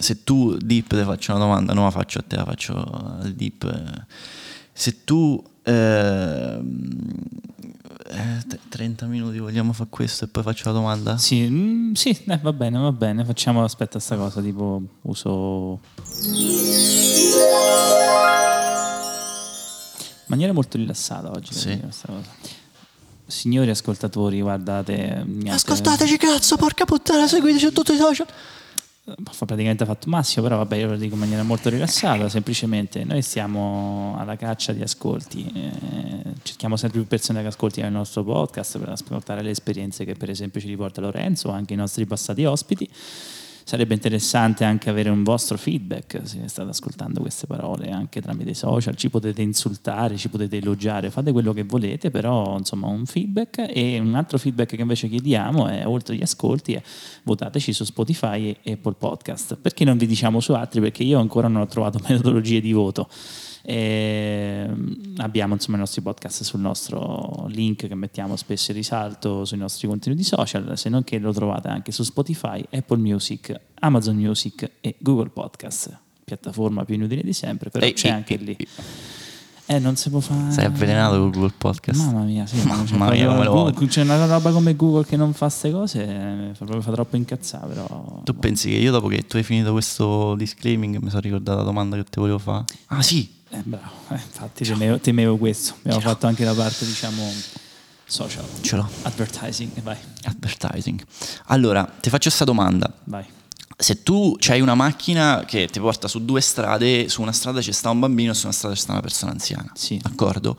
se 0.00 0.24
tu, 0.24 0.56
Deep, 0.56 0.88
ti 0.96 1.02
faccio 1.04 1.32
una 1.34 1.44
domanda, 1.44 1.74
non 1.74 1.84
la 1.84 1.90
faccio 1.90 2.18
a 2.20 2.22
te, 2.26 2.36
la 2.36 2.44
faccio 2.44 2.74
al 2.74 3.32
Deep. 3.34 3.64
eh, 3.64 4.06
Se 4.72 5.04
tu... 5.04 5.42
ehm, 5.62 7.12
eh, 8.14 8.42
t- 8.46 8.58
30 8.68 9.06
minuti 9.06 9.38
vogliamo 9.38 9.72
fare 9.72 9.88
questo 9.90 10.24
e 10.24 10.28
poi 10.28 10.42
faccio 10.42 10.64
la 10.66 10.72
domanda? 10.72 11.18
Sì, 11.18 11.48
mm, 11.48 11.92
sì 11.92 12.10
eh, 12.26 12.38
va 12.38 12.52
bene, 12.52 12.78
va 12.78 12.92
bene. 12.92 13.24
Facciamo, 13.24 13.64
aspetta, 13.64 13.98
sta 13.98 14.16
cosa, 14.16 14.40
tipo 14.40 14.80
uso... 15.02 15.80
In 20.16 20.30
maniera 20.30 20.52
molto 20.52 20.76
rilassata 20.76 21.30
oggi. 21.30 21.52
Sì. 21.54 21.80
Signori 23.26 23.70
ascoltatori, 23.70 24.40
guardate... 24.40 25.26
Ascoltateci 25.48 26.16
cazzo, 26.16 26.56
porca 26.56 26.84
puttana, 26.84 27.26
seguiteci 27.26 27.66
su 27.66 27.72
tutti 27.72 27.92
i 27.92 27.96
social. 27.96 28.26
Fa 29.04 29.44
praticamente 29.44 29.84
fatto 29.84 30.08
Massimo, 30.08 30.44
però 30.44 30.56
vabbè, 30.58 30.76
io 30.76 30.88
lo 30.88 30.96
dico 30.96 31.14
in 31.14 31.20
maniera 31.20 31.42
molto 31.42 31.68
rilassata, 31.68 32.28
semplicemente 32.30 33.04
noi 33.04 33.20
stiamo 33.20 34.16
alla 34.18 34.36
caccia 34.36 34.72
di 34.72 34.80
ascolti, 34.80 35.50
eh, 35.54 36.32
cerchiamo 36.42 36.76
sempre 36.76 37.00
più 37.00 37.08
persone 37.08 37.42
che 37.42 37.48
ascoltino 37.48 37.86
il 37.86 37.92
nostro 37.92 38.24
podcast 38.24 38.78
per 38.78 38.88
ascoltare 38.88 39.42
le 39.42 39.50
esperienze 39.50 40.06
che 40.06 40.14
per 40.14 40.30
esempio 40.30 40.58
ci 40.58 40.68
riporta 40.68 41.02
Lorenzo, 41.02 41.50
anche 41.50 41.74
i 41.74 41.76
nostri 41.76 42.06
passati 42.06 42.46
ospiti. 42.46 42.88
Sarebbe 43.66 43.94
interessante 43.94 44.64
anche 44.64 44.90
avere 44.90 45.08
un 45.08 45.22
vostro 45.22 45.56
feedback 45.56 46.20
se 46.24 46.46
state 46.48 46.68
ascoltando 46.68 47.22
queste 47.22 47.46
parole 47.46 47.90
anche 47.90 48.20
tramite 48.20 48.50
i 48.50 48.54
social, 48.54 48.94
ci 48.94 49.08
potete 49.08 49.40
insultare, 49.40 50.18
ci 50.18 50.28
potete 50.28 50.58
elogiare, 50.58 51.10
fate 51.10 51.32
quello 51.32 51.54
che 51.54 51.62
volete, 51.64 52.10
però 52.10 52.58
insomma 52.58 52.88
un 52.88 53.06
feedback 53.06 53.66
e 53.70 53.98
un 53.98 54.14
altro 54.14 54.36
feedback 54.36 54.74
che 54.76 54.82
invece 54.82 55.08
chiediamo 55.08 55.66
è 55.66 55.86
oltre 55.86 56.14
agli 56.14 56.22
ascolti 56.22 56.74
è 56.74 56.82
votateci 57.22 57.72
su 57.72 57.84
Spotify 57.84 58.54
e 58.62 58.72
Apple 58.72 58.96
Podcast. 58.98 59.56
Perché 59.56 59.84
non 59.84 59.96
vi 59.96 60.06
diciamo 60.06 60.40
su 60.40 60.52
altri? 60.52 60.82
Perché 60.82 61.02
io 61.02 61.18
ancora 61.18 61.48
non 61.48 61.62
ho 61.62 61.66
trovato 61.66 61.98
metodologie 62.06 62.60
di 62.60 62.72
voto. 62.72 63.08
E 63.66 64.68
abbiamo 65.16 65.54
insomma 65.54 65.78
i 65.78 65.80
nostri 65.80 66.02
podcast 66.02 66.42
sul 66.42 66.60
nostro 66.60 67.46
link 67.48 67.86
che 67.86 67.94
mettiamo 67.94 68.36
spesso 68.36 68.72
in 68.72 68.76
risalto 68.76 69.46
sui 69.46 69.56
nostri 69.56 69.88
contenuti 69.88 70.22
social, 70.22 70.76
se 70.76 70.90
non 70.90 71.02
che 71.02 71.18
lo 71.18 71.32
trovate 71.32 71.68
anche 71.68 71.90
su 71.90 72.02
Spotify, 72.02 72.62
Apple 72.70 72.98
Music, 72.98 73.58
Amazon 73.80 74.16
Music 74.16 74.70
e 74.82 74.96
Google 74.98 75.30
Podcast, 75.30 75.96
piattaforma 76.24 76.84
più 76.84 76.96
inutile 76.96 77.22
di 77.22 77.32
sempre, 77.32 77.70
però 77.70 77.86
Ehi, 77.86 77.94
c'è 77.94 78.08
ehi, 78.08 78.12
anche 78.12 78.34
ehi, 78.34 78.44
lì. 78.44 78.56
Eh, 79.66 79.78
non 79.78 79.96
si 79.96 80.10
può 80.10 80.20
fare. 80.20 80.52
Sei 80.52 80.66
avvelenato 80.66 81.18
con 81.18 81.30
Google 81.30 81.54
Podcast. 81.56 81.98
Mamma 81.98 82.24
mia, 82.24 82.44
sì, 82.44 82.56
Mamma 82.66 82.84
c'è, 82.84 82.96
mia, 82.96 83.06
proprio 83.06 83.24
non 83.24 83.38
me 83.38 83.44
lo 83.44 83.52
Google- 83.52 83.86
c'è 83.86 84.02
una 84.02 84.26
roba 84.26 84.50
come 84.50 84.76
Google 84.76 85.06
che 85.06 85.16
non 85.16 85.32
fa 85.32 85.46
queste 85.46 85.70
cose, 85.70 86.02
eh, 86.02 86.48
fa 86.52 86.64
proprio 86.66 86.82
fa 86.82 86.92
troppo 86.92 87.16
incazzare, 87.16 87.72
però. 87.72 88.20
Tu 88.24 88.36
pensi 88.36 88.68
che 88.68 88.76
io 88.76 88.90
dopo 88.92 89.08
che 89.08 89.26
tu 89.26 89.38
hai 89.38 89.42
finito 89.42 89.72
questo 89.72 90.34
disclaiming 90.34 90.98
mi 90.98 91.08
sono 91.08 91.22
ricordato 91.22 91.56
la 91.56 91.64
domanda 91.64 91.96
che 91.96 92.04
ti 92.04 92.18
volevo 92.20 92.36
fare? 92.38 92.64
Ah 92.88 93.00
sì, 93.00 93.26
Eh, 93.54 93.60
bravo, 93.62 93.90
eh, 94.10 94.14
infatti 94.14 94.64
temevo, 94.64 94.98
temevo 94.98 95.36
questo. 95.36 95.74
Abbiamo 95.78 96.00
fatto 96.00 96.26
anche 96.26 96.44
la 96.44 96.54
parte, 96.54 96.84
diciamo, 96.84 97.22
social. 98.04 98.44
ce 98.62 98.76
l'ho. 98.76 98.88
Advertising, 99.02 99.80
vai, 99.82 99.96
Advertising. 100.24 101.02
Allora, 101.46 101.84
ti 101.84 102.10
faccio 102.10 102.24
questa 102.28 102.44
domanda. 102.44 102.92
vai. 103.04 103.24
Se 103.76 104.02
tu 104.04 104.36
hai 104.48 104.60
una 104.60 104.74
macchina 104.76 105.44
che 105.46 105.66
ti 105.66 105.80
porta 105.80 106.06
su 106.06 106.24
due 106.24 106.40
strade, 106.40 107.08
su 107.08 107.22
una 107.22 107.32
strada 107.32 107.60
c'è 107.60 107.72
sta 107.72 107.90
un 107.90 107.98
bambino 108.00 108.30
e 108.30 108.34
su 108.34 108.44
una 108.46 108.54
strada 108.54 108.74
c'è 108.74 108.80
sta 108.80 108.92
una 108.92 109.00
persona 109.00 109.32
anziana, 109.32 109.70
Sì. 109.74 109.98
d'accordo? 110.00 110.56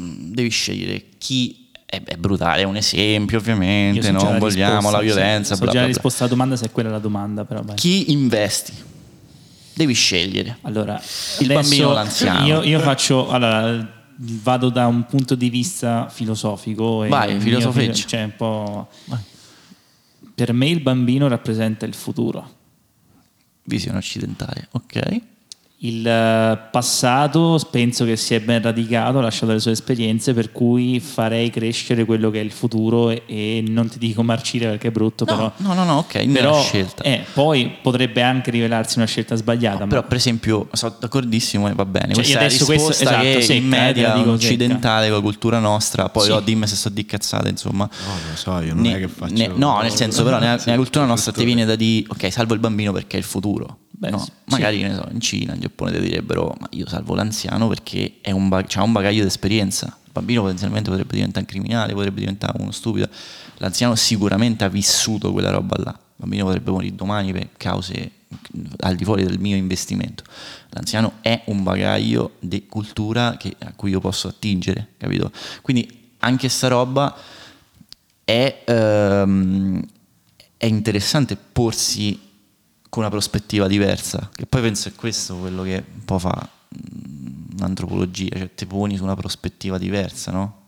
Mm, 0.00 0.32
Devi 0.32 0.48
scegliere 0.50 1.06
chi 1.18 1.68
è, 1.86 2.00
brutale, 2.16 2.62
è 2.62 2.64
un 2.64 2.76
esempio 2.76 3.38
ovviamente, 3.38 4.00
già 4.00 4.10
non 4.12 4.38
vogliamo 4.38 4.74
risposta, 4.76 4.96
la 4.96 5.02
violenza, 5.02 5.56
bla 5.56 5.56
So 5.56 5.64
già 5.64 5.70
bla 5.70 5.72
la 5.72 5.86
bla. 5.86 5.86
risposta 5.94 6.24
alla 6.24 6.32
domanda 6.32 6.56
se 6.56 6.64
è 6.66 6.70
quella 6.70 6.90
la 6.90 6.98
domanda, 6.98 7.44
però 7.46 7.62
vai. 7.62 7.76
Chi 7.76 8.12
investi? 8.12 8.72
Devi 9.74 9.92
scegliere. 9.94 10.58
Allora, 10.62 11.00
Il 11.40 11.46
bambino 11.46 11.88
o 11.88 11.92
l'anziano? 11.92 12.46
Io, 12.46 12.62
io 12.62 12.78
faccio, 12.80 13.28
allora, 13.30 14.00
vado 14.16 14.68
da 14.68 14.86
un 14.86 15.06
punto 15.06 15.34
di 15.34 15.48
vista 15.50 16.08
filosofico. 16.08 17.04
E 17.04 17.08
Vai, 17.08 17.28
il 17.30 17.34
mio 17.36 17.42
filosofeggi. 17.44 17.94
filo- 18.02 18.08
Cioè, 18.08 18.22
un 18.24 18.36
po'... 18.36 18.88
Vai. 19.06 19.18
Per 20.34 20.52
me 20.52 20.68
il 20.68 20.80
bambino 20.80 21.28
rappresenta 21.28 21.86
il 21.86 21.94
futuro. 21.94 22.60
Visione 23.64 23.98
occidentale, 23.98 24.68
ok? 24.72 25.20
Il 25.84 26.06
eh, 26.06 26.58
passato 26.70 27.58
penso 27.68 28.04
che 28.04 28.14
si 28.16 28.34
è 28.34 28.40
ben 28.40 28.62
radicato, 28.62 29.18
ha 29.18 29.22
lasciato 29.22 29.50
le 29.50 29.58
sue 29.58 29.72
esperienze, 29.72 30.32
per 30.32 30.52
cui 30.52 31.00
farei 31.00 31.50
crescere 31.50 32.04
quello 32.04 32.30
che 32.30 32.38
è 32.40 32.44
il 32.44 32.52
futuro 32.52 33.10
e, 33.10 33.24
e 33.26 33.64
non 33.66 33.88
ti 33.88 33.98
dico 33.98 34.22
marcire 34.22 34.68
perché 34.68 34.88
è 34.88 34.90
brutto, 34.92 35.24
No, 35.24 35.34
però, 35.34 35.52
no, 35.56 35.74
no, 35.74 35.82
no, 35.84 35.98
ok, 35.98 36.14
non 36.14 36.22
è 36.22 36.28
una 36.28 36.34
però 36.50 36.62
scelta. 36.62 37.02
eh, 37.02 37.24
poi 37.32 37.78
potrebbe 37.82 38.22
anche 38.22 38.52
rivelarsi 38.52 38.98
una 38.98 39.08
scelta 39.08 39.34
sbagliata. 39.34 39.86
Però 39.88 40.02
ma 40.02 40.06
per 40.06 40.16
esempio, 40.18 40.68
sono 40.70 40.94
d'accordissimo 41.00 41.68
e 41.68 41.72
va 41.74 41.84
bene. 41.84 42.14
Cioè, 42.14 42.14
questa 42.14 42.32
io 42.32 42.38
è 42.38 42.40
la 42.42 42.46
adesso 42.46 42.64
questo- 42.64 42.88
risposta 42.90 43.10
esatto, 43.10 43.24
che 43.24 43.40
secca, 43.42 43.52
in 43.54 43.64
eh, 43.64 43.66
media 43.66 44.14
dico 44.14 44.30
occidentale 44.30 45.06
con 45.08 45.16
la 45.16 45.22
cultura 45.22 45.58
nostra, 45.58 46.08
poi 46.10 46.24
Sì. 46.26 46.30
oh, 46.30 46.38
dimmi 46.40 46.68
se 46.68 46.76
sto 46.76 46.90
di 46.90 47.04
cazzate, 47.04 47.48
insomma. 47.48 47.88
No, 47.90 48.06
non 48.08 48.30
lo 48.30 48.36
so, 48.36 48.50
io 48.60 48.74
non 48.74 48.82
Ne- 48.82 48.94
è 48.94 48.98
che 49.00 49.08
faccio... 49.08 49.34
ne- 49.34 49.50
no, 49.52 49.80
nel 49.80 49.90
senso, 49.90 50.22
però, 50.22 50.38
nella, 50.38 50.58
Sì, 50.58 50.66
nella 50.66 50.80
cultura 50.80 51.06
nostra 51.06 51.32
ti 51.32 51.44
viene 51.44 51.64
da 51.64 51.74
dire, 51.74 52.06
ok, 52.08 52.30
salvo 52.30 52.54
il 52.54 52.60
bambino 52.60 52.92
perché 52.92 53.16
è 53.16 53.18
il 53.18 53.24
futuro. 53.26 53.78
Beh, 54.02 54.10
No, 54.10 54.18
sì. 54.18 54.30
magari 54.46 54.82
ne 54.82 54.94
so, 54.96 55.06
in 55.12 55.20
Cina, 55.20 55.54
in 55.54 55.60
Giappone 55.60 55.70
ti 55.74 56.00
direbbero, 56.00 56.54
ma 56.58 56.66
io 56.70 56.86
salvo 56.88 57.14
l'anziano 57.14 57.68
perché 57.68 58.18
è 58.20 58.30
un 58.30 58.48
ba- 58.48 58.64
c'ha 58.66 58.82
un 58.82 58.92
bagaglio 58.92 59.22
di 59.22 59.28
esperienza. 59.28 59.86
Il 60.04 60.10
bambino 60.12 60.42
potenzialmente 60.42 60.90
potrebbe 60.90 61.14
diventare 61.14 61.40
un 61.40 61.50
criminale, 61.50 61.92
potrebbe 61.94 62.20
diventare 62.20 62.60
uno 62.60 62.70
stupido. 62.70 63.08
L'anziano 63.56 63.94
sicuramente 63.94 64.64
ha 64.64 64.68
vissuto 64.68 65.32
quella 65.32 65.50
roba 65.50 65.76
là. 65.78 65.90
Il 65.90 66.14
bambino 66.16 66.44
potrebbe 66.44 66.70
morire 66.70 66.94
domani 66.94 67.32
per 67.32 67.48
cause 67.56 68.10
al 68.80 68.96
di 68.96 69.04
fuori 69.04 69.24
del 69.24 69.38
mio 69.38 69.56
investimento. 69.56 70.24
L'anziano 70.70 71.14
è 71.20 71.42
un 71.46 71.62
bagaglio 71.62 72.36
di 72.40 72.66
cultura 72.66 73.36
che- 73.36 73.56
a 73.60 73.72
cui 73.74 73.90
io 73.90 74.00
posso 74.00 74.28
attingere, 74.28 74.88
capito? 74.96 75.30
Quindi 75.60 76.10
anche 76.18 76.48
sta 76.48 76.68
roba 76.68 77.14
è, 78.24 78.62
ehm, 78.64 79.82
è 80.56 80.66
interessante 80.66 81.36
porsi 81.36 82.30
con 82.92 83.04
una 83.04 83.10
prospettiva 83.10 83.68
diversa, 83.68 84.28
che 84.30 84.44
poi 84.44 84.60
penso 84.60 84.90
è 84.90 84.94
questo 84.94 85.36
quello 85.36 85.62
che 85.62 85.82
un 85.94 86.04
po' 86.04 86.18
fa 86.18 86.46
mm, 86.76 87.56
l'antropologia, 87.56 88.36
cioè 88.36 88.54
ti 88.54 88.66
poni 88.66 88.98
su 88.98 89.02
una 89.02 89.16
prospettiva 89.16 89.78
diversa, 89.78 90.30
no? 90.30 90.66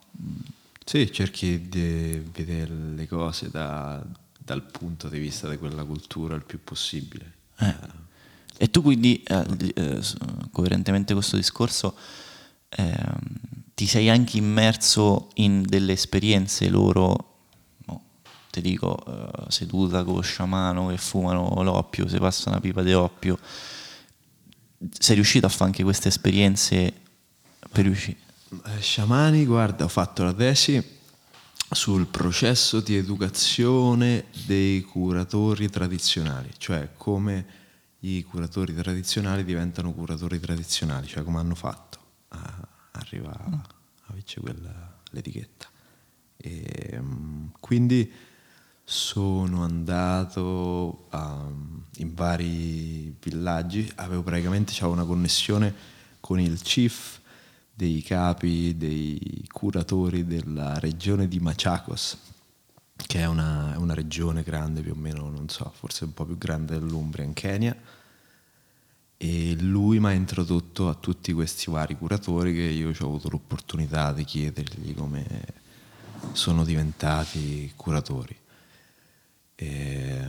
Sì, 0.83 1.12
cerchi 1.12 1.68
di 1.68 2.22
vedere 2.33 2.72
le 2.95 3.07
cose 3.07 3.51
da- 3.51 4.03
dal 4.39 4.62
punto 4.62 5.11
di 5.11 5.18
vista 5.18 5.51
di 5.51 5.59
quella 5.59 5.85
cultura 5.85 6.35
il 6.35 6.45
più 6.45 6.64
possibile. 6.64 7.33
Eh. 7.59 7.77
E 8.57 8.70
tu 8.70 8.81
quindi, 8.81 9.22
eh, 9.22 9.45
eh, 9.75 10.01
coerentemente 10.51 11.12
con 11.12 11.20
questo 11.20 11.37
discorso, 11.37 11.95
ehm, 12.70 13.18
ti 13.75 13.85
sei 13.85 14.09
anche 14.09 14.39
immerso 14.39 15.29
in 15.35 15.61
delle 15.61 15.93
esperienze 15.93 16.70
loro, 16.70 17.34
ti 18.55 18.61
dico, 18.61 18.97
eh, 19.05 19.51
seduta 19.51 20.05
con 20.05 20.15
lo 20.15 20.21
sciamano 20.21 20.87
che 20.87 20.97
fumano 20.97 21.61
l'oppio, 21.65 22.07
si 22.07 22.19
passa 22.19 22.51
una 22.51 22.61
pipa 22.61 22.83
di 22.83 22.93
oppio. 22.93 23.37
Sei 24.97 25.17
riuscito 25.17 25.47
a 25.47 25.49
fare 25.49 25.65
anche 25.65 25.83
queste 25.83 26.07
esperienze 26.07 26.93
per 27.69 27.85
riuscire? 27.85 28.19
Eh, 28.67 28.81
Sciamani, 28.81 29.45
guarda, 29.45 29.85
ho 29.85 29.89
fatto 29.89 30.23
la 30.23 30.33
tesi 30.33 30.81
sul 31.69 32.07
processo 32.07 32.79
di 32.79 32.95
educazione 32.95 34.27
dei 34.47 34.83
curatori 34.83 35.69
tradizionali, 35.69 36.51
cioè 36.57 36.91
come 36.97 37.47
i 38.01 38.23
curatori 38.23 38.73
tradizionali 38.73 39.43
diventano 39.43 39.93
curatori 39.93 40.39
tradizionali, 40.39 41.09
cioè 41.09 41.25
come 41.25 41.39
hanno 41.39 41.57
fatto 41.57 41.99
a 42.29 42.69
arrivare 42.93 43.43
a 44.07 44.13
vincere 44.13 44.43
quella, 44.43 45.01
l'etichetta. 45.11 45.67
E, 46.37 46.99
mm, 47.01 47.47
quindi 47.59 48.13
sono 48.85 49.64
andato 49.64 51.07
a- 51.11 51.51
in 51.97 52.14
vari 52.14 53.14
villaggi, 53.20 53.91
avevo 53.97 54.22
praticamente 54.22 54.72
una 54.85 55.05
connessione 55.05 55.74
con 56.20 56.39
il 56.39 56.61
chief 56.61 57.20
dei 57.72 58.03
capi, 58.03 58.76
dei 58.76 59.47
curatori 59.51 60.26
della 60.26 60.78
regione 60.78 61.26
di 61.28 61.41
Machacos, 61.41 62.18
che 62.97 63.20
è 63.20 63.26
una, 63.26 63.74
una 63.78 63.95
regione 63.95 64.43
grande 64.43 64.82
più 64.82 64.93
o 64.93 64.97
meno, 64.97 65.28
non 65.30 65.49
so, 65.49 65.72
forse 65.74 66.05
un 66.05 66.14
po' 66.14 66.24
più 66.24 66.39
grande 66.39 66.78
dell'Umbria 66.78 67.24
in 67.24 67.32
Kenya 67.32 67.76
e 69.16 69.57
lui 69.59 70.01
mi 70.01 70.07
ha 70.07 70.12
introdotto 70.12 70.89
a 70.89 70.95
tutti 70.95 71.32
questi 71.32 71.70
vari 71.70 71.97
curatori 71.97 72.53
che 72.53 72.61
io 72.61 72.89
ho 72.89 73.05
avuto 73.07 73.30
l'opportunità 73.30 74.12
di 74.12 74.24
chiedergli 74.24 74.95
come 74.95 75.24
sono 76.32 76.64
diventati 76.64 77.72
curatori. 77.74 78.37
E, 79.57 80.29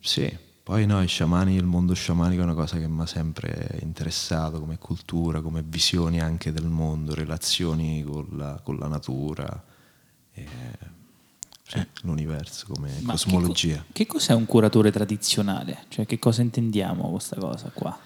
sì, 0.00 0.36
poi 0.64 0.86
no, 0.86 1.02
i 1.02 1.06
sciamani, 1.06 1.56
il 1.56 1.64
mondo 1.64 1.92
sciamanico 1.92 2.40
è 2.40 2.44
una 2.44 2.54
cosa 2.54 2.78
che 2.78 2.88
mi 2.88 3.02
ha 3.02 3.06
sempre 3.06 3.78
interessato 3.82 4.60
come 4.60 4.78
cultura, 4.78 5.42
come 5.42 5.62
visioni 5.62 6.20
anche 6.20 6.52
del 6.52 6.64
mondo, 6.64 7.14
relazioni 7.14 8.02
con 8.02 8.28
la, 8.32 8.58
con 8.62 8.78
la 8.78 8.88
natura, 8.88 9.62
e, 10.32 10.46
sì, 11.66 11.76
eh. 11.76 11.88
l'universo 12.02 12.66
come 12.72 12.90
Ma 13.00 13.12
cosmologia. 13.12 13.84
Che, 13.86 13.92
che, 13.92 14.06
cos'è 14.06 14.32
un 14.32 14.46
curatore 14.46 14.90
tradizionale? 14.90 15.84
Cioè 15.88 16.06
che 16.06 16.18
cosa 16.18 16.40
intendiamo 16.40 17.10
questa 17.10 17.36
cosa 17.36 17.70
qua? 17.72 17.98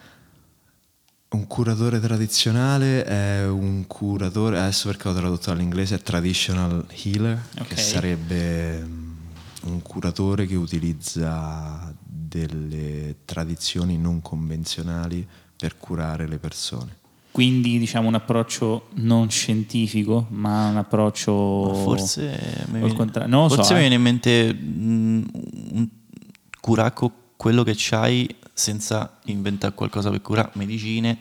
Un 1.30 1.46
curatore 1.46 2.00
tradizionale 2.00 3.04
è 3.04 3.46
un 3.46 3.86
curatore, 3.86 4.58
adesso 4.58 4.88
perché 4.88 5.08
ho 5.08 5.14
tradotto 5.14 5.50
dall'inglese, 5.50 5.94
è 5.96 6.02
traditional 6.02 6.86
healer, 7.04 7.40
okay. 7.52 7.66
che 7.66 7.76
sarebbe 7.76 8.97
un 9.64 9.82
curatore 9.82 10.46
che 10.46 10.54
utilizza 10.54 11.92
delle 12.00 13.16
tradizioni 13.24 13.98
non 13.98 14.20
convenzionali 14.20 15.26
per 15.56 15.76
curare 15.78 16.28
le 16.28 16.38
persone. 16.38 16.96
Quindi 17.30 17.78
diciamo 17.78 18.08
un 18.08 18.14
approccio 18.14 18.88
non 18.94 19.30
scientifico, 19.30 20.26
ma 20.30 20.68
un 20.68 20.76
approccio... 20.76 21.72
Forse, 21.74 22.66
mi 22.70 22.80
viene, 22.80 23.26
non 23.26 23.48
forse 23.48 23.64
so, 23.64 23.72
mi 23.74 23.80
viene 23.80 23.94
in 23.94 24.02
mente 24.02 24.54
mm, 24.54 25.24
un 25.72 25.88
curacco 26.60 27.12
quello 27.36 27.62
che 27.62 27.74
c'hai 27.76 28.28
senza 28.52 29.18
inventare 29.26 29.74
qualcosa 29.74 30.10
per 30.10 30.20
curare 30.20 30.50
medicine 30.54 31.18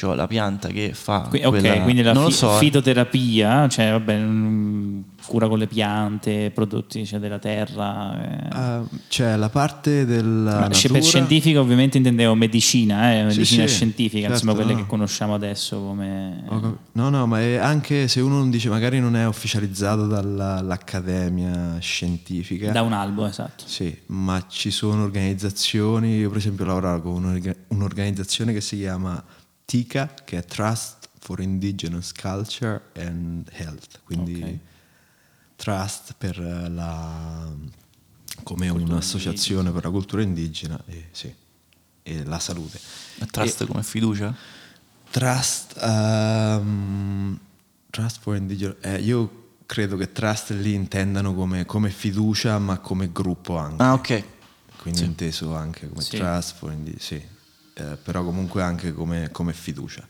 cioè 0.00 0.16
la 0.16 0.26
pianta 0.26 0.68
che 0.68 0.92
fa 0.94 1.26
Qui, 1.28 1.42
quella, 1.42 1.74
ok 1.74 1.82
quindi 1.82 2.00
la 2.00 2.14
fi- 2.14 2.32
so, 2.32 2.54
eh. 2.54 2.58
fitoterapia 2.58 3.68
cioè 3.68 3.90
vabbè 3.90 4.16
mm, 4.18 5.00
cura 5.26 5.46
con 5.46 5.58
le 5.58 5.66
piante 5.66 6.50
prodotti 6.54 7.04
cioè, 7.04 7.18
della 7.18 7.38
terra 7.38 8.48
eh. 8.48 8.78
uh, 8.78 8.88
cioè 9.08 9.36
la 9.36 9.50
parte 9.50 10.06
della 10.06 10.70
per 10.70 11.02
scientifica 11.02 11.60
ovviamente 11.60 11.98
intendevo 11.98 12.34
medicina 12.34 13.12
eh, 13.12 13.24
medicina 13.24 13.66
sì, 13.66 13.74
scientifica 13.74 14.28
certo, 14.28 14.32
insomma 14.32 14.54
quelle 14.54 14.72
no. 14.72 14.78
che 14.78 14.86
conosciamo 14.86 15.34
adesso 15.34 15.78
come 15.78 16.44
no 16.92 17.08
no 17.10 17.26
ma 17.26 17.38
anche 17.60 18.08
se 18.08 18.22
uno 18.22 18.38
non 18.38 18.48
dice 18.48 18.70
magari 18.70 19.00
non 19.00 19.16
è 19.16 19.26
ufficializzato 19.26 20.06
dall'accademia 20.06 21.76
scientifica 21.78 22.72
da 22.72 22.80
un 22.80 22.94
albo 22.94 23.26
esatto 23.26 23.64
sì 23.66 23.94
ma 24.06 24.42
ci 24.48 24.70
sono 24.70 25.02
organizzazioni 25.02 26.16
io 26.16 26.30
per 26.30 26.38
esempio 26.38 26.64
lavoravo 26.64 27.12
con 27.12 27.54
un'organizzazione 27.68 28.54
che 28.54 28.62
si 28.62 28.78
chiama 28.78 29.22
TICA, 29.70 30.14
che 30.24 30.38
è 30.38 30.44
Trust 30.44 31.10
for 31.20 31.40
Indigenous 31.40 32.10
Culture 32.10 32.86
and 32.96 33.48
Health, 33.52 34.00
quindi 34.02 34.34
okay. 34.34 34.60
Trust 35.54 36.16
per 36.18 36.36
la, 36.40 37.48
come 38.42 38.68
cultura 38.68 38.94
un'associazione 38.94 39.68
indigena. 39.68 39.72
per 39.72 39.84
la 39.84 39.90
cultura 39.90 40.22
indigena 40.22 40.82
e, 40.86 41.06
sì, 41.12 41.32
e 42.02 42.24
la 42.24 42.40
salute. 42.40 42.80
E 43.20 43.26
trust 43.26 43.60
e, 43.60 43.66
come 43.66 43.84
fiducia? 43.84 44.34
Trust, 45.08 45.78
um, 45.80 47.38
trust 47.90 48.18
for 48.18 48.34
Indigenous... 48.34 48.78
Eh, 48.80 48.98
io 49.02 49.52
credo 49.66 49.96
che 49.96 50.10
trust 50.10 50.50
lì 50.50 50.74
intendano 50.74 51.32
come, 51.32 51.64
come, 51.64 51.90
fiducia 51.90 52.58
ma 52.58 52.78
come 52.78 53.12
gruppo 53.12 53.56
anche. 53.56 53.82
Ah 53.84 53.92
ok. 53.92 54.24
Quindi 54.78 54.98
sì. 54.98 55.04
inteso 55.04 55.54
anche 55.54 55.88
come 55.88 56.02
sì. 56.02 56.16
trust 56.16 56.56
for 56.56 56.72
Indigenous... 56.72 57.06
Sì 57.06 57.38
eh, 57.74 57.96
però 58.02 58.24
comunque 58.24 58.62
anche 58.62 58.92
come, 58.92 59.30
come, 59.30 59.52
fiducia. 59.52 60.06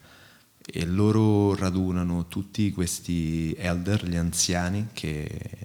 E 0.73 0.85
loro 0.87 1.55
radunano 1.57 2.27
tutti 2.29 2.71
questi 2.73 3.53
elder, 3.55 4.07
gli 4.07 4.17
anziani, 4.17 4.89
che 4.93 5.59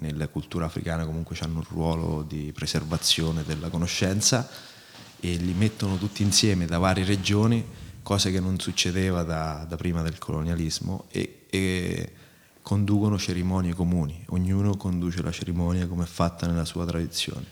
nella 0.00 0.28
cultura 0.28 0.66
africana 0.66 1.04
comunque 1.04 1.36
hanno 1.40 1.58
un 1.58 1.64
ruolo 1.68 2.22
di 2.22 2.52
preservazione 2.54 3.42
della 3.44 3.68
conoscenza 3.68 4.48
e 5.18 5.36
li 5.36 5.54
mettono 5.54 5.96
tutti 5.96 6.22
insieme 6.22 6.66
da 6.66 6.78
varie 6.78 7.04
regioni, 7.04 7.64
cosa 8.02 8.30
che 8.30 8.40
non 8.40 8.58
succedeva 8.58 9.22
da, 9.22 9.64
da 9.66 9.76
prima 9.76 10.02
del 10.02 10.18
colonialismo, 10.18 11.06
e, 11.10 11.46
e 11.48 12.12
conducono 12.60 13.18
cerimonie 13.18 13.74
comuni, 13.74 14.24
ognuno 14.28 14.76
conduce 14.76 15.22
la 15.22 15.30
cerimonia 15.30 15.86
come 15.86 16.04
è 16.04 16.06
fatta 16.06 16.46
nella 16.46 16.64
sua 16.64 16.86
tradizione, 16.86 17.44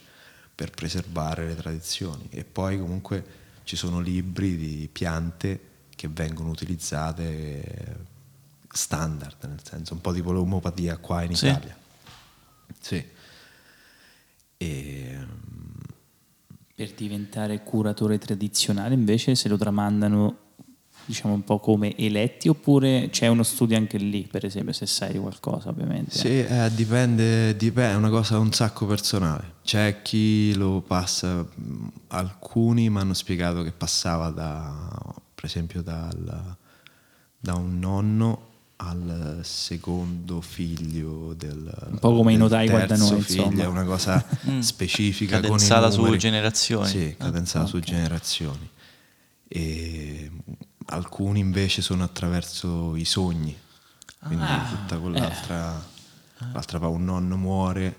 per 0.54 0.70
preservare 0.70 1.46
le 1.46 1.56
tradizioni. 1.56 2.28
E 2.30 2.44
poi 2.44 2.78
comunque 2.78 3.24
ci 3.64 3.76
sono 3.76 4.00
libri 4.00 4.56
di 4.56 4.88
piante 4.90 5.70
che 5.94 6.08
vengono 6.08 6.50
utilizzate 6.50 8.06
standard, 8.70 9.36
nel 9.44 9.60
senso 9.62 9.94
un 9.94 10.00
po' 10.00 10.12
tipo 10.12 10.32
l'omopatia 10.32 10.96
qua 10.96 11.22
in 11.22 11.34
sì. 11.34 11.46
Italia. 11.46 11.76
Sì. 12.80 13.04
E, 14.56 15.26
per 16.74 16.92
diventare 16.94 17.62
curatore 17.62 18.18
tradizionale 18.18 18.94
invece 18.94 19.34
se 19.34 19.48
lo 19.48 19.56
tramandano 19.56 20.41
diciamo 21.04 21.34
un 21.34 21.44
po' 21.44 21.58
come 21.58 21.96
eletti 21.96 22.48
oppure 22.48 23.08
c'è 23.10 23.26
uno 23.26 23.42
studio 23.42 23.76
anche 23.76 23.98
lì 23.98 24.26
per 24.30 24.44
esempio 24.44 24.72
se 24.72 24.86
sai 24.86 25.18
qualcosa 25.18 25.68
ovviamente 25.68 26.16
sì 26.16 26.44
eh, 26.44 26.70
dipende, 26.74 27.56
dipende 27.56 27.92
è 27.92 27.96
una 27.96 28.10
cosa 28.10 28.38
un 28.38 28.52
sacco 28.52 28.86
personale 28.86 29.54
c'è 29.64 30.02
chi 30.02 30.54
lo 30.54 30.82
passa 30.86 31.46
alcuni 32.08 32.90
mi 32.90 32.98
hanno 32.98 33.14
spiegato 33.14 33.62
che 33.62 33.72
passava 33.72 34.30
da 34.30 35.14
per 35.34 35.44
esempio 35.44 35.82
dal, 35.82 36.56
da 37.38 37.54
un 37.54 37.78
nonno 37.78 38.50
al 38.76 39.40
secondo 39.42 40.40
figlio 40.40 41.34
del 41.34 41.72
un 41.90 41.98
po' 41.98 42.14
come 42.14 42.32
i 42.32 42.36
notai 42.36 42.68
qua 42.68 42.84
da 42.84 42.96
noi 42.96 43.22
figlio, 43.22 43.44
insomma. 43.44 43.62
è 43.62 43.66
una 43.66 43.84
cosa 43.84 44.24
mm. 44.48 44.60
specifica 44.60 45.40
cadenzata 45.40 45.90
su 45.90 46.16
generazioni 46.16 46.88
sì 46.88 47.14
cadenzata 47.16 47.64
ah, 47.64 47.68
su 47.68 47.76
okay. 47.76 47.88
generazioni 47.88 48.68
e 49.48 50.30
alcuni 50.92 51.40
invece 51.40 51.82
sono 51.82 52.04
attraverso 52.04 52.96
i 52.96 53.04
sogni, 53.04 53.56
quindi 54.18 54.44
ah, 54.44 54.66
tutta 54.68 54.98
quell'altra, 54.98 55.78
eh. 55.78 56.44
l'altra 56.52 56.86
un 56.86 57.04
nonno 57.04 57.36
muore, 57.36 57.96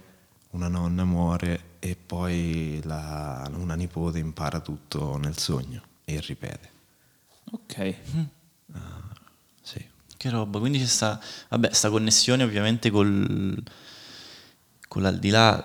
una 0.51 0.67
nonna 0.67 1.03
muore 1.03 1.77
e 1.79 1.95
poi 1.95 2.79
la, 2.83 3.49
una 3.55 3.73
nipote 3.75 4.19
impara 4.19 4.59
tutto 4.59 5.17
nel 5.17 5.37
sogno 5.37 5.81
e 6.05 6.19
ripete. 6.21 6.71
Ok. 7.51 7.95
Uh, 8.67 8.79
sì. 9.61 9.83
Che 10.15 10.29
roba, 10.29 10.59
quindi 10.59 10.79
c'è 10.79 10.85
sta, 10.85 11.19
vabbè, 11.49 11.73
sta 11.73 11.89
connessione 11.89 12.43
ovviamente 12.43 12.91
col, 12.91 13.61
con 14.87 15.01
l'aldilà, 15.01 15.61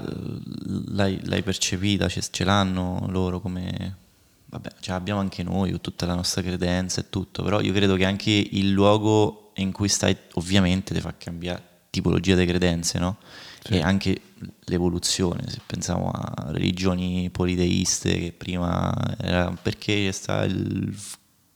l'hai, 0.86 1.24
l'hai 1.26 1.42
percepita, 1.42 2.08
ce, 2.08 2.22
ce 2.30 2.44
l'hanno 2.44 3.06
loro 3.10 3.40
come 3.40 4.06
vabbè, 4.50 4.70
ce 4.80 4.92
l'abbiamo 4.92 5.20
anche 5.20 5.42
noi, 5.42 5.78
tutta 5.80 6.06
la 6.06 6.14
nostra 6.14 6.42
credenza 6.42 7.00
e 7.00 7.10
tutto, 7.10 7.42
però 7.42 7.60
io 7.60 7.72
credo 7.72 7.96
che 7.96 8.04
anche 8.04 8.30
il 8.30 8.70
luogo 8.70 9.52
in 9.56 9.72
cui 9.72 9.88
stai 9.88 10.16
ovviamente 10.34 10.94
ti 10.94 11.00
fa 11.00 11.14
cambiare 11.16 11.62
tipologia 11.90 12.34
di 12.34 12.46
credenze, 12.46 12.98
no? 12.98 13.16
Sì. 13.62 13.74
E 13.74 13.82
anche 13.82 14.20
l'evoluzione, 14.66 15.42
se 15.48 15.60
pensiamo 15.66 16.10
a 16.10 16.50
religioni 16.52 17.28
politeiste 17.30 18.18
che 18.18 18.32
prima 18.32 18.94
era 19.18 19.52
perché 19.60 20.06
c'è 20.06 20.12
sta 20.12 20.44
il 20.44 20.96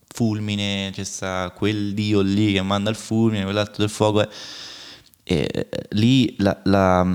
fulmine, 0.08 0.90
c'è 0.92 1.04
sta 1.04 1.52
quel 1.56 1.94
dio 1.94 2.20
lì 2.20 2.52
che 2.52 2.62
manda 2.62 2.90
il 2.90 2.96
fulmine, 2.96 3.44
quell'altro 3.44 3.76
del 3.78 3.88
fuoco. 3.88 4.28
E 5.24 5.68
lì 5.90 6.34
la, 6.38 6.58
la, 6.64 7.06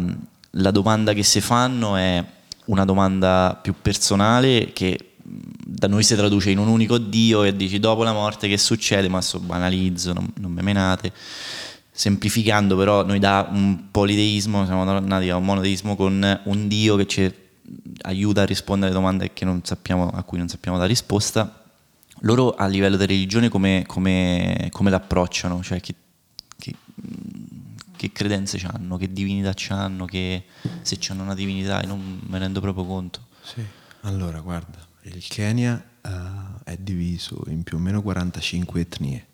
la 0.52 0.72
domanda 0.72 1.14
che 1.14 1.24
si 1.24 1.42
fanno 1.42 1.96
è 1.98 2.24
una 2.66 2.86
domanda 2.86 3.60
più 3.62 3.76
personale 3.80 4.72
che 4.74 5.17
da 5.30 5.88
noi 5.88 6.04
si 6.04 6.16
traduce 6.16 6.50
in 6.52 6.58
un 6.58 6.70
unico 6.70 6.98
Dio 6.98 7.44
e 7.44 7.56
dici 7.56 7.80
dopo 7.80 8.04
la 8.04 8.14
morte 8.14 8.48
che 8.48 8.58
succede, 8.58 9.10
ma 9.10 9.22
so 9.22 9.40
banalizzo, 9.40 10.14
non, 10.14 10.32
non 10.38 10.52
me 10.52 10.62
menate. 10.62 11.12
Semplificando 11.92 12.78
però 12.78 13.04
noi 13.04 13.20
da 13.20 13.50
un 13.52 13.90
politeismo 13.92 14.66
siamo 14.66 14.86
tornati 14.86 15.30
a 15.30 15.36
un 15.36 15.44
monoteismo 15.44 15.96
con 15.96 16.42
un 16.44 16.68
Dio 16.68 16.96
che 16.96 17.08
ci 17.08 17.34
aiuta 18.04 18.44
a 18.44 18.46
rispondere 18.46 18.92
alle 18.92 19.00
domande 19.00 19.32
sappiamo, 19.64 20.10
a 20.10 20.24
cui 20.24 20.38
non 20.38 20.48
sappiamo 20.48 20.78
la 20.78 20.86
risposta. 20.86 21.64
Loro 22.22 22.56
a 22.56 22.66
livello 22.68 22.98
di 22.98 23.06
religione 23.06 23.50
come, 23.50 23.84
come, 23.86 24.70
come 24.72 24.90
l'approcciano? 24.90 25.62
Cioè 25.62 25.80
che, 25.82 25.94
che, 26.58 26.76
che 27.96 28.12
credenze 28.12 28.60
hanno, 28.72 28.98
che 28.98 29.12
divinità 29.12 29.54
hanno, 29.76 30.06
che 30.06 30.46
se 30.82 30.98
hanno 31.10 31.24
una 31.24 31.36
divinità, 31.36 31.82
io 31.82 31.88
non 31.88 32.20
me 32.24 32.38
ne 32.38 32.40
rendo 32.40 32.62
proprio 32.62 32.86
conto. 32.86 33.26
Sì, 33.42 33.62
allora 34.02 34.40
guarda, 34.40 34.87
il 35.14 35.26
Kenya 35.28 35.82
uh, 36.04 36.10
è 36.64 36.78
diviso 36.78 37.44
in 37.48 37.64
più 37.64 37.78
o 37.78 37.80
meno 37.80 38.02
45 38.02 38.80
etnie 38.82 39.26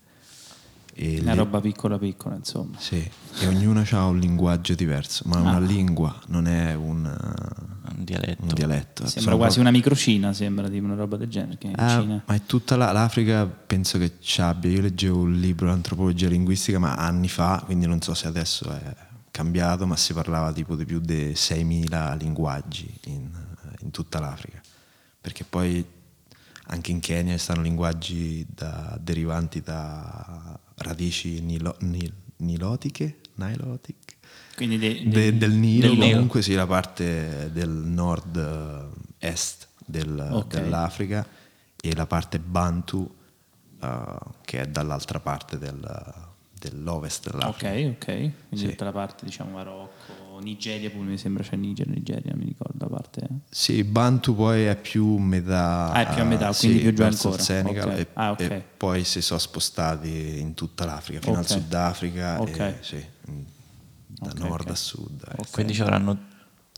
E 0.95 1.19
Una 1.21 1.31
le- 1.31 1.37
roba 1.37 1.59
piccola 1.59 1.97
piccola, 1.97 2.35
insomma. 2.35 2.77
Sì, 2.77 2.97
e 3.39 3.47
ognuno 3.47 3.83
ha 3.89 4.05
un 4.05 4.19
linguaggio 4.19 4.75
diverso, 4.75 5.23
ma 5.25 5.39
una 5.39 5.55
Ah. 5.55 5.59
lingua 5.59 6.19
non 6.27 6.45
è 6.47 6.75
un, 6.75 7.03
eh, 7.03 7.91
Un 7.97 8.03
dialetto. 8.03 8.41
un 8.43 8.53
dialetto. 8.53 9.01
Sembra 9.07 9.21
Sono 9.21 9.37
quasi 9.37 9.59
una 9.59 9.71
microcina, 9.71 10.33
sembra 10.33 10.67
di 10.69 10.77
una 10.77 10.93
roba 10.93 11.17
del 11.17 11.29
genere. 11.29 11.57
Ah, 11.77 11.99
Cina. 11.99 12.23
ma 12.27 12.35
è 12.35 12.41
tutta 12.45 12.75
la- 12.75 12.91
l'Africa, 12.91 13.47
penso 13.47 13.97
che 13.97 14.17
ci 14.19 14.39
abbia. 14.41 14.69
Io 14.69 14.81
leggevo 14.81 15.21
un 15.21 15.33
libro 15.39 15.65
di 15.65 15.71
antropologia 15.73 16.27
linguistica, 16.27 16.77
ma 16.77 16.93
anni 16.93 17.27
fa, 17.27 17.63
quindi 17.65 17.87
non 17.87 17.99
so 17.99 18.13
se 18.13 18.27
adesso 18.27 18.69
è 18.71 18.95
cambiato, 19.31 19.87
ma 19.87 19.95
si 19.95 20.13
parlava 20.13 20.53
tipo 20.53 20.75
di 20.75 20.85
più 20.85 20.99
di 20.99 21.33
6.000 21.33 22.13
linguaggi 22.13 22.87
in, 23.05 23.27
in 23.79 23.89
tutta 23.89 24.19
l'Africa. 24.19 24.61
Perché 25.23 25.45
poi 25.45 25.83
anche 26.67 26.91
in 26.91 26.99
Kenya 26.99 27.37
stanno 27.37 27.61
linguaggi 27.61 28.45
da- 28.49 28.97
derivanti 28.99 29.61
da 29.61 30.59
radici 30.75 31.39
nilo- 31.39 31.77
nil- 31.79 32.11
nilotiche, 32.37 33.19
nilotic, 33.35 34.17
Quindi 34.57 34.77
de- 34.77 35.03
de- 35.03 35.09
De- 35.09 35.37
del 35.37 35.51
Nilo, 35.53 35.87
del 35.87 35.97
Nilo. 35.97 36.11
comunque 36.11 36.41
sì, 36.41 36.53
la 36.55 36.67
parte 36.67 37.49
del 37.53 37.69
nord-est 37.69 39.67
del- 39.85 40.27
Ok. 40.31 40.47
dell'Africa 40.59 41.25
e 41.81 41.95
la 41.95 42.05
parte 42.05 42.39
Bantu 42.39 43.09
eh, 43.81 44.17
che 44.43 44.61
è 44.61 44.67
dall'altra 44.67 45.19
parte 45.21 45.57
del- 45.57 46.13
dell'ovest 46.59 47.29
dell'Africa. 47.31 47.69
Ok, 47.69 47.95
ok. 47.95 48.05
Quindi 48.05 48.31
Sì. 48.57 48.67
tutta 48.69 48.85
la 48.85 48.91
parte, 48.91 49.25
diciamo, 49.25 49.51
Marocco, 49.51 50.13
Nigeria 50.43 50.89
pure 50.89 51.05
mi 51.09 51.17
sembra 51.17 51.41
c'è 51.43 51.55
Niger, 51.55 51.87
Nigeria, 51.87 52.33
mi 52.35 52.45
ricordo 52.45 52.85
la 52.89 52.95
parte. 52.95 53.27
Sì, 53.49 53.83
Bantu 53.83 54.35
poi 54.35 54.65
è 54.65 54.75
più 54.75 55.17
metà, 55.17 55.91
Ah, 55.91 56.07
è 56.09 56.13
più 56.13 56.21
a 56.21 56.25
metà, 56.25 56.53
sì, 56.53 56.67
quindi 56.67 56.83
più 56.83 56.93
giù 56.93 57.03
ancora. 57.03 57.41
Senegal 57.41 57.89
Ok. 57.89 57.97
e, 57.97 58.07
Ah, 58.13 58.31
ok. 58.31 58.39
e 58.41 58.63
poi 58.77 59.03
si 59.03 59.21
sono 59.21 59.39
spostati 59.39 60.39
in 60.39 60.53
tutta 60.53 60.85
l'Africa, 60.85 61.21
fino 61.21 61.37
al 61.37 61.43
Ok. 61.43 61.49
Sudafrica, 61.49 62.41
Ok. 62.41 62.59
e, 62.59 62.77
sì, 62.81 63.03
da 64.07 64.31
nord 64.35 64.69
a 64.69 64.75
sud. 64.75 65.23
eh. 65.37 65.43
Quindi 65.51 65.73
ci 65.73 65.81
avranno 65.81 66.17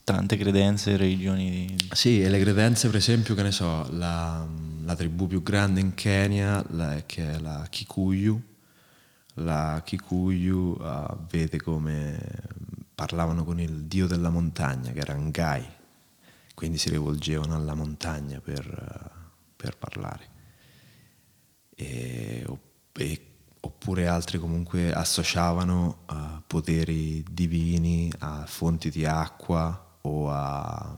tante 0.04 0.36
credenze, 0.36 0.96
religioni. 0.96 1.66
di- 1.74 1.88
Sì, 1.92 2.22
e 2.22 2.28
le 2.28 2.38
credenze, 2.40 2.86
per 2.88 2.96
esempio, 2.96 3.34
che 3.34 3.42
ne 3.42 3.50
so, 3.52 3.86
la, 3.90 4.46
la 4.84 4.94
tribù 4.94 5.26
più 5.26 5.42
grande 5.42 5.80
in 5.80 5.94
Kenya, 5.94 6.64
la- 6.70 7.02
che 7.04 7.32
è 7.32 7.38
la 7.38 7.66
Kikuyu, 7.68 8.40
la 9.40 9.82
Kikuyu 9.84 10.78
eh, 10.80 11.06
vede 11.30 11.60
come 11.60 12.18
parlavano 13.00 13.44
con 13.44 13.60
il 13.60 13.84
dio 13.84 14.06
della 14.06 14.30
montagna, 14.30 14.90
che 14.90 15.00
era 15.00 15.14
Ngai, 15.14 15.64
quindi 16.54 16.78
si 16.78 16.88
rivolgevano 16.88 17.54
alla 17.54 17.74
montagna 17.74 18.40
per, 18.40 19.12
per 19.54 19.76
parlare. 19.76 20.28
E- 21.74 22.46
e- 22.94 23.26
oppure 23.60 24.06
altri 24.06 24.38
comunque 24.38 24.92
associavano 24.94 25.98
a 26.06 26.42
poteri 26.46 27.22
divini 27.30 28.10
a 28.20 28.46
fonti 28.46 28.88
di 28.90 29.04
acqua 29.04 29.98
o 30.00 30.30
a 30.30 30.96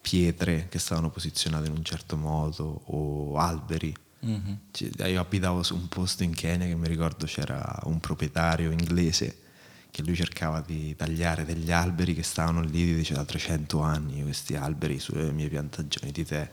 pietre 0.00 0.68
che 0.70 0.78
stavano 0.78 1.10
posizionate 1.10 1.66
in 1.66 1.74
un 1.76 1.84
certo 1.84 2.16
modo 2.16 2.82
o 2.86 3.36
alberi. 3.36 3.94
Mhm. 4.20 4.58
Ci- 4.70 4.92
Io 4.96 5.20
abitavo 5.20 5.62
su 5.62 5.74
un 5.74 5.88
posto 5.88 6.22
in 6.22 6.32
Kenya 6.32 6.64
che 6.66 6.74
mi 6.74 6.88
ricordo 6.88 7.26
c'era 7.26 7.80
un 7.84 8.00
proprietario 8.00 8.70
inglese 8.70 9.42
che 9.90 10.02
lui 10.02 10.14
cercava 10.14 10.60
di 10.60 10.94
tagliare 10.94 11.44
degli 11.44 11.72
alberi 11.72 12.14
che 12.14 12.22
stavano 12.22 12.60
lì 12.62 12.94
dice, 12.94 13.14
da 13.14 13.24
300 13.24 13.80
anni, 13.80 14.22
questi 14.22 14.54
alberi 14.54 14.98
sulle 14.98 15.32
mie 15.32 15.48
piantagioni 15.48 16.12
di 16.12 16.24
tè, 16.24 16.48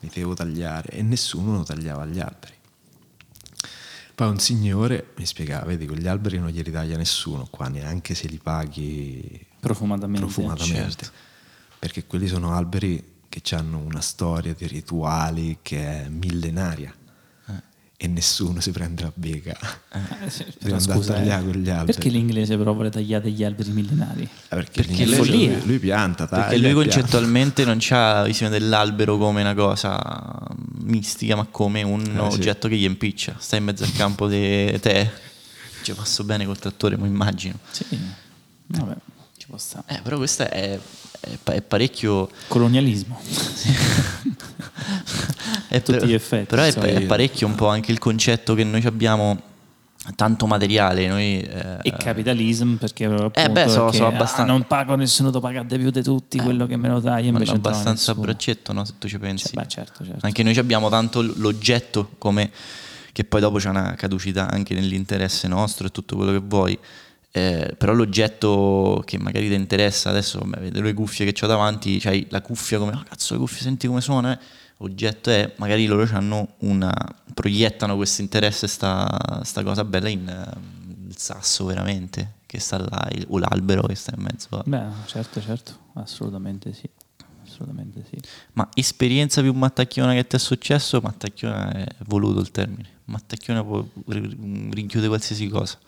li 0.00 0.10
devo 0.12 0.34
tagliare 0.34 0.90
e 0.90 1.02
nessuno 1.02 1.58
lo 1.58 1.62
tagliava 1.62 2.06
gli 2.06 2.18
alberi. 2.18 2.54
Poi 4.14 4.28
un 4.28 4.38
signore 4.38 5.12
mi 5.16 5.26
spiegava, 5.26 5.66
vedi, 5.66 5.86
quegli 5.86 6.06
alberi 6.06 6.38
non 6.38 6.48
glieli 6.48 6.70
taglia 6.70 6.96
nessuno 6.96 7.46
qua, 7.50 7.68
neanche 7.68 8.14
se 8.14 8.28
li 8.28 8.38
paghi 8.38 9.46
Profumatamente. 9.60 10.20
profumatamente. 10.24 11.04
certo. 11.04 11.10
Perché 11.78 12.06
quelli 12.06 12.26
sono 12.26 12.54
alberi 12.54 13.14
che 13.28 13.42
hanno 13.54 13.78
una 13.78 14.00
storia 14.00 14.54
di 14.54 14.66
rituali 14.66 15.58
che 15.60 16.04
è 16.04 16.08
millenaria. 16.08 16.94
E 17.98 18.08
nessuno 18.08 18.60
si 18.60 18.72
prende 18.72 19.02
la 19.04 19.12
bega. 19.14 19.56
Eh, 19.92 20.28
sì, 20.30 20.44
andare 20.60 20.74
a 20.76 20.80
scusa, 20.80 21.14
tagliare 21.14 21.42
eh, 21.42 21.44
quegli 21.50 21.70
alberi. 21.70 21.92
Perché 21.94 22.08
l'inglese 22.10 22.56
però 22.58 22.74
vuole 22.74 22.90
tagliare 22.90 23.30
gli 23.30 23.42
alberi 23.42 23.70
millenari? 23.70 24.22
Eh, 24.24 24.28
Perché, 24.48 24.82
Perché 24.82 25.06
follia. 25.06 25.52
lui, 25.56 25.66
lui 25.66 25.78
pianta, 25.78 26.26
taglia 26.26 26.42
Perché 26.48 26.58
lui 26.58 26.68
e 26.68 26.72
pianta. 26.74 26.90
concettualmente 26.94 27.64
non 27.64 27.78
c'ha 27.80 28.12
la 28.20 28.24
visione 28.24 28.50
dell'albero 28.52 29.16
come 29.16 29.40
una 29.40 29.54
cosa 29.54 30.46
mistica, 30.82 31.36
ma 31.36 31.46
come 31.50 31.82
un 31.82 32.02
Eh, 32.02 32.30
sì. 32.30 32.36
oggetto 32.36 32.68
che 32.68 32.76
gli 32.76 32.84
impiccia. 32.84 33.36
Sta 33.38 33.56
in 33.56 33.64
mezzo 33.64 33.84
al 33.84 33.92
campo 33.92 34.28
di 34.28 34.78
te. 34.80 35.10
Ci 35.82 35.94
passo 35.94 36.22
bene 36.24 36.44
col 36.44 36.58
trattore, 36.58 36.98
mi 36.98 37.06
immagino. 37.08 37.54
Sì, 37.70 37.86
vabbè, 38.66 38.94
ci 39.38 39.46
può 39.46 39.56
stare. 39.56 39.84
Eh, 39.86 40.00
però 40.02 40.18
questo 40.18 40.42
è, 40.42 40.78
è 41.20 41.38
è 41.44 41.62
parecchio. 41.62 42.28
Colonialismo. 42.48 43.18
È 45.68 45.82
tutti 45.82 45.98
per- 45.98 46.08
gli 46.08 46.12
effetti, 46.14 46.46
Però 46.46 46.62
è, 46.62 46.66
insomma. 46.66 46.86
è 46.86 47.02
parecchio 47.02 47.46
un 47.46 47.54
po' 47.54 47.68
anche 47.68 47.90
il 47.92 47.98
concetto 47.98 48.54
che 48.54 48.64
noi 48.64 48.84
abbiamo 48.84 49.40
tanto 50.14 50.46
materiale. 50.46 51.08
Noi, 51.08 51.40
eh, 51.40 51.78
E 51.82 51.92
capitalismo 51.96 52.76
perché 52.76 53.06
appunto 53.06 53.32
Eh 53.40 53.50
beh, 53.50 53.68
so- 53.68 53.84
perché, 53.84 53.96
so 53.98 54.04
ah, 54.04 54.08
abbastanza- 54.08 54.44
non 54.52 54.66
pago 54.66 54.94
nessuno 54.94 55.30
ti 55.30 55.40
paga 55.40 55.62
di 55.64 55.78
più 55.78 55.90
di 55.90 56.02
tutti 56.02 56.38
quello 56.38 56.66
che 56.66 56.76
me 56.76 56.88
lo 56.88 57.00
taglia 57.00 57.32
ma 57.32 57.38
invece 57.38 57.52
abbastanza 57.52 58.12
a 58.12 58.14
braccetto, 58.14 58.72
no? 58.72 58.84
Se 58.84 58.92
tu 58.98 59.08
ci 59.08 59.18
pensi. 59.18 59.48
Cioè, 59.48 59.62
beh, 59.62 59.68
certo, 59.68 60.04
certo. 60.04 60.24
Anche 60.26 60.42
noi 60.44 60.56
abbiamo 60.58 60.88
tanto 60.88 61.22
l'oggetto 61.22 62.10
come 62.18 62.50
che 63.12 63.24
poi 63.24 63.40
dopo 63.40 63.58
c'è 63.58 63.68
una 63.70 63.94
caducità 63.96 64.48
anche 64.50 64.74
nell'interesse 64.74 65.48
nostro 65.48 65.86
e 65.88 65.90
tutto 65.90 66.14
quello 66.16 66.32
che 66.32 66.42
vuoi. 66.46 66.78
Eh, 67.32 67.74
però 67.76 67.92
l'oggetto 67.92 69.02
che 69.04 69.18
magari 69.18 69.48
ti 69.48 69.54
interessa, 69.54 70.08
adesso 70.10 70.38
vabbè, 70.38 70.58
vedo 70.58 70.80
le 70.80 70.94
cuffie 70.94 71.30
che 71.30 71.44
ho 71.44 71.48
davanti, 71.48 71.98
c'hai 71.98 72.26
la 72.30 72.40
cuffia 72.40 72.78
come, 72.78 72.92
oh 72.92 73.02
cazzo 73.08 73.34
le 73.34 73.40
cuffie, 73.40 73.62
senti 73.62 73.86
come 73.86 74.00
suona, 74.00 74.32
eh? 74.32 74.38
Oggetto 74.78 75.30
è, 75.30 75.54
magari 75.56 75.86
loro 75.86 76.06
hanno 76.14 76.54
una, 76.58 76.92
proiettano 77.34 77.96
questo 77.96 78.20
interesse, 78.22 78.66
sta, 78.66 79.40
sta 79.44 79.62
cosa 79.62 79.84
bella 79.84 80.08
in 80.08 80.28
eh, 80.28 80.74
il 81.08 81.16
sasso 81.16 81.64
veramente, 81.66 82.34
che 82.46 82.58
sta 82.60 82.78
là, 82.78 83.08
il- 83.12 83.24
o 83.28 83.38
l'albero 83.38 83.82
che 83.86 83.94
sta 83.94 84.12
in 84.16 84.22
mezzo. 84.22 84.48
a- 84.58 84.62
Beh, 84.66 84.84
certo, 85.06 85.40
certo, 85.40 85.72
assolutamente 85.94 86.72
sì. 86.72 86.88
Assolutamente 87.44 88.04
sì. 88.10 88.18
Ma 88.54 88.68
esperienza 88.74 89.40
più 89.40 89.52
mattacchiona 89.52 90.12
che 90.14 90.26
ti 90.26 90.36
è 90.36 90.38
successo? 90.38 91.00
Mattacchiona 91.00 91.72
è 91.72 91.86
voluto 92.06 92.40
il 92.40 92.50
termine. 92.50 92.88
Mattacchiona 93.04 93.62
può 93.64 93.86
ri- 94.08 94.68
rinchiude 94.72 95.06
qualsiasi 95.06 95.46
cosa. 95.48 95.78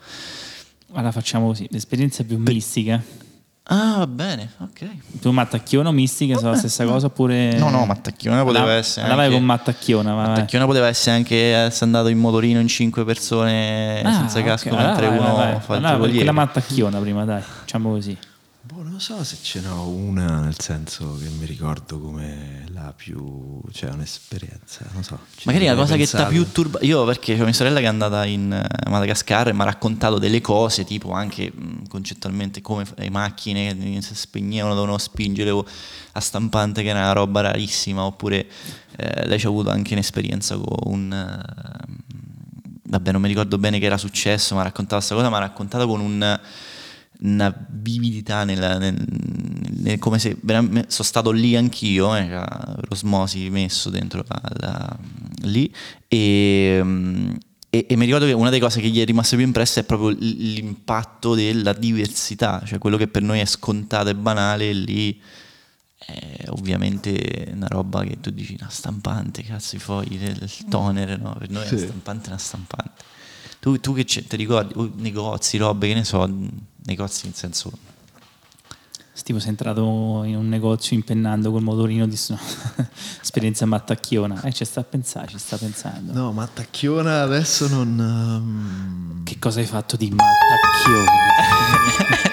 Allora 0.93 1.11
facciamo 1.13 1.49
così, 1.49 1.67
l'esperienza 1.71 2.23
più 2.25 2.39
mistica. 2.39 3.03
Ah, 3.71 3.97
va 3.99 4.07
bene, 4.07 4.49
ok. 4.61 5.21
Tu 5.21 5.31
mattacchiona 5.31 5.91
o 5.91 5.93
mistica 5.93 6.39
sono 6.39 6.53
la 6.53 6.57
stessa 6.57 6.87
cosa 6.87 7.07
oppure... 7.07 7.53
No, 7.59 7.69
no, 7.69 7.85
mattacchiona 7.85 8.43
poteva 8.43 8.61
Allora- 8.61 8.77
essere 8.79 9.03
Allora 9.05 9.17
vai 9.17 9.25
anche- 9.27 9.37
con 9.39 9.47
mattacchiona, 9.47 10.15
vai. 10.15 10.27
Mattacchiona 10.29 10.65
poteva 10.65 10.87
essere 10.87 11.17
anche 11.17 11.53
essere 11.55 11.85
andato 11.85 12.09
in 12.09 12.19
motorino 12.19 12.61
in 12.61 12.69
cinque 12.69 13.05
persone 13.05 14.01
Ah, 14.03 14.13
senza 14.15 14.43
casco 14.43 14.71
allora 14.71 14.87
mentre 14.87 15.09
vai, 15.09 15.19
uno 15.19 15.35
vai, 15.35 15.53
vai. 15.53 15.61
fa 15.61 15.73
il 15.73 15.79
Allora, 15.79 15.91
giocoliere. 15.93 16.17
quella 16.17 16.33
mattacchiona 16.33 16.99
prima, 16.99 17.25
dai, 17.27 17.43
facciamo 17.43 17.91
così. 17.91 18.17
Non 18.99 19.07
so 19.07 19.23
se 19.23 19.37
ce 19.41 19.61
n'ho 19.61 19.87
una, 19.87 20.41
nel 20.41 20.59
senso 20.59 21.17
che 21.23 21.29
mi 21.29 21.47
ricordo 21.47 22.01
come 22.01 22.65
la 22.73 22.93
più... 22.93 23.61
cioè 23.71 23.91
un'esperienza, 23.91 24.85
non 24.93 25.05
so. 25.05 25.21
Magari 25.45 25.67
la 25.67 25.77
cosa 25.77 25.95
che 25.95 26.05
ti 26.05 26.17
ha 26.17 26.27
pensato. 26.27 26.31
più 26.31 26.51
turbato. 26.51 26.85
Io 26.85 27.05
perché 27.05 27.37
c'ho 27.37 27.45
mia 27.45 27.53
sorella 27.53 27.79
che 27.79 27.85
è 27.85 27.89
andata 27.89 28.25
in 28.25 28.53
eh, 28.53 28.91
Madagascar 28.91 29.47
e 29.47 29.53
mi 29.53 29.61
ha 29.61 29.67
raccontato 29.67 30.19
delle 30.19 30.41
cose, 30.41 30.83
tipo 30.83 31.13
anche 31.13 31.53
mh, 31.55 31.87
concettualmente 31.87 32.61
come 32.61 32.85
le 32.97 33.09
macchine 33.09 33.77
che 33.77 34.03
si 34.03 34.17
spegnevano, 34.17 34.75
dovevano 34.75 34.99
spingere 34.99 35.51
o 35.51 35.65
a 36.11 36.19
stampante, 36.19 36.83
che 36.83 36.89
era 36.89 36.99
una 36.99 37.13
roba 37.13 37.43
rarissima. 37.43 38.03
Oppure 38.03 38.49
eh, 38.97 39.29
lei 39.29 39.39
ci 39.39 39.47
ha 39.47 39.49
avuto 39.49 39.71
anche 39.71 39.93
un'esperienza 39.93 40.57
con 40.57 40.93
un. 40.93 41.13
eh, 41.13 41.87
vabbè, 42.83 43.13
non 43.13 43.21
mi 43.21 43.29
ricordo 43.29 43.59
bene 43.59 43.79
che 43.79 43.87
era 43.87 43.97
successo, 43.97 44.55
mi 44.57 44.61
ha 44.61 44.65
raccontato 44.65 44.97
questa 44.97 45.15
cosa, 45.15 45.29
mi 45.29 45.37
ha 45.37 45.39
raccontato 45.39 45.87
con 45.87 46.01
un 46.01 46.41
una 47.21 47.53
vividità 47.71 48.45
nel, 48.45 48.59
nel- 48.79 49.05
nel- 49.81 49.99
come 49.99 50.19
se 50.19 50.37
sono 50.43 50.87
stato 50.87 51.31
lì 51.31 51.57
anch'io, 51.57 52.15
eh, 52.15 52.29
l'osmosi 52.89 53.51
messo 53.51 53.91
dentro 53.91 54.25
alla- 54.29 54.97
lì 55.43 55.73
e, 56.07 56.81
mm, 56.83 57.31
e- 57.71 57.87
e 57.89 57.97
mi 57.97 58.05
ricordo 58.07 58.25
che 58.27 58.33
una 58.33 58.51
delle 58.51 58.63
cose 58.63 58.81
che 58.81 58.89
gli 58.89 59.01
è 59.01 59.05
rimasta 59.05 59.37
più 59.37 59.45
impressa 59.45 59.81
è 59.81 59.85
proprio 59.85 60.11
l'impatto 60.19 61.35
della 61.35 61.73
diversità, 61.73 62.63
cioè 62.65 62.79
quello 62.79 62.97
che 62.97 63.09
per 63.09 63.23
noi 63.23 63.41
è 63.41 63.45
scontato 63.47 64.09
e 64.11 64.15
banale 64.15 64.73
lì 64.73 65.21
è 65.99 66.45
ovviamente 66.49 67.51
una 67.53 67.67
roba 67.67 68.03
che 68.05 68.19
tu 68.21 68.31
dici 68.31 68.57
una 68.59 68.71
stampante, 68.71 69.43
cazzo 69.43 69.77
i 69.77 69.79
fogli, 69.79 70.15
il 70.23 70.51
toner, 70.71 71.21
no? 71.21 71.35
per 71.39 71.51
noi 71.51 71.65
è 71.65 71.69
una 71.69 71.79
Sì. 71.79 71.85
stampante 71.85 72.27
è 72.27 72.29
una 72.31 72.39
stampante. 72.39 73.05
Tu, 73.61 73.81
tu 73.81 73.93
che 73.95 74.05
ti 74.05 74.37
ricordi, 74.37 74.75
oh, 74.77 74.91
negozi, 74.97 75.57
robe, 75.57 75.89
che 75.89 75.95
ne 75.95 76.05
so, 76.05 76.29
negozi 76.85 77.27
in 77.27 77.35
senso... 77.35 77.73
Tipo 79.29 79.41
sei 79.41 79.51
entrato 79.51 80.23
in 80.25 80.37
un 80.37 80.49
negozio 80.49 80.97
impennando 80.97 81.51
col 81.51 81.61
motorino 81.61 82.07
di 82.07 82.19
no, 82.29 82.39
esperienza 83.21 83.67
mattacchiona. 83.67 84.41
Eh, 84.41 84.55
ci 84.55 84.65
sta 84.65 84.81
a 84.81 84.85
pensare, 84.85 85.27
ci 85.27 85.37
sta 85.37 85.59
pensando. 85.59 86.15
No, 86.15 86.33
mattacchiona 86.33 87.21
adesso 87.25 87.69
non... 87.69 87.99
Um... 87.99 89.25
Che 89.25 89.39
cosa 89.39 89.61
hai 89.61 89.67
fatto 89.67 89.99
di 89.99 90.09
mattacchione? 90.09 91.17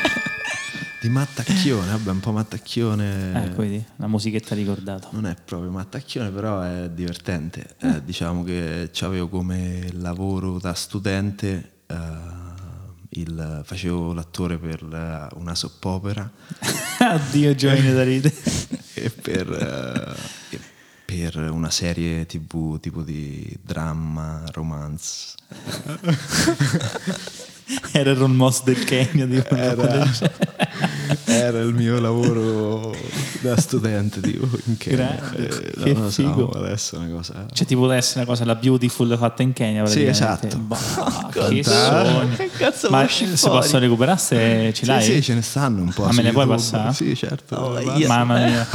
di 1.06 1.12
mattacchione, 1.12 1.92
vabbè, 1.92 2.10
un 2.10 2.20
po' 2.20 2.32
mattacchione. 2.32 3.46
Eh, 3.46 3.50
vedi, 3.50 3.86
la 3.98 4.08
musichetta 4.08 4.56
ricordato. 4.56 5.10
Non 5.12 5.28
è 5.28 5.36
proprio 5.36 5.70
mattacchione, 5.70 6.32
però 6.32 6.62
è 6.62 6.90
divertente. 6.90 7.76
Eh, 7.80 8.04
diciamo 8.04 8.44
che 8.44 8.90
avevo 9.02 9.30
come 9.30 9.88
lavoro 9.94 10.58
da 10.58 10.74
studente... 10.74 11.74
Uh, 11.88 12.34
il, 13.18 13.62
facevo 13.64 14.12
l'attore 14.12 14.58
per 14.58 15.30
una 15.36 15.56
soppopera. 15.56 16.30
Addio 17.00 17.54
Giovanni 17.56 17.94
da 17.94 18.04
ride. 18.04 18.34
e 18.96 19.10
per, 19.10 19.48
uh, 19.48 20.58
per, 21.06 21.38
una 21.50 21.70
serie 21.70 22.26
tv 22.26 22.78
tipo 22.82 23.04
di 23.04 23.58
dramma, 23.62 24.44
romance. 24.52 25.36
Era 27.92 28.12
il 28.12 28.18
Ron 28.18 28.36
Moss 28.36 28.64
del 28.64 28.84
Kenya. 28.84 29.28
Era, 29.48 30.08
era 31.26 31.60
il 31.60 31.74
mio 31.74 32.00
lavoro 32.00 32.96
da 33.42 33.58
studente 33.58 34.22
tipo, 34.22 34.48
in 34.66 34.78
Kenya. 34.78 35.16
Grande, 35.20 35.72
eh, 35.74 35.94
non 35.94 36.04
lo 36.04 36.10
so, 36.10 36.50
adesso 36.52 36.96
è 36.96 37.00
una 37.00 37.10
cosa... 37.10 37.46
Cioè 37.52 37.66
tipo 37.66 37.86
adesso 37.86 38.18
una 38.18 38.28
cosa, 38.28 38.46
la 38.46 38.56
beautiful 38.56 39.18
fatta 39.18 39.42
in 39.42 39.54
Kenya. 39.54 39.86
Sì, 39.88 40.04
esatto. 40.04 40.58
Bah, 40.58 41.30
che 41.32 41.64
sogno. 41.64 42.36
Che 42.36 42.50
cazzo 42.56 42.90
Ma 42.90 43.08
se 43.08 43.26
fuori? 43.26 43.60
posso 43.60 43.78
recuperare 43.80 44.20
se 44.20 44.74
ce 44.74 44.86
l'hai? 44.86 45.04
Sì, 45.04 45.14
sì, 45.14 45.22
ce 45.24 45.34
ne 45.34 45.42
stanno 45.42 45.82
un 45.82 45.92
po'. 45.92 46.06
Ma 46.06 46.12
me 46.12 46.22
ne 46.22 46.32
puoi 46.32 46.48
passare? 46.48 46.94
Sì, 46.94 47.16
certo. 47.16 47.56
Oh, 47.56 47.82
Mamma 48.06 48.46
mia. 48.46 48.68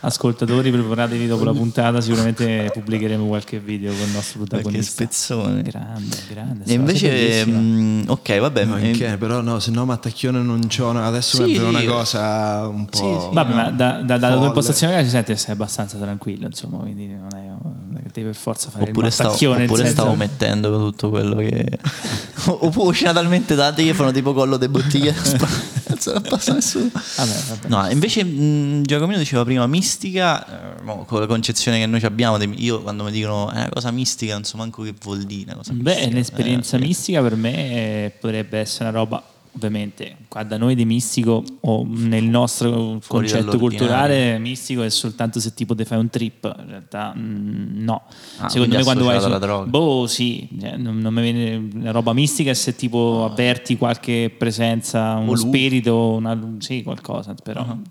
Ascoltatori, 0.00 0.70
preparatevi 0.70 1.26
dopo 1.26 1.42
la 1.44 1.52
puntata, 1.52 2.00
sicuramente 2.00 2.70
pubblicheremo 2.72 3.26
qualche 3.26 3.58
video 3.58 3.92
con 3.92 4.06
il 4.06 4.12
nostro 4.12 4.40
protagonista. 4.44 5.04
Che 5.04 5.12
spezzone. 5.12 5.62
Grande, 5.62 6.16
grande. 6.30 6.64
E 6.66 6.72
invece, 6.72 7.44
mh, 7.44 7.50
mm, 7.50 8.02
ok, 8.06 8.38
vabbè. 8.38 8.64
No, 8.64 8.76
eh, 8.76 9.16
però 9.18 9.40
no, 9.40 9.58
se 9.58 9.72
no 9.72 9.84
Mattacchione 9.84 10.40
non 10.40 10.68
c'ho, 10.68 10.90
adesso 10.90 11.44
sì, 11.44 11.52
mi 11.52 11.58
una 11.58 11.82
cosa 11.82 12.68
un 12.68 12.86
po'... 12.86 12.96
Sì, 12.96 13.26
sì, 13.26 13.34
vabbè, 13.34 13.50
no, 13.50 13.56
ma 13.56 13.70
da, 13.70 14.02
da, 14.02 14.18
dalla 14.18 14.36
tua 14.36 14.46
impostazione 14.46 15.02
si 15.02 15.10
sente 15.10 15.32
che 15.32 15.38
sei 15.38 15.54
abbastanza 15.54 15.96
tranquillo, 15.98 16.46
insomma, 16.46 16.78
quindi 16.78 17.08
non 17.08 17.28
è, 17.34 17.46
non 17.46 17.96
è 17.96 18.02
che 18.02 18.10
devi 18.12 18.26
per 18.26 18.36
forza 18.36 18.70
fare 18.70 18.84
oppure 18.84 19.08
il. 19.08 19.12
Stavo, 19.12 19.34
oppure 19.34 19.86
stavo 19.86 20.14
mettendo 20.14 20.78
tutto 20.78 21.10
quello 21.10 21.36
che... 21.36 21.66
oppure 22.46 22.88
uscina 22.88 23.12
talmente 23.12 23.56
da 23.56 23.72
telefono 23.72 24.12
tipo 24.12 24.32
collo 24.32 24.56
de 24.56 24.68
bottiglie. 25.98 26.12
non 26.14 26.22
passa 26.22 26.52
nessuno. 26.54 26.90
Vabbè, 26.92 27.34
vabbè. 27.48 27.68
No, 27.68 27.90
invece 27.90 28.24
mh, 28.24 28.82
Giacomino 28.82 29.18
diceva 29.18 29.44
prima 29.44 29.66
mistica, 29.66 30.76
eh, 30.76 31.04
con 31.06 31.20
la 31.20 31.26
concezione 31.26 31.78
che 31.78 31.86
noi 31.86 32.02
abbiamo, 32.02 32.36
io 32.42 32.82
quando 32.82 33.04
mi 33.04 33.10
dicono 33.10 33.50
è 33.50 33.56
una 33.56 33.68
cosa 33.70 33.90
mistica 33.90 34.34
non 34.34 34.44
so 34.44 34.56
manco 34.56 34.82
che 34.82 34.94
vuol 35.02 35.22
dire. 35.22 35.54
Beh, 35.54 35.94
mistica. 35.94 36.14
l'esperienza 36.14 36.76
eh, 36.76 36.80
mistica 36.80 37.22
per 37.22 37.36
me 37.36 37.54
eh, 37.54 38.12
potrebbe 38.18 38.58
essere 38.58 38.88
una 38.88 38.98
roba 38.98 39.22
ovviamente 39.58 40.16
qua 40.28 40.44
da 40.44 40.56
noi 40.56 40.74
di 40.76 40.84
mistico 40.84 41.44
o 41.60 41.84
nel 41.86 42.24
nostro 42.24 43.00
concetto 43.06 43.58
culturale 43.58 44.38
mistico 44.38 44.82
è 44.82 44.88
soltanto 44.88 45.40
se 45.40 45.52
tipo 45.52 45.74
ti 45.74 45.84
fai 45.84 45.98
un 45.98 46.08
trip 46.08 46.52
in 46.58 46.68
realtà 46.68 47.12
mm, 47.16 47.82
no 47.82 48.04
ah, 48.38 48.48
secondo 48.48 48.76
me 48.76 48.84
quando 48.84 49.04
vai 49.04 49.20
su 49.20 49.28
droga. 49.28 49.68
boh 49.68 50.06
sì 50.06 50.48
cioè, 50.60 50.76
non, 50.76 50.98
non, 50.98 51.12
mi 51.12 51.22
viene 51.22 51.68
la 51.82 51.90
roba 51.90 52.12
mistica 52.12 52.50
è 52.50 52.54
se 52.54 52.74
tipo 52.76 53.24
ah. 53.24 53.30
avverti 53.30 53.76
qualche 53.76 54.32
presenza 54.36 55.14
uno 55.16 55.34
spirito 55.36 56.12
una, 56.12 56.38
sì 56.58 56.82
qualcosa 56.82 57.34
però 57.34 57.62
uh-huh 57.62 57.82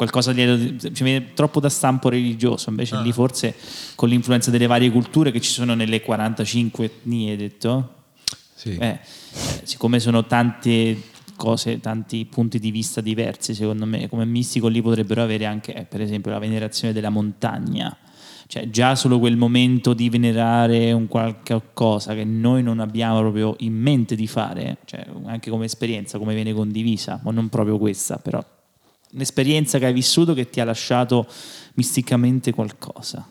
qualcosa 0.00 0.32
di 0.32 0.78
ci 0.94 1.02
viene 1.04 1.34
troppo 1.34 1.60
da 1.60 1.68
stampo 1.68 2.08
religioso, 2.08 2.70
invece 2.70 2.94
ah. 2.94 3.02
lì 3.02 3.12
forse 3.12 3.54
con 3.96 4.08
l'influenza 4.08 4.50
delle 4.50 4.66
varie 4.66 4.90
culture 4.90 5.30
che 5.30 5.42
ci 5.42 5.50
sono 5.50 5.74
nelle 5.74 6.00
45 6.00 6.84
etnie, 6.86 7.36
detto? 7.36 7.96
Sì. 8.54 8.76
Eh, 8.76 8.98
siccome 9.62 10.00
sono 10.00 10.26
tante 10.26 11.08
cose, 11.36 11.80
tanti 11.80 12.26
punti 12.26 12.58
di 12.58 12.70
vista 12.70 13.00
diversi, 13.00 13.54
secondo 13.54 13.86
me, 13.86 14.08
come 14.08 14.26
mistico 14.26 14.68
lì 14.68 14.82
potrebbero 14.82 15.22
avere 15.22 15.46
anche, 15.46 15.72
eh, 15.74 15.84
per 15.84 16.02
esempio, 16.02 16.30
la 16.30 16.38
venerazione 16.38 16.92
della 16.92 17.08
montagna. 17.08 17.96
Cioè, 18.46 18.68
già 18.68 18.94
solo 18.94 19.18
quel 19.18 19.36
momento 19.36 19.94
di 19.94 20.10
venerare 20.10 20.92
un 20.92 21.06
qualche 21.06 21.58
cosa 21.72 22.14
che 22.14 22.24
noi 22.24 22.62
non 22.62 22.80
abbiamo 22.80 23.20
proprio 23.20 23.54
in 23.60 23.74
mente 23.74 24.16
di 24.16 24.26
fare, 24.26 24.78
cioè, 24.84 25.06
anche 25.24 25.50
come 25.50 25.64
esperienza, 25.64 26.18
come 26.18 26.34
viene 26.34 26.52
condivisa, 26.52 27.20
ma 27.22 27.30
non 27.30 27.48
proprio 27.48 27.78
questa, 27.78 28.18
però 28.18 28.44
un'esperienza 29.12 29.78
che 29.78 29.86
hai 29.86 29.92
vissuto 29.92 30.34
che 30.34 30.50
ti 30.50 30.60
ha 30.60 30.64
lasciato 30.64 31.26
misticamente 31.74 32.52
qualcosa 32.52 33.26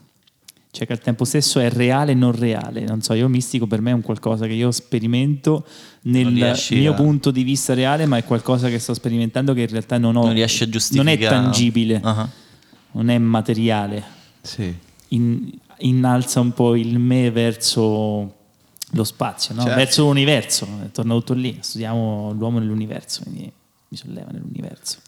cioè 0.71 0.85
che 0.85 0.93
al 0.93 0.99
tempo 0.99 1.25
stesso 1.25 1.59
è 1.59 1.69
reale 1.69 2.11
e 2.11 2.15
non 2.15 2.31
reale. 2.31 2.81
Non 2.81 3.01
so, 3.01 3.13
io 3.13 3.27
mistico 3.27 3.65
per 3.65 3.81
me 3.81 3.91
è 3.91 3.93
un 3.93 4.01
qualcosa 4.01 4.45
che 4.45 4.53
io 4.53 4.71
sperimento 4.71 5.65
nel 6.01 6.31
mio 6.31 6.91
a... 6.91 6.95
punto 6.95 7.31
di 7.31 7.43
vista 7.43 7.73
reale, 7.73 8.05
ma 8.05 8.17
è 8.17 8.23
qualcosa 8.23 8.69
che 8.69 8.77
sto 8.77 8.93
sperimentando 8.93 9.53
che 9.53 9.61
in 9.61 9.67
realtà 9.67 9.97
non 9.97 10.15
ho. 10.15 10.25
Non 10.25 10.33
riesce 10.33 10.65
a 10.65 10.69
giustificare. 10.69 11.15
Non 11.15 11.25
è 11.25 11.27
tangibile, 11.27 12.01
uh-huh. 12.03 12.27
non 12.91 13.09
è 13.09 13.17
materiale. 13.17 14.03
Sì. 14.41 14.73
In, 15.09 15.51
innalza 15.79 16.39
un 16.39 16.53
po' 16.53 16.75
il 16.75 16.99
me 16.99 17.31
verso 17.31 18.35
lo 18.91 19.03
spazio, 19.03 19.55
no? 19.55 19.61
certo. 19.61 19.75
verso 19.75 20.03
l'universo. 20.03 20.67
Torna 20.91 21.13
tutto 21.15 21.33
lì. 21.33 21.57
Studiamo 21.59 22.31
l'uomo 22.33 22.59
nell'universo, 22.59 23.23
quindi 23.23 23.51
mi 23.87 23.97
solleva 23.97 24.29
nell'universo. 24.31 24.99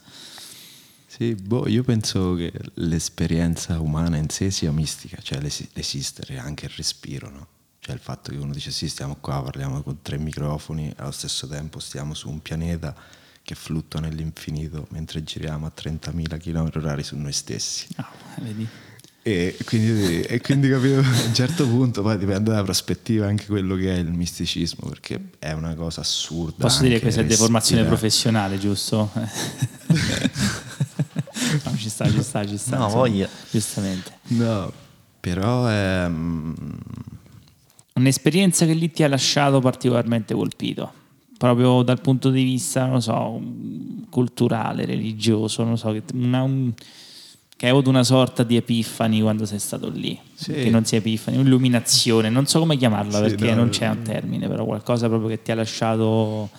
Sì, 1.22 1.36
boh, 1.36 1.68
io 1.68 1.84
penso 1.84 2.34
che 2.34 2.52
l'esperienza 2.76 3.80
umana 3.80 4.18
in 4.18 4.30
sé 4.30 4.50
sia 4.50 4.72
mistica, 4.72 5.18
cioè 5.22 5.40
l'esistere, 5.40 6.40
anche 6.40 6.66
il 6.66 6.72
respiro, 6.76 7.30
no? 7.30 7.48
Cioè 7.78 7.94
il 7.94 8.02
fatto 8.02 8.32
che 8.32 8.38
uno 8.38 8.52
dice 8.52 8.72
sì, 8.72 8.90
stiamo 8.90 9.18
qua, 9.22 9.40
parliamo 9.44 9.84
con 9.84 10.02
tre 10.02 10.18
microfoni, 10.18 10.92
allo 10.96 11.12
stesso 11.12 11.46
tempo 11.46 11.78
stiamo 11.78 12.16
su 12.16 12.28
un 12.28 12.42
pianeta 12.42 12.96
che 13.44 13.54
fluttua 13.54 14.00
nell'infinito 14.00 14.88
mentre 14.90 15.24
giriamo 15.24 15.68
a 15.68 15.72
30.000 15.80 16.40
km/h 16.40 17.04
su 17.04 17.16
noi 17.18 17.34
stessi. 17.34 17.86
Ah, 17.98 18.12
vedi? 18.40 18.68
E 19.22 19.56
quindi, 19.64 20.22
e 20.22 20.42
quindi 20.42 20.70
capito, 20.70 21.02
a 21.06 21.26
un 21.28 21.34
certo 21.36 21.68
punto 21.68 22.02
poi 22.02 22.18
dipende 22.18 22.50
dalla 22.50 22.64
prospettiva 22.64 23.28
anche 23.28 23.46
quello 23.46 23.76
che 23.76 23.94
è 23.94 24.00
il 24.00 24.12
misticismo, 24.12 24.90
perché 24.90 25.22
è 25.38 25.52
una 25.52 25.76
cosa 25.76 26.02
assurda. 26.02 26.66
Posso 26.66 26.82
dire 26.82 26.96
che 26.96 27.02
questa 27.02 27.22
è 27.22 27.26
deformazione 27.26 27.84
professionale, 27.84 28.58
giusto? 28.58 29.12
no, 31.64 31.76
ci 31.78 31.90
sta, 31.90 32.10
ci 32.10 32.22
sta, 32.22 32.46
ci 32.46 32.58
sta. 32.58 32.78
No, 32.78 32.90
voglia. 32.90 33.28
Giustamente. 33.50 34.12
No, 34.28 34.72
però 35.20 35.68
è... 35.68 36.06
Um... 36.06 36.56
Un'esperienza 37.94 38.66
che 38.66 38.74
lì 38.74 38.90
ti 38.90 39.04
ha 39.04 39.08
lasciato 39.08 39.60
particolarmente 39.60 40.34
colpito, 40.34 40.92
proprio 41.38 41.84
dal 41.84 42.00
punto 42.00 42.30
di 42.30 42.42
vista, 42.42 42.86
non 42.86 43.02
so, 43.02 43.40
culturale, 44.10 44.86
religioso, 44.86 45.64
non 45.64 45.78
so, 45.78 45.96
una, 46.14 46.42
un, 46.42 46.72
che 47.56 47.66
hai 47.66 47.72
avuto 47.72 47.90
una 47.90 48.04
sorta 48.04 48.44
di 48.44 48.56
epifani 48.56 49.22
quando 49.22 49.46
sei 49.46 49.60
stato 49.60 49.90
lì, 49.90 50.18
sì. 50.34 50.54
che 50.54 50.70
non 50.70 50.86
sia 50.86 51.00
epifani, 51.00 51.38
un'illuminazione, 51.38 52.30
non 52.30 52.48
so 52.48 52.60
come 52.60 52.78
chiamarla 52.78 53.18
sì, 53.18 53.36
perché 53.36 53.50
no, 53.50 53.58
non 53.58 53.70
c'è 53.70 53.90
un 53.90 54.02
termine, 54.02 54.48
però 54.48 54.64
qualcosa 54.66 55.08
proprio 55.10 55.30
che 55.30 55.42
ti 55.42 55.52
ha 55.52 55.56
lasciato 55.56 56.50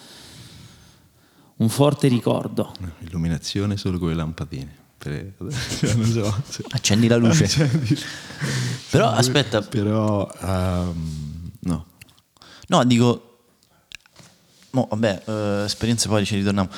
un 1.56 1.68
forte 1.68 2.08
ricordo. 2.08 2.74
Illuminazione 3.00 3.76
solo 3.76 3.98
con 3.98 4.08
le 4.08 4.14
lampadine. 4.14 4.80
Per, 4.98 5.32
so, 5.50 6.42
se... 6.48 6.64
Accendi 6.70 7.08
la 7.08 7.16
luce. 7.16 7.44
Accendi... 7.44 7.98
Però 8.90 9.10
aspetta. 9.10 9.62
Però 9.62 10.30
um, 10.40 11.50
no. 11.60 11.86
No, 12.68 12.84
dico... 12.84 13.28
Mo, 14.70 14.88
vabbè, 14.90 15.22
uh, 15.26 15.64
esperienze 15.64 16.08
poi 16.08 16.24
ci 16.24 16.36
ritorniamo. 16.36 16.70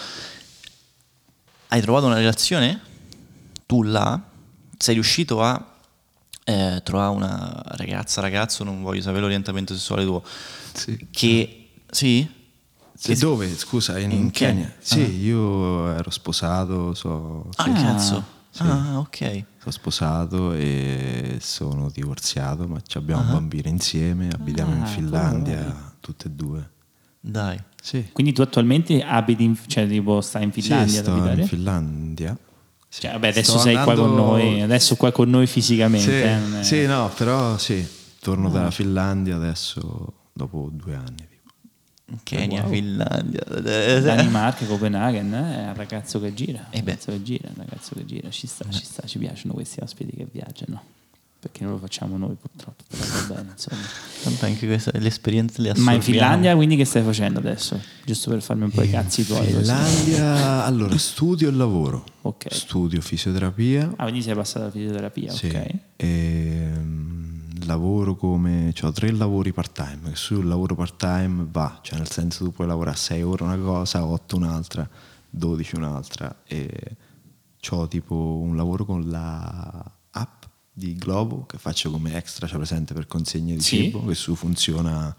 Hai 1.68 1.80
trovato 1.80 2.06
una 2.06 2.16
relazione? 2.16 2.80
Tu 3.66 3.82
là? 3.82 4.20
Sei 4.76 4.94
riuscito 4.94 5.42
a 5.42 5.74
eh, 6.44 6.80
trovare 6.84 7.14
una 7.14 7.62
ragazza, 7.76 8.20
ragazzo, 8.20 8.64
non 8.64 8.82
voglio 8.82 9.00
sapere 9.00 9.22
l'orientamento 9.22 9.74
sessuale 9.74 10.04
tuo. 10.04 10.22
Sì. 10.72 11.08
Che... 11.10 11.70
Sì? 11.90 12.28
Che 12.98 13.16
dove? 13.16 13.54
Scusa, 13.56 13.98
in, 13.98 14.10
in 14.12 14.30
Kenya? 14.30 14.62
Kenya. 14.62 14.74
Sì, 14.78 15.00
ah. 15.00 15.06
io 15.06 15.92
ero 15.92 16.10
sposato. 16.10 16.94
So, 16.94 17.48
ah, 17.56 17.72
cazzo. 17.72 18.24
Sì. 18.50 18.62
Ah, 18.62 18.98
ok. 18.98 19.44
Sono 19.58 19.72
sposato 19.72 20.52
e 20.52 21.38
sono 21.40 21.90
divorziato, 21.90 22.68
ma 22.68 22.80
abbiamo 22.94 23.22
ah. 23.22 23.24
un 23.26 23.32
bambino 23.32 23.68
insieme, 23.68 24.28
abitiamo 24.32 24.72
ah, 24.72 24.76
in 24.76 24.86
Finlandia, 24.86 25.94
tutte 25.98 26.28
e 26.28 26.30
due. 26.30 26.70
Dai. 27.18 27.58
Sì. 27.82 28.10
Quindi 28.12 28.32
tu 28.32 28.42
attualmente 28.42 29.02
abiti, 29.02 29.42
in, 29.44 29.58
cioè 29.66 29.88
tipo 29.88 30.20
stai 30.20 30.44
in 30.44 30.52
Finlandia? 30.52 30.88
Sì, 30.88 30.98
sto 30.98 31.16
in 31.16 31.46
Finlandia. 31.46 32.38
Sì. 32.88 33.00
Cioè, 33.00 33.12
vabbè, 33.12 33.28
adesso 33.28 33.50
sto 33.52 33.60
sei 33.60 33.74
andando... 33.74 34.02
qua 34.02 34.08
con 34.08 34.16
noi, 34.16 34.62
adesso 34.62 34.94
qua 34.94 35.10
con 35.10 35.30
noi 35.30 35.46
fisicamente. 35.48 36.04
Sì, 36.04 36.10
eh, 36.10 36.60
è... 36.60 36.62
sì 36.62 36.86
no, 36.86 37.10
però 37.14 37.58
sì, 37.58 37.84
torno 38.20 38.50
dalla 38.50 38.70
Finlandia 38.70 39.34
adesso 39.34 40.12
dopo 40.32 40.68
due 40.72 40.94
anni. 40.94 41.32
Kenya, 42.22 42.62
Wow. 42.62 42.70
Finlandia. 42.70 43.40
Danimarca, 44.00 44.64
Copenaghen, 44.66 45.32
eh, 45.34 45.64
è 45.64 45.68
un 45.68 45.74
ragazzo 45.74 46.20
che 46.20 46.32
gira, 46.34 46.66
Eh 46.70 46.78
ragazzo 46.78 47.10
che 47.12 47.22
gira, 47.22 47.48
ragazzo 47.56 47.94
che 47.94 48.04
gira, 48.04 48.30
ci 48.30 48.46
sta, 48.46 48.64
ci 48.70 48.84
sta, 48.84 49.06
ci 49.06 49.18
piacciono 49.18 49.54
questi 49.54 49.80
ospiti 49.80 50.16
che 50.16 50.26
viaggiano, 50.30 50.82
perché 51.40 51.62
non 51.64 51.72
lo 51.72 51.78
facciamo 51.78 52.16
noi 52.16 52.34
purtroppo, 52.40 52.84
però 52.88 53.02
va 53.04 53.34
bene, 53.34 53.50
insomma. 53.56 53.80
Tanto 54.22 54.44
anche 54.46 54.66
questa, 54.66 54.90
le 54.94 55.06
esperienze 55.08 55.60
le 55.60 55.72
Ma 55.76 55.92
in 55.92 56.00
Finlandia 56.02 56.54
quindi 56.54 56.76
che 56.76 56.84
stai 56.86 57.02
facendo 57.02 57.38
adesso? 57.40 57.78
Giusto 58.06 58.30
per 58.30 58.40
farmi 58.42 58.62
un 58.64 58.70
po' 58.70 58.82
i 58.82 58.88
cazzi 58.90 59.26
tuoi. 59.26 59.40
così. 59.40 59.56
Finlandia, 59.56 60.64
allora 60.64 60.96
studio 60.98 61.48
e 61.48 61.52
lavoro. 61.52 62.04
Ok. 62.22 62.46
Studio 62.54 63.00
fisioterapia. 63.02 63.92
Ah, 63.96 64.04
quindi 64.04 64.22
sei 64.22 64.34
passato 64.34 64.62
alla 64.64 64.70
fisioterapia, 64.70 65.30
Sì. 65.32 65.46
ok. 65.48 65.68
Ehm, 65.96 67.03
lavoro 67.66 68.14
come 68.16 68.72
ho 68.82 68.92
tre 68.92 69.10
lavori 69.12 69.52
part 69.52 69.72
time 69.72 70.10
che 70.10 70.16
sul 70.16 70.46
lavoro 70.46 70.74
part 70.74 70.96
time 70.96 71.46
va 71.50 71.78
cioè 71.82 71.98
nel 71.98 72.10
senso 72.10 72.44
tu 72.44 72.52
puoi 72.52 72.66
lavorare 72.66 72.96
6 72.96 73.22
ore 73.22 73.44
una 73.44 73.56
cosa 73.58 74.04
8 74.04 74.36
un'altra 74.36 74.88
12 75.30 75.76
un'altra 75.76 76.42
e 76.46 76.96
ho 77.70 77.88
tipo 77.88 78.14
un 78.42 78.56
lavoro 78.56 78.84
con 78.84 79.08
la 79.08 79.92
app 80.10 80.42
di 80.72 80.94
Globo 80.96 81.46
che 81.46 81.56
faccio 81.58 81.90
come 81.90 82.14
extra 82.16 82.46
c'è 82.46 82.56
presente 82.56 82.92
per 82.94 83.06
consegne 83.06 83.54
di 83.54 83.60
Sì. 83.62 83.76
cibo 83.84 84.04
che 84.04 84.14
su 84.14 84.34
funziona 84.34 85.14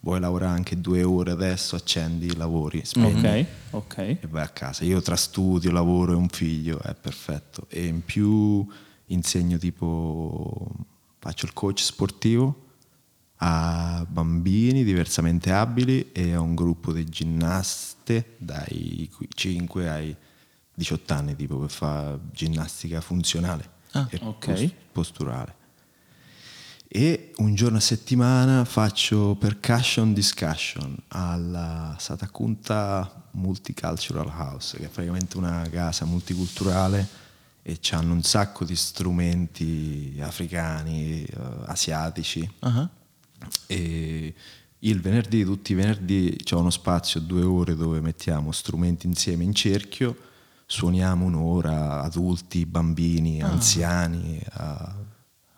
vuoi 0.00 0.20
lavorare 0.20 0.52
anche 0.54 0.80
due 0.80 1.02
ore 1.02 1.30
adesso 1.32 1.74
accendi 1.74 2.36
lavori 2.36 2.84
spegni 2.84 3.18
Ok, 3.26 3.46
ok. 3.70 3.98
e 3.98 4.18
vai 4.28 4.42
a 4.44 4.48
casa. 4.48 4.84
Io 4.84 5.00
tra 5.00 5.16
studio, 5.16 5.72
lavoro 5.72 6.12
e 6.12 6.16
un 6.16 6.28
figlio 6.28 6.80
è 6.80 6.94
perfetto. 6.94 7.66
E 7.68 7.86
in 7.86 8.04
più 8.04 8.64
insegno 9.06 9.58
tipo, 9.58 10.70
faccio 11.26 11.46
il 11.46 11.52
coach 11.52 11.80
sportivo 11.80 12.62
a 13.38 14.06
bambini 14.08 14.84
diversamente 14.84 15.50
abili 15.50 16.12
e 16.12 16.32
a 16.34 16.40
un 16.40 16.54
gruppo 16.54 16.92
di 16.92 17.04
ginnaste 17.04 18.36
dai 18.38 19.10
5 19.34 19.88
ai 19.88 20.16
18 20.72 21.12
anni 21.12 21.34
tipo 21.34 21.58
per 21.58 21.70
fare 21.70 22.18
ginnastica 22.32 23.00
funzionale 23.00 23.70
Ah, 23.92 24.06
e 24.10 24.20
ok. 24.22 24.46
pos- 24.52 24.72
posturale. 24.92 25.54
E 26.88 27.32
un 27.38 27.54
giorno 27.56 27.78
a 27.78 27.80
settimana 27.80 28.64
faccio 28.64 29.34
percussion 29.34 30.12
discussion 30.12 30.96
alla 31.08 31.96
Satakunta 31.98 33.28
Multicultural 33.32 34.28
House, 34.28 34.76
che 34.78 34.84
è 34.84 34.88
praticamente 34.88 35.36
una 35.36 35.66
casa 35.70 36.04
multiculturale 36.04 37.24
e 37.68 37.80
hanno 37.90 38.12
un 38.12 38.22
sacco 38.22 38.64
di 38.64 38.76
strumenti 38.76 40.16
africani, 40.20 41.24
eh, 41.24 41.36
asiatici. 41.64 42.48
Ah, 42.60 42.88
E 43.66 44.34
il 44.78 45.00
venerdì, 45.00 45.42
tutti 45.44 45.72
i 45.72 45.74
venerdì, 45.74 46.36
c'è 46.44 46.54
uno 46.54 46.70
spazio, 46.70 47.18
due 47.20 47.42
ore 47.42 47.74
dove 47.74 48.00
mettiamo 48.00 48.52
strumenti 48.52 49.06
insieme 49.08 49.42
in 49.42 49.52
cerchio, 49.52 50.16
suoniamo 50.64 51.24
un'ora, 51.24 52.02
adulti, 52.02 52.64
bambini, 52.66 53.42
anziani. 53.42 54.40
a- 54.52 54.94
Una 54.96 55.05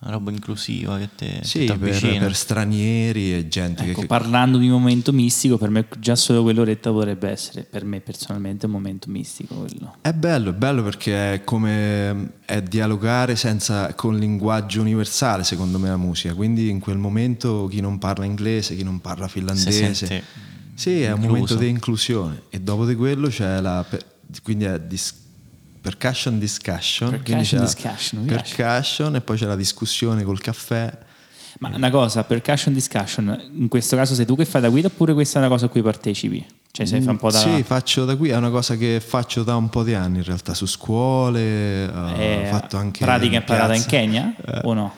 roba 0.00 0.30
inclusiva 0.30 0.96
che 0.96 1.08
te 1.14 1.40
sì, 1.42 1.64
per, 1.64 1.78
per 1.78 2.34
stranieri 2.34 3.34
e 3.34 3.48
gente 3.48 3.82
Ecco, 3.84 4.02
che... 4.02 4.06
parlando 4.06 4.56
di 4.56 4.68
momento 4.68 5.12
mistico, 5.12 5.58
per 5.58 5.70
me 5.70 5.86
già 5.98 6.14
solo 6.14 6.42
quell'oretta 6.42 6.92
potrebbe 6.92 7.28
essere, 7.28 7.64
per 7.64 7.84
me 7.84 8.00
personalmente, 8.00 8.66
un 8.66 8.72
momento 8.72 9.10
mistico 9.10 9.56
quello. 9.56 9.96
È 10.00 10.12
bello, 10.12 10.50
è 10.50 10.52
bello 10.52 10.82
perché 10.84 11.34
è 11.34 11.44
come 11.44 12.30
è 12.44 12.62
dialogare 12.62 13.34
senza, 13.34 13.92
con 13.94 14.16
linguaggio 14.16 14.80
universale, 14.80 15.42
secondo 15.42 15.78
me, 15.78 15.88
la 15.88 15.96
musica. 15.96 16.32
Quindi 16.34 16.68
in 16.68 16.78
quel 16.78 16.98
momento 16.98 17.66
chi 17.66 17.80
non 17.80 17.98
parla 17.98 18.24
inglese, 18.24 18.76
chi 18.76 18.84
non 18.84 19.00
parla 19.00 19.26
finlandese. 19.26 20.22
sì, 20.74 21.02
è 21.02 21.10
un 21.10 21.22
incluso. 21.22 21.28
momento 21.28 21.54
di 21.56 21.68
inclusione. 21.68 22.42
E 22.50 22.60
dopo 22.60 22.86
di 22.86 22.94
quello 22.94 23.28
c'è 23.28 23.60
la. 23.60 23.84
Quindi 24.42 24.64
è 24.64 24.78
dis- 24.78 25.26
percussion 25.88 26.38
discussion. 26.38 27.10
Percussion 27.10 27.60
discussion, 27.60 28.24
percussion 28.24 29.14
e 29.16 29.20
poi 29.20 29.36
c'è 29.38 29.46
la 29.46 29.56
discussione 29.56 30.22
col 30.22 30.40
caffè. 30.40 31.06
Ma 31.60 31.70
una 31.74 31.90
cosa, 31.90 32.22
percussion 32.24 32.72
discussion, 32.72 33.50
in 33.56 33.68
questo 33.68 33.96
caso 33.96 34.14
sei 34.14 34.24
tu 34.26 34.36
che 34.36 34.44
fai 34.44 34.60
da 34.60 34.68
guida 34.68 34.86
oppure 34.88 35.12
questa 35.14 35.38
è 35.38 35.42
una 35.42 35.50
cosa 35.50 35.66
a 35.66 35.68
cui 35.68 35.82
partecipi? 35.82 36.44
Cioè 36.70 36.86
sei 36.86 37.00
fa 37.00 37.10
un 37.10 37.16
po' 37.16 37.30
da... 37.32 37.38
Sì, 37.38 37.62
faccio 37.64 38.04
da 38.04 38.14
qui, 38.16 38.28
è 38.28 38.36
una 38.36 38.50
cosa 38.50 38.76
che 38.76 39.02
faccio 39.04 39.42
da 39.42 39.56
un 39.56 39.68
po' 39.68 39.82
di 39.82 39.94
anni 39.94 40.18
in 40.18 40.24
realtà, 40.24 40.54
su 40.54 40.66
scuole, 40.66 41.40
eh, 41.40 41.88
ho 41.88 42.16
Eh, 42.16 42.46
fatto 42.50 42.76
anche... 42.76 43.04
pratica 43.04 43.36
imparata 43.36 43.74
in. 43.74 43.84
Kenya 43.86 44.34
Eh, 44.44 44.60
o 44.62 44.74
no? 44.74 44.92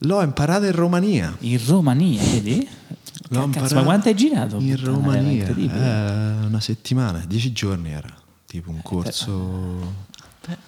L'ho 0.00 0.20
imparata 0.22 0.66
in 0.66 0.72
Romania. 0.72 1.34
In 1.40 1.58
Romania, 1.66 2.20
vedi? 2.22 2.56
L'ho 2.58 3.38
Cazzo, 3.38 3.44
imparata 3.46 3.74
ma 3.76 3.82
quanto 3.84 4.08
hai 4.08 4.14
girato? 4.14 4.56
In 4.58 4.74
Puttana, 4.74 4.92
Romania. 4.92 5.46
Eh, 5.48 6.46
una 6.46 6.60
settimana, 6.60 7.24
dieci 7.26 7.52
giorni 7.52 7.90
era. 7.92 8.12
Tipo 8.46 8.70
Eh, 8.70 8.74
un 8.74 8.82
corso 8.82 9.94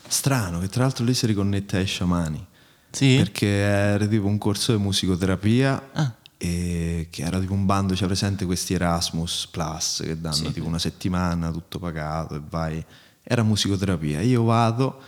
strano, 0.06 0.58
che 0.60 0.68
tra 0.68 0.82
l'altro 0.82 1.04
lì 1.04 1.14
si 1.14 1.26
riconnette 1.26 1.76
ai 1.78 1.86
sciamani. 1.86 2.46
Sì? 2.90 3.16
Perché 3.16 3.46
era 3.46 4.06
tipo 4.06 4.26
un 4.26 4.38
corso 4.38 4.74
di 4.74 4.82
musicoterapia 4.82 5.90
Ah. 5.92 6.14
e 6.38 7.08
che 7.10 7.22
era 7.22 7.38
tipo 7.40 7.52
un 7.52 7.66
bando, 7.66 7.94
c'è 7.94 8.06
presente 8.06 8.44
questi 8.46 8.74
Erasmus 8.74 9.48
Plus 9.50 10.00
che 10.04 10.18
danno 10.20 10.50
tipo 10.52 10.66
una 10.66 10.78
settimana, 10.78 11.50
tutto 11.50 11.78
pagato 11.78 12.36
e 12.36 12.40
vai. 12.48 12.84
Era 13.22 13.42
musicoterapia. 13.42 14.20
Io 14.22 14.44
vado 14.44 15.00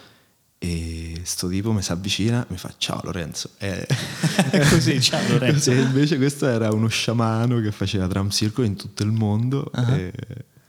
e 0.61 1.21
sto 1.23 1.47
tipo 1.49 1.71
mi 1.73 1.83
si 1.83 1.93
avvicina 1.93 2.45
mi 2.49 2.57
fa 2.59 2.75
ciao 2.77 3.01
Lorenzo. 3.05 3.51
E, 3.59 3.87
È 4.51 4.69
così, 4.69 5.01
ciao 5.03 5.27
Lorenzo. 5.29 5.71
e 5.71 5.79
invece 5.81 6.17
questo 6.17 6.47
era 6.49 6.71
uno 6.73 6.89
sciamano 6.89 7.61
che 7.61 7.71
faceva 7.73 8.07
drum 8.09 8.29
circle 8.31 8.67
in 8.67 8.75
tutto 8.77 9.03
il 9.05 9.13
mondo. 9.13 9.71
e, 9.73 10.13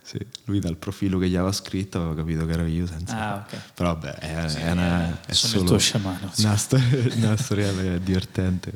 sì, 0.10 0.18
lui 0.46 0.60
dal 0.60 0.76
profilo 0.76 1.20
che 1.20 1.30
gli 1.30 1.36
aveva 1.36 1.52
scritto 1.52 2.00
aveva 2.00 2.16
capito 2.16 2.44
che 2.48 2.52
ero 2.54 2.66
io 2.66 2.88
senza 2.88 3.16
Ah, 3.16 3.46
ok. 3.46 3.60
però 3.76 3.94
vabbè 3.94 4.14
è, 4.16 4.36
è 4.66 4.72
una, 4.72 5.20
è 5.26 5.34
sono 5.34 5.54
il 5.54 5.58
solo 5.60 5.64
tuo 5.66 5.78
sciamano, 5.78 6.30
sì. 6.32 6.46
una, 6.46 6.56
storia, 6.58 7.14
una 7.16 7.38
storia 7.38 7.72
divertente 8.00 8.72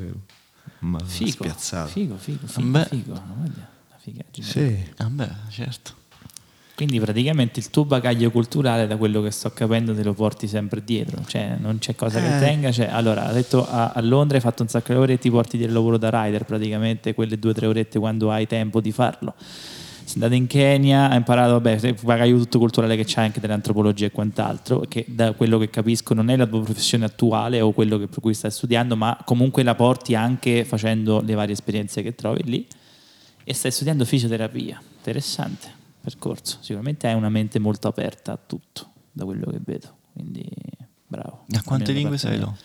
ma 0.79 0.99
Figo, 1.03 1.31
spiazzata 1.31 1.87
figo, 1.87 2.17
figo, 2.17 2.45
figo, 2.45 2.69
Beh. 2.69 2.85
figo. 2.85 3.11
Una 3.13 3.67
figaggine. 3.97 4.45
sì 4.45 4.91
Ah, 4.97 5.05
beh, 5.09 5.29
certo. 5.49 6.01
Quindi 6.75 6.99
praticamente 6.99 7.59
il 7.59 7.69
tuo 7.69 7.85
bagaglio 7.85 8.29
culturale, 8.31 8.85
da 8.87 8.97
quello 8.97 9.21
che 9.21 9.29
sto 9.31 9.51
capendo, 9.51 9.93
te 9.95 10.03
lo 10.03 10.13
porti 10.13 10.47
sempre 10.47 10.83
dietro, 10.83 11.23
cioè 11.25 11.55
non 11.59 11.77
c'è 11.79 11.95
cosa 11.95 12.19
che 12.19 12.35
Eh. 12.35 12.39
tenga. 12.39 12.71
Cioè, 12.71 12.87
allora, 12.89 13.25
ha 13.27 13.31
detto 13.31 13.67
a, 13.67 13.91
a 13.91 14.01
Londra 14.01 14.37
hai 14.37 14.41
fatto 14.43 14.63
un 14.63 14.69
sacco 14.69 14.91
di 14.91 14.97
ore 14.99 15.13
e 15.13 15.17
ti 15.19 15.29
porti 15.29 15.57
del 15.57 15.71
lavoro 15.71 15.97
da 15.97 16.09
rider, 16.09 16.45
praticamente 16.45 17.13
quelle 17.13 17.37
due 17.39 17.51
o 17.51 17.53
tre 17.53 17.67
orette 17.67 17.99
quando 17.99 18.31
hai 18.31 18.47
tempo 18.47 18.81
di 18.81 18.91
farlo. 18.91 19.35
Sei 20.13 20.21
andato 20.21 20.39
in 20.39 20.45
Kenya, 20.45 21.09
hai 21.09 21.17
imparato, 21.17 21.53
vabbè, 21.53 21.95
bagaglio 22.03 22.37
tutto 22.37 22.59
culturale 22.59 22.95
che 22.95 23.03
c'hai 23.03 23.25
anche 23.25 23.39
dell'antropologia 23.39 24.05
e 24.05 24.11
quant'altro, 24.11 24.81
che 24.81 25.05
da 25.07 25.31
quello 25.33 25.57
che 25.57 25.71
capisco 25.71 26.13
non 26.13 26.29
è 26.29 26.35
la 26.37 26.45
tua 26.45 26.61
professione 26.61 27.05
attuale 27.05 27.61
o 27.61 27.71
quello 27.71 27.97
che- 27.97 28.05
per 28.07 28.19
cui 28.19 28.35
stai 28.35 28.51
studiando, 28.51 28.95
ma 28.95 29.17
comunque 29.25 29.63
la 29.63 29.73
porti 29.73 30.13
anche 30.13 30.65
facendo 30.65 31.19
le 31.21 31.33
varie 31.33 31.53
esperienze 31.53 32.03
che 32.03 32.13
trovi 32.13 32.43
lì 32.43 32.67
e 33.43 33.53
stai 33.55 33.71
studiando 33.71 34.05
fisioterapia. 34.05 34.79
Interessante 34.97 35.67
percorso. 35.99 36.57
Sicuramente 36.61 37.07
hai 37.07 37.15
una 37.15 37.29
mente 37.29 37.57
molto 37.57 37.87
aperta 37.87 38.33
a 38.33 38.37
tutto, 38.37 38.91
da 39.11 39.25
quello 39.25 39.49
che 39.49 39.59
vedo. 39.65 39.95
Quindi 40.13 40.47
bravo. 41.07 41.45
A 41.53 41.63
quante 41.63 41.91
lingue 41.91 42.19
sei 42.19 42.37
lo? 42.37 42.55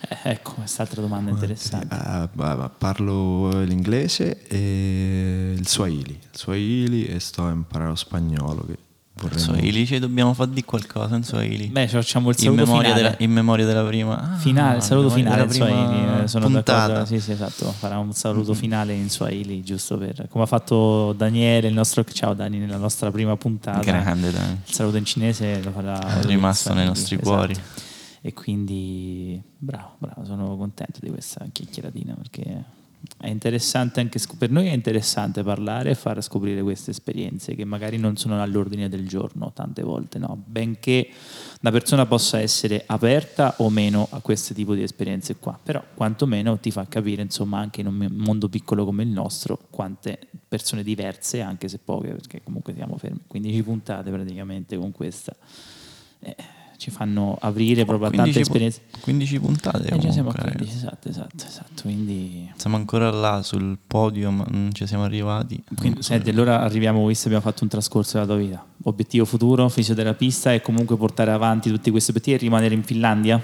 Eh, 0.00 0.16
ecco, 0.30 0.52
quest'altra 0.52 1.00
domanda 1.00 1.30
interessante. 1.30 1.86
Bah, 2.32 2.70
parlo 2.76 3.62
l'inglese 3.62 4.46
e 4.46 5.54
il 5.56 5.66
swahili 5.66 6.18
il 6.32 6.38
swahili 6.38 7.06
e 7.06 7.18
sto 7.20 7.44
a 7.44 7.50
imparare 7.50 7.90
lo 7.90 7.96
spagnolo 7.96 8.64
che 8.66 8.78
vorrei 9.20 9.38
Swahili, 9.38 9.86
ci 9.86 9.98
dobbiamo 9.98 10.32
far 10.32 10.46
di 10.46 10.64
qualcosa 10.64 11.16
in 11.16 11.24
Swahili. 11.24 11.66
Beh, 11.66 11.88
facciamo 11.88 12.30
il 12.30 12.36
in, 12.38 12.44
saluto 12.44 12.64
memoria 12.64 12.94
finale. 12.94 13.02
della, 13.02 13.24
in 13.24 13.32
memoria 13.32 13.66
della 13.66 13.84
prima. 13.84 14.32
ah, 14.34 14.36
finale, 14.36 14.80
saluto 14.80 15.16
in 15.16 15.24
memoria 15.24 15.48
finale 15.48 15.72
in 15.74 15.84
Swahili. 15.88 16.22
eh, 16.22 16.28
Sono 16.28 16.44
puntata. 16.46 16.86
d'accordo. 16.86 17.04
Sì, 17.06 17.20
sì, 17.20 17.32
esatto. 17.32 17.72
Farà 17.72 17.98
un 17.98 18.12
saluto 18.12 18.54
finale 18.54 18.92
in 18.92 19.10
Swahili, 19.10 19.62
giusto 19.62 19.98
per 19.98 20.28
come 20.30 20.44
ha 20.44 20.46
fatto 20.46 21.12
Daniele, 21.14 21.68
il 21.68 21.74
nostro 21.74 22.04
ciao 22.04 22.34
Dani, 22.34 22.58
nella 22.58 22.76
nostra 22.76 23.10
prima 23.10 23.36
puntata. 23.36 23.80
Grande, 23.80 24.30
dai. 24.30 24.56
Il 24.64 24.72
saluto 24.72 24.96
in 24.96 25.04
cinese 25.04 25.60
lo 25.62 25.70
farà. 25.72 26.20
È 26.20 26.24
rimasto 26.24 26.72
nei 26.72 26.86
nostri 26.86 27.16
esatto. 27.16 27.30
cuori. 27.36 27.56
E 28.20 28.32
quindi 28.32 29.40
bravo, 29.56 29.94
bravo, 29.98 30.24
sono 30.24 30.56
contento 30.56 30.98
di 31.00 31.08
questa 31.10 31.46
chiacchieratina 31.50 32.14
perché 32.14 32.76
è 33.16 33.28
interessante 33.28 34.00
anche 34.00 34.20
per 34.36 34.50
noi 34.50 34.66
è 34.66 34.72
interessante 34.72 35.42
parlare 35.42 35.90
e 35.90 35.94
far 35.94 36.20
scoprire 36.20 36.62
queste 36.62 36.90
esperienze 36.90 37.54
che 37.54 37.64
magari 37.64 37.96
non 37.96 38.16
sono 38.16 38.40
all'ordine 38.40 38.88
del 38.88 39.06
giorno 39.08 39.52
tante 39.52 39.82
volte, 39.82 40.18
no? 40.18 40.40
benché 40.44 41.08
una 41.60 41.72
persona 41.72 42.06
possa 42.06 42.40
essere 42.40 42.82
aperta 42.86 43.54
o 43.58 43.70
meno 43.70 44.06
a 44.10 44.20
questo 44.20 44.52
tipo 44.52 44.74
di 44.74 44.82
esperienze 44.82 45.36
qua, 45.36 45.58
però 45.60 45.82
quantomeno 45.94 46.58
ti 46.58 46.70
fa 46.70 46.86
capire 46.88 47.22
insomma 47.22 47.58
anche 47.58 47.80
in 47.80 47.86
un 47.86 48.08
mondo 48.10 48.48
piccolo 48.48 48.84
come 48.84 49.04
il 49.04 49.10
nostro 49.10 49.58
quante 49.70 50.18
persone 50.46 50.82
diverse, 50.82 51.40
anche 51.40 51.68
se 51.68 51.78
poche, 51.78 52.08
perché 52.08 52.42
comunque 52.42 52.74
siamo 52.74 52.96
fermi, 52.98 53.20
15 53.26 53.62
puntate 53.62 54.10
praticamente 54.10 54.76
con 54.76 54.92
questa. 54.92 55.34
Eh, 56.20 56.36
ci 56.78 56.90
fanno 56.90 57.36
aprire 57.40 57.84
proprio 57.84 58.06
a 58.06 58.10
tante 58.10 58.30
15 58.30 58.38
pu- 58.40 58.46
esperienze. 58.46 58.80
15 59.00 59.40
puntate. 59.40 59.88
Eh, 59.88 59.98
già 59.98 60.12
siamo 60.12 60.30
a 60.30 60.32
comunque, 60.32 60.56
15, 60.64 60.76
esatto, 60.76 61.08
esatto, 61.08 61.44
esatto. 61.44 61.82
Quindi, 61.82 62.48
Siamo 62.56 62.76
ancora 62.76 63.10
là 63.10 63.42
sul 63.42 63.76
podio, 63.84 64.30
ma 64.30 64.46
non 64.48 64.70
ci 64.72 64.86
siamo 64.86 65.02
arrivati. 65.02 65.60
quindi 65.76 66.02
senti, 66.02 66.30
allora 66.30 66.60
arriviamo, 66.62 67.04
visto 67.06 67.26
abbiamo 67.26 67.44
fatto 67.44 67.64
un 67.64 67.68
trascorso 67.68 68.12
della 68.14 68.26
tua 68.26 68.36
vita. 68.36 68.64
Obiettivo 68.84 69.24
futuro, 69.24 69.68
fisioterapista 69.68 70.52
e 70.54 70.62
comunque 70.62 70.96
portare 70.96 71.32
avanti 71.32 71.68
tutti 71.68 71.90
questi 71.90 72.10
obiettivi 72.10 72.36
e 72.36 72.40
rimanere 72.40 72.74
in 72.74 72.84
Finlandia? 72.84 73.42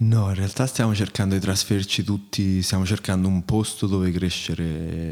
No, 0.00 0.28
in 0.28 0.36
realtà 0.36 0.64
stiamo 0.66 0.94
cercando 0.94 1.34
di 1.34 1.40
trasferirci 1.40 2.04
tutti, 2.04 2.62
stiamo 2.62 2.86
cercando 2.86 3.26
un 3.26 3.44
posto 3.44 3.88
dove 3.88 4.12
crescere 4.12 4.64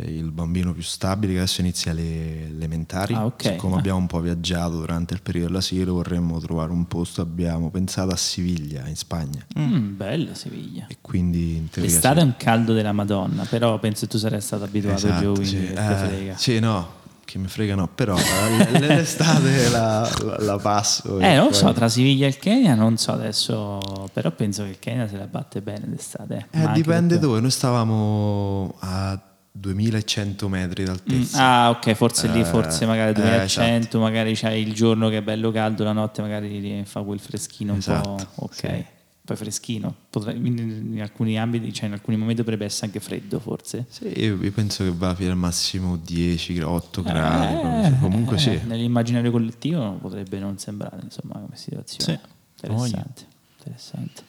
il 0.06 0.30
bambino 0.30 0.72
più 0.72 0.82
stabile, 0.82 1.32
che 1.32 1.38
adesso 1.40 1.60
inizia 1.60 1.92
le 1.92 2.46
elementari. 2.46 3.12
Ah, 3.14 3.24
ok. 3.26 3.42
Siccome 3.42 3.74
Ah. 3.74 3.78
abbiamo 3.78 3.98
un 3.98 4.06
po' 4.06 4.20
viaggiato 4.20 4.76
durante 4.78 5.12
il 5.14 5.22
periodo 5.22 5.48
dell'asilo, 5.48 5.94
vorremmo 5.94 6.38
trovare 6.38 6.70
un 6.70 6.86
posto, 6.86 7.20
abbiamo 7.20 7.68
pensato 7.70 8.12
a 8.12 8.16
Siviglia, 8.16 8.86
in 8.86 8.94
Spagna. 8.94 9.44
Mm, 9.58 9.96
bella 9.96 10.34
Siviglia. 10.34 10.86
E 10.88 10.98
quindi 11.00 11.56
in 11.56 11.68
teoria... 11.68 11.90
L'estate 11.90 12.20
è 12.20 12.22
un 12.22 12.34
caldo 12.36 12.72
della 12.72 12.92
Madonna, 12.92 13.44
però 13.44 13.80
penso 13.80 14.06
che 14.06 14.12
tu 14.12 14.18
sarei 14.18 14.40
stato 14.40 14.62
abituato 14.62 15.04
Esatto, 15.08 15.20
giù, 15.20 15.32
quindi 15.32 15.66
sì. 15.66 15.72
te 15.72 16.28
Eh, 16.30 16.34
sì, 16.36 16.58
no, 16.60 16.88
che 17.26 17.38
mi 17.38 17.48
frega 17.48 17.74
no, 17.74 17.88
però 17.88 18.16
eh, 18.16 18.78
l'estate 18.78 19.68
la, 19.68 20.08
la- 20.24 20.36
la 20.38 20.56
passo. 20.58 21.18
Eh, 21.18 21.34
non 21.34 21.48
poi- 21.48 21.54
so, 21.54 21.72
tra 21.74 21.88
Siviglia 21.88 22.24
e 22.24 22.28
il 22.28 22.38
Kenya 22.38 22.74
non 22.74 22.96
so 22.96 23.12
adesso, 23.12 23.80
però 24.12 24.30
penso 24.30 24.62
che 24.62 24.70
il 24.70 24.78
Kenya 24.78 25.06
se 25.08 25.18
la 25.18 25.26
batte 25.26 25.60
bene 25.60 25.82
d'estate. 25.88 26.46
Eh, 26.52 26.70
dipende 26.72 27.18
dove, 27.18 27.40
noi 27.40 27.50
stavamo 27.50 28.74
a 28.78 29.20
2100 29.50 30.48
metri 30.48 30.82
Mm, 30.82 30.86
d'altezza. 30.86 31.42
ah, 31.42 31.70
ok, 31.70 31.92
forse 31.94 32.28
lì, 32.28 32.40
Eh, 32.40 32.44
forse 32.44 32.86
magari 32.86 33.10
eh, 33.10 33.14
2100, 33.14 33.78
esatto. 33.80 33.98
magari 33.98 34.34
c'hai 34.34 34.60
il 34.62 34.72
giorno 34.72 35.08
che 35.08 35.16
è 35.18 35.22
bello 35.22 35.50
caldo, 35.50 35.82
la 35.84 35.92
notte 35.92 36.22
magari 36.22 36.82
fa 36.86 37.00
quel 37.02 37.18
freschino 37.18 37.72
un 37.72 37.78
po'. 37.80 37.90
Esatto, 37.90 38.26
Ok, 38.36 38.54
sì. 38.54 38.84
Poi 39.26 39.36
freschino. 39.36 39.94
Potrei- 40.08 40.36
in, 40.36 40.98
alcuni 41.02 41.38
ambiti, 41.38 41.72
cioè 41.74 41.86
in 41.86 41.92
alcuni 41.92 42.16
momenti 42.16 42.40
dovrebbe 42.40 42.64
essere 42.64 42.86
anche 42.86 43.00
freddo, 43.00 43.40
forse. 43.40 43.84
Sì, 43.88 44.20
io, 44.20 44.40
io 44.40 44.52
penso 44.52 44.84
che 44.84 44.92
va 44.92 45.14
fino 45.14 45.32
al 45.32 45.36
massimo 45.36 45.96
10, 45.96 46.60
8 46.60 47.02
gradi. 47.02 47.86
Eh. 47.86 47.98
Comunque 47.98 48.36
eh, 48.36 48.38
sì. 48.38 48.60
Nell'immaginario 48.64 49.32
collettivo 49.32 49.98
potrebbe 50.00 50.38
non 50.38 50.56
sembrare, 50.58 51.00
insomma, 51.02 51.34
come 51.34 51.56
situazione. 51.56 52.20
Sì, 52.54 52.66
Interessante, 52.66 53.26
interessante. 53.58 54.22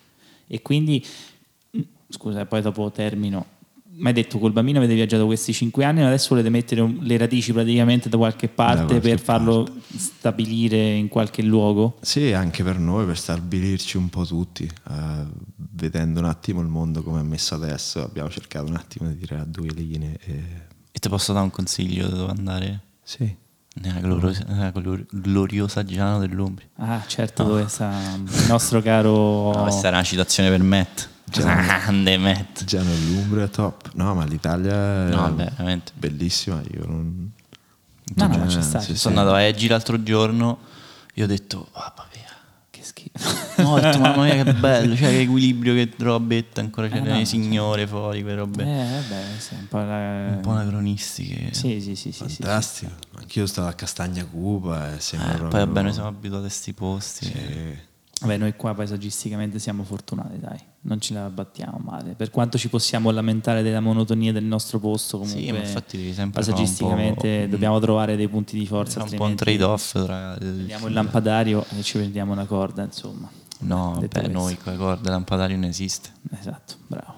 E 0.48 0.62
quindi, 0.64 1.06
mm, 1.78 1.82
scusa, 2.10 2.46
poi 2.46 2.62
dopo 2.62 2.92
termino. 2.92 3.56
Mi 4.00 4.08
hai 4.08 4.14
detto 4.14 4.38
col 4.38 4.52
bambino 4.52 4.78
avete 4.78 4.94
viaggiato 4.94 5.26
questi 5.26 5.54
5 5.54 5.84
anni, 5.84 6.02
ma 6.02 6.08
adesso 6.08 6.28
volete 6.30 6.50
mettere 6.50 6.82
un- 6.82 7.00
le 7.02 7.18
radici 7.18 7.52
praticamente 7.52 8.10
da 8.10 8.18
qualche 8.18 8.48
parte 8.48 8.86
qualche 8.86 9.00
per 9.10 9.20
farlo 9.20 9.68
stabilire 9.96 10.94
in 10.94 11.08
qualche 11.08 11.42
luogo? 11.42 11.98
Sì, 12.02 12.32
anche 12.32 12.64
per 12.64 12.78
noi, 12.78 13.06
per 13.06 13.18
stabilirci 13.18 13.98
un 13.98 14.10
po' 14.10 14.24
tutti, 14.26 14.64
eh, 14.90 15.26
vedendo 15.74 16.20
un 16.20 16.26
attimo 16.26 16.62
il 16.62 16.68
mondo 16.68 17.02
come 17.02 17.22
è 17.22 17.24
messo 17.24 17.56
adesso, 17.56 18.04
abbiamo 18.04 18.30
cercato 18.30 18.68
un 18.68 18.76
attimo 18.76 19.10
di 19.10 19.18
tirare 19.18 19.42
a 19.42 19.46
due 19.46 19.70
linee. 19.70 20.18
E... 20.26 20.44
E 20.92 21.00
ti 21.00 21.10
posso 21.10 21.34
dare 21.34 21.46
un 21.46 21.52
consiglio 21.52 22.08
dove 22.08 22.32
andare? 22.32 22.82
Sì. 23.04 23.36
Nella 23.80 24.00
gloriosa, 24.00 24.44
nella 24.48 24.72
glor- 24.72 25.06
gloriosa 25.12 25.84
Giano 25.84 26.20
dell'Umbria. 26.20 26.68
Ah, 26.78 27.04
certo, 27.08 27.44
dove 27.44 27.68
sta 27.68 27.92
il 28.16 28.48
nostro 28.48 28.82
caro... 28.82 29.52
No, 29.54 29.62
questa 29.64 29.88
era 29.88 29.98
una 29.98 30.06
citazione 30.06 30.50
per 30.50 30.62
Matt. 30.64 31.10
Grande 31.30 32.18
Matt. 32.18 32.64
Già 32.64 32.82
nell'Umbria 32.82 33.48
top. 33.48 33.92
No, 33.96 34.14
ma 34.16 34.26
l'Italia 34.26 35.08
è 35.08 35.10
No, 35.10 35.18
vabbè, 35.22 35.52
veramente. 35.52 35.92
bellissima. 35.96 36.62
Io 36.74 36.86
non... 36.86 37.32
No, 38.16 38.28
no, 38.28 38.38
ma 38.38 38.46
Eh, 38.46 38.62
sta. 38.62 38.80
sì. 38.80 38.96
Sono 38.96 39.20
andato 39.20 39.36
a 39.36 39.42
Eggi 39.42 39.68
l'altro 39.68 40.02
giorno. 40.02 40.60
Io 41.16 41.26
ho 41.26 41.28
detto, 41.28 41.68
vabbè. 41.74 42.06
Che 42.70 42.84
schifo. 42.84 43.62
No, 43.62 43.72
ho 43.74 43.80
detto, 43.80 43.98
mamma 44.00 44.24
mia, 44.24 44.44
che 44.44 44.54
bello, 44.54 44.96
cioè 44.96 45.10
che 45.10 45.22
equilibrio, 45.22 45.74
che 45.74 45.92
robetta, 45.98 46.62
ancora 46.62 46.88
c'erano 46.88 47.14
no, 47.14 47.20
i 47.20 47.26
signore 47.26 47.88
fuori, 47.88 48.22
quelle 48.22 48.38
robe 48.38 48.64
Eh, 48.64 49.02
vabbè, 49.02 49.24
sì, 49.40 49.54
un 49.56 49.68
po' 49.68 49.78
la... 49.80 50.28
un 50.30 50.40
po' 50.42 50.52
anacronistiche. 50.52 51.54
Sì, 51.54 51.82
sì, 51.82 51.96
sì, 51.96 52.12
sì, 52.12 52.12
sì, 52.12 52.30
sì. 52.30 52.42
Fantastico. 52.44 52.92
Anch'io 53.18 53.48
stavo 53.48 53.68
a 53.68 53.74
Castagna 53.74 54.24
Cupa 54.26 54.94
e 54.96 55.00
sembra 55.00 55.30
Eh, 55.30 55.38
proprio... 55.38 55.50
poi 55.50 55.66
vabbè, 55.66 55.82
noi 55.82 55.94
siamo 55.94 56.08
abituati 56.10 56.38
a 56.38 56.48
questi 56.48 56.74
posti. 56.74 57.26
Sì. 57.26 57.78
Vabbè, 58.20 58.38
noi 58.38 58.56
qua 58.56 58.74
paesaggisticamente 58.74 59.60
siamo 59.60 59.84
fortunati, 59.84 60.40
dai, 60.40 60.58
non 60.82 61.00
ce 61.00 61.14
la 61.14 61.30
battiamo 61.30 61.78
male. 61.84 62.14
Per 62.16 62.32
quanto 62.32 62.58
ci 62.58 62.68
possiamo 62.68 63.12
lamentare 63.12 63.62
della 63.62 63.80
monotonia 63.80 64.32
del 64.32 64.44
nostro 64.44 64.80
posto, 64.80 65.20
comunque 65.20 65.40
Sì, 65.42 65.52
paesaggisticamente 66.32 67.44
po'- 67.46 67.52
dobbiamo 67.52 67.80
trovare 67.80 68.16
dei 68.16 68.28
punti 68.28 68.58
di 68.58 68.66
forza. 68.66 69.00
È 69.00 69.04
un 69.04 69.16
po' 69.18 69.24
un 69.26 69.36
trade-off 69.36 69.92
tra 70.04 70.34
il- 70.34 70.38
Prendiamo 70.40 70.88
il 70.88 70.94
lampadario 70.94 71.64
e 71.78 71.84
ci 71.84 71.98
prendiamo 71.98 72.32
una 72.32 72.46
corda, 72.46 72.84
insomma. 72.84 73.30
No, 73.60 73.98
beh, 74.00 74.08
questo. 74.08 74.32
noi 74.32 74.58
con 74.58 74.74
le 74.74 74.80
corde 74.80 75.10
lampadario 75.10 75.56
non 75.56 75.66
esiste. 75.70 76.10
Esatto, 76.40 76.76
bravo. 76.88 77.14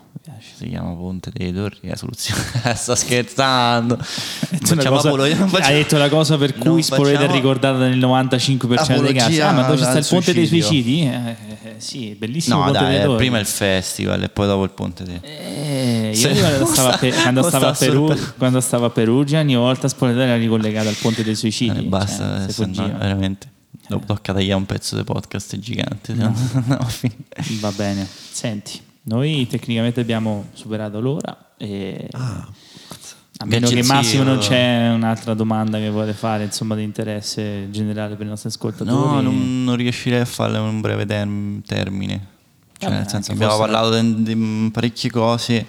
Si 0.56 0.68
chiama 0.70 0.94
Ponte 0.94 1.32
dei 1.34 1.54
Torri, 1.54 1.78
è 1.82 1.88
la 1.90 1.96
soluzione. 1.96 2.42
Sto 2.76 2.96
scherzando. 2.96 3.98
Cosa- 3.98 5.10
non 5.10 5.50
facciamo- 5.50 5.66
Hai 5.68 5.74
detto 5.76 5.98
la 5.98 6.10
cosa 6.10 6.38
per 6.38 6.56
non 6.58 6.68
cui 6.74 6.84
Spoiler 6.84 7.14
è 7.14 7.16
facciamo 7.18 7.34
ricordata 7.36 7.78
nel 7.78 7.98
95% 7.98 9.02
dei 9.02 9.14
casi. 9.14 9.40
Ah, 9.42 9.52
ma 9.52 9.62
dove 9.64 9.78
c'è 9.82 9.90
sta 9.90 9.98
il 10.00 10.06
ponte 10.10 10.34
dei 10.34 10.48
suicidio. 10.48 10.66
suicidi? 10.68 11.02
Eh, 11.04 11.36
eh, 11.70 11.74
sì, 11.78 12.16
bellissimo 12.18 12.66
No, 12.66 12.72
dai, 12.72 12.98
eh, 13.02 13.16
prima 13.16 13.40
il 13.40 13.46
festival 13.46 14.22
e 14.24 14.30
poi 14.30 14.48
dopo 14.48 14.64
il 14.64 14.72
Ponte 14.72 15.04
dei 15.04 15.20
Eh, 15.22 16.12
io 16.16 16.30
quando 16.40 16.66
stavo 16.66 16.90
a, 16.90 16.98
Pe- 16.98 17.12
quando 17.12 17.42
Non 17.42 17.50
stavo 17.50 17.66
a 17.68 17.74
sta 17.74 17.86
Peru- 17.86 18.08
sorpre- 18.08 18.34
quando 18.38 18.60
stavo 18.62 18.86
a 18.86 18.90
Perugia 18.90 19.40
ogni 19.40 19.56
volta 19.56 19.88
Spoiler 19.88 20.28
era 20.28 20.38
ricollegata 20.38 20.90
al 20.90 20.96
ponte 21.02 21.24
dei 21.24 21.36
suicidi. 21.36 21.80
Eh, 21.80 21.84
basta, 21.84 22.42
cioè, 22.42 22.52
se 22.52 22.66
no, 22.66 22.88
veramente. 22.98 23.52
Dopo 23.88 24.06
tocca 24.06 24.34
tagliare 24.34 24.54
un 24.60 24.66
pezzo 24.66 24.96
di 24.96 25.04
podcast 25.04 25.58
gigante. 25.58 26.14
no- 26.14 26.34
no. 26.66 26.88
Va 27.60 27.72
bene. 27.72 28.08
Senti, 28.32 28.80
noi 29.10 29.48
tecnicamente 29.48 30.00
abbiamo 30.00 30.50
superato 30.54 31.00
l'ora 31.00 31.54
e 31.58 32.08
a 32.12 33.46
meno 33.46 33.68
che 33.68 33.84
Massimo 33.84 34.22
non 34.24 34.38
c'è 34.38 34.92
un'altra 34.94 35.34
domanda 35.34 35.80
che 35.80 35.90
vuole 35.90 36.14
fare, 36.14 36.44
insomma, 36.44 36.76
di 36.76 36.84
interesse 36.84 37.70
generale 37.72 38.16
per 38.16 38.28
i 38.28 38.30
nostri 38.30 38.50
ascoltatori. 38.50 38.96
No, 38.96 39.20
non, 39.20 39.64
non 39.64 39.76
riuscirei 39.78 40.20
a 40.20 40.26
farlo 40.26 40.58
in 40.58 40.64
un 40.66 40.82
breve 40.82 41.06
term- 41.08 41.62
termine. 41.64 42.28
Cioè, 42.78 42.90
Vabbè, 42.90 43.02
nel 43.02 43.10
senso, 43.10 43.32
abbiamo 43.32 43.58
parlato 43.58 44.00
di, 44.00 44.24
di 44.24 44.70
parecchie 44.72 45.10
cose 45.10 45.66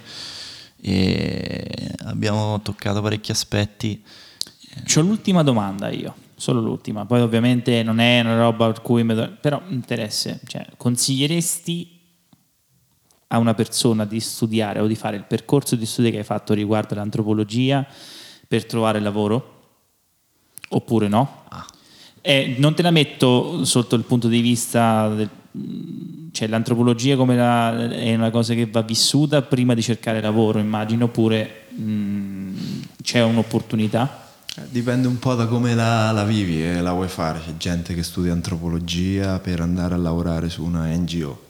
e 0.81 1.95
abbiamo 2.05 2.61
toccato 2.61 3.01
parecchi 3.01 3.31
aspetti. 3.31 4.03
C'ho 4.85 5.01
l'ultima 5.01 5.43
domanda 5.43 5.89
io, 5.89 6.15
solo 6.37 6.61
l'ultima. 6.61 7.07
Poi 7.07 7.21
ovviamente 7.21 7.83
non 7.83 8.01
è 8.01 8.21
una 8.21 8.37
roba 8.37 8.67
per 8.67 8.83
cui... 8.83 9.03
mi 9.03 9.15
do- 9.15 9.33
Però 9.41 9.63
interesse, 9.69 10.41
cioè, 10.47 10.67
consiglieresti 10.77 12.00
a 13.33 13.39
una 13.39 13.55
persona 13.55 14.05
di 14.05 14.19
studiare 14.19 14.81
o 14.81 14.87
di 14.89 14.97
fare 14.97 15.17
il 15.17 15.23
percorso 15.25 15.77
di 15.77 15.87
studio 15.87 16.11
che 16.11 16.19
hai 16.19 16.25
fatto 16.25 16.53
riguardo 16.53 16.97
l'antropologia 16.97 17.87
per 18.49 18.67
trovare 18.67 18.99
lavoro? 18.99 19.59
Oppure 20.71 21.07
no? 21.09 21.43
Eh, 22.23 22.57
non 22.59 22.75
te 22.75 22.83
la 22.83 22.91
metto 22.91 23.65
sotto 23.65 23.95
il 23.95 24.03
punto 24.03 24.27
di 24.27 24.41
vista 24.41 25.09
del, 25.09 25.29
cioè 26.33 26.49
l'antropologia 26.49 27.17
come 27.17 27.37
la- 27.37 27.89
è 27.91 28.15
una 28.15 28.31
cosa 28.31 28.55
che 28.55 28.67
va 28.67 28.83
vissuta 28.83 29.43
prima 29.43 29.75
di 29.75 29.83
cercare 29.83 30.21
lavoro, 30.21 30.59
immagino, 30.59 31.05
oppure 31.05 31.67
mh, 31.71 32.53
c'è 33.03 33.23
un'opportunità? 33.23 34.27
Eh, 34.57 34.63
Dipende 34.71 35.07
un 35.07 35.21
po' 35.21 35.35
da 35.37 35.47
come 35.47 35.77
la, 35.77 36.11
la 36.11 36.25
vivi 36.25 36.65
e 36.65 36.81
la 36.81 36.93
vuoi 36.93 37.09
fare. 37.09 37.39
C'è 37.45 37.57
gente 37.57 37.95
che 37.95 38.03
studia 38.03 38.33
antropologia 38.33 39.39
per 39.39 39.61
andare 39.61 39.95
a 39.95 39.99
lavorare 39.99 40.49
su 40.51 40.65
una 40.65 40.87
NGO 40.87 41.49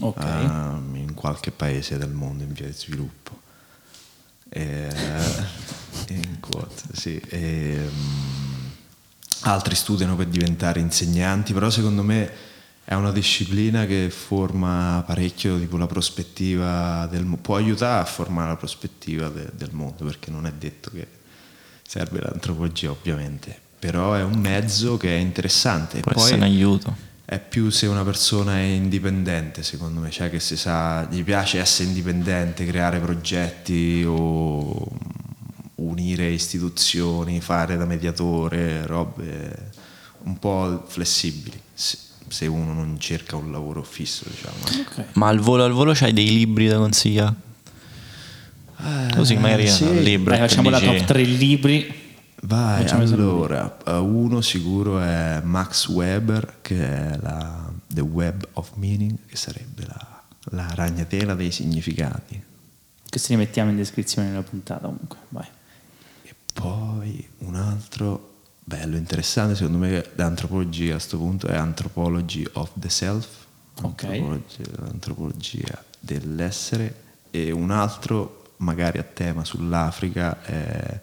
Ok. 0.00 0.24
ehm, 0.24 0.94
in 0.96 1.14
qualche 1.14 1.50
paese 1.50 1.98
del 1.98 2.10
mondo 2.10 2.42
in 2.42 2.52
via 2.52 2.66
di 2.66 2.72
sviluppo. 2.72 3.40
E, 4.48 4.88
in 6.08 6.40
quote, 6.40 6.82
sì. 6.92 7.20
E, 7.28 7.78
mm, 7.90 8.66
altri 9.42 9.74
studiano 9.74 10.16
per 10.16 10.26
diventare 10.26 10.80
insegnanti, 10.80 11.52
però 11.52 11.70
secondo 11.70 12.02
me 12.02 12.30
è 12.84 12.94
una 12.94 13.12
disciplina 13.12 13.86
che 13.86 14.10
forma 14.10 15.02
parecchio 15.06 15.58
tipo 15.58 15.76
la 15.78 15.86
prospettiva 15.86 17.06
del 17.10 17.24
mo- 17.24 17.38
può 17.38 17.56
aiutare 17.56 18.02
a 18.02 18.04
formare 18.04 18.48
la 18.50 18.56
prospettiva 18.56 19.28
de- 19.28 19.50
del 19.54 19.70
mondo 19.72 20.04
perché 20.04 20.30
non 20.30 20.46
è 20.46 20.52
detto 20.52 20.90
che 20.90 21.06
serve 21.86 22.20
l'antropologia 22.20 22.90
ovviamente 22.90 23.58
però 23.78 24.14
è 24.14 24.22
un 24.22 24.38
mezzo 24.38 24.96
che 24.96 25.14
è 25.14 25.18
interessante 25.18 26.00
Può 26.00 26.12
poi 26.12 26.22
essere 26.22 26.36
un 26.36 26.42
aiuto. 26.42 26.96
È 27.26 27.38
più 27.40 27.70
se 27.70 27.86
una 27.86 28.04
persona 28.04 28.58
è 28.58 28.62
indipendente 28.62 29.62
secondo 29.62 30.00
me 30.00 30.10
cioè 30.10 30.28
che 30.30 30.40
si 30.40 30.56
sa 30.56 31.06
gli 31.10 31.22
piace 31.24 31.58
essere 31.58 31.88
indipendente 31.88 32.66
creare 32.66 32.98
progetti 32.98 34.04
o 34.06 34.86
unire 35.76 36.28
istituzioni 36.30 37.40
fare 37.40 37.76
da 37.76 37.86
mediatore 37.86 38.86
robe 38.86 39.70
un 40.24 40.38
po' 40.38 40.84
flessibili 40.86 41.58
se, 41.72 42.46
uno 42.46 42.72
non 42.74 42.98
cerca 42.98 43.36
un 43.36 43.50
lavoro 43.52 43.82
fisso 43.82 44.24
diciamo 44.28 44.56
Ok. 44.86 45.04
Ma 45.14 45.28
al 45.28 45.38
volo 45.38 45.64
al 45.64 45.72
volo 45.72 45.92
c'hai 45.94 46.12
dei 46.12 46.28
libri 46.28 46.66
da 46.66 46.76
consigliare? 46.76 47.34
Così 49.14 49.36
magari 49.36 49.62
Eh, 49.64 49.68
sì. 49.68 49.84
un 49.84 49.96
libro. 50.02 50.30
Dai, 50.36 50.40
facciamo 50.46 50.68
la 50.68 50.80
top 50.80 51.04
3 51.04 51.22
libri. 51.22 52.02
Vai, 52.46 52.86
allora, 52.88 53.78
eh, 53.86 53.96
uno 53.96 54.42
sicuro 54.42 55.00
è 55.00 55.40
Max 55.42 55.88
Weber, 55.88 56.58
che 56.60 56.76
è 56.76 57.18
la 57.18 57.72
The 57.86 58.02
Web 58.02 58.46
of 58.54 58.72
Meaning, 58.74 59.16
che 59.26 59.36
sarebbe 59.36 59.86
la, 59.86 60.22
la 60.50 60.68
ragnatela 60.74 61.34
dei 61.34 61.50
significati. 61.50 62.42
Questo 63.08 63.32
li 63.32 63.38
mettiamo 63.38 63.70
in 63.70 63.76
descrizione 63.76 64.28
della 64.28 64.42
puntata 64.42 64.82
comunque, 64.82 65.16
vai. 65.30 65.46
E 66.24 66.34
poi 66.52 67.26
un 67.38 67.54
altro 67.54 68.34
bello, 68.62 68.96
interessante, 68.96 69.54
secondo 69.54 69.78
me, 69.78 70.04
l'antropologia 70.14 70.90
a 70.90 70.96
questo 70.96 71.16
punto 71.16 71.46
è 71.46 71.56
Anthropology 71.56 72.46
of 72.52 72.72
the 72.74 72.90
Self, 72.90 73.26
Ok. 73.80 74.04
antropologia, 74.04 74.64
l'antropologia 74.80 75.84
dell'essere, 75.98 77.02
e 77.30 77.50
un 77.52 77.70
altro, 77.70 78.52
magari 78.58 78.98
a 78.98 79.02
tema 79.02 79.44
sull'Africa, 79.44 80.42
è 80.42 81.00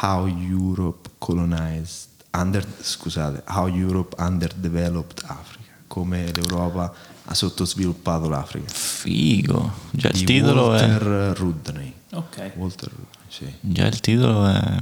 How 0.00 0.26
Europe 0.26 1.10
Colonized, 1.18 2.08
under, 2.32 2.66
scusate, 2.80 3.42
How 3.48 3.66
Europe 3.66 4.14
Underdeveloped 4.18 5.22
Africa, 5.26 5.72
come 5.86 6.30
l'Europa 6.32 6.92
ha 7.24 7.34
sottosviluppato 7.34 8.28
l'Africa. 8.28 8.72
Figo. 8.72 9.72
Già 9.90 10.08
il 10.08 10.18
Di 10.18 10.24
titolo 10.24 10.74
è... 10.74 10.80
Walter 10.80 11.36
Rudney. 11.36 11.94
Ok, 12.12 12.52
Walter 12.56 12.88
Rudney, 12.88 13.24
sì. 13.28 13.54
Già 13.60 13.86
il 13.86 14.00
titolo 14.00 14.46
è... 14.46 14.78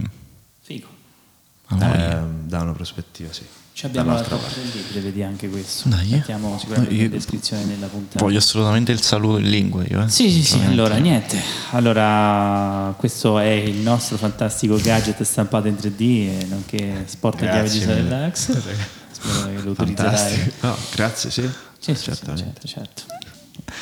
figo. 0.60 0.86
Eh, 1.70 2.22
da 2.44 2.62
una 2.62 2.72
prospettiva, 2.72 3.32
sì. 3.32 3.44
Ci 3.78 3.86
abbiamo 3.86 4.08
la 4.10 4.22
Dall'altra 4.22 4.38
troppa 4.38 4.54
del 4.60 4.70
libro, 4.74 5.00
vedi 5.02 5.22
anche 5.22 5.48
questo. 5.48 5.88
Dai. 5.88 6.08
Mettiamo 6.08 6.58
sicuramente 6.58 6.94
Io- 6.94 7.04
in 7.04 7.10
descrizione 7.10 7.62
nella 7.62 7.86
puntata. 7.86 8.24
Voglio 8.24 8.38
assolutamente 8.38 8.90
il 8.90 9.00
saluto 9.00 9.38
in 9.38 9.48
lingua 9.48 9.84
io, 9.84 10.02
eh. 10.02 10.08
Sì, 10.08 10.32
sì, 10.32 10.42
sì, 10.42 10.60
allora 10.66 10.96
niente. 10.96 11.40
Allora, 11.70 12.92
questo 12.98 13.38
è 13.38 13.46
il 13.46 13.76
nostro 13.76 14.16
fantastico 14.16 14.74
gadget 14.78 15.22
stampato 15.22 15.68
in 15.68 15.76
3D, 15.76 16.00
e 16.00 16.46
nonché 16.48 17.04
sport 17.06 17.38
chiave 17.38 17.70
di 17.70 17.78
Grazie 17.78 17.94
mille. 17.94 18.08
Relax. 18.08 18.58
Spero 19.12 19.54
che 19.54 19.62
lo 19.62 19.70
utilizzerai. 19.70 20.16
Fantastico. 20.16 20.66
No, 20.66 20.76
grazie, 20.96 21.30
sì. 21.30 21.42
Sì, 21.42 21.48
sì, 21.78 21.94
sì, 21.94 22.02
certamente. 22.02 22.66
certo, 22.66 22.66
certo. 22.66 23.17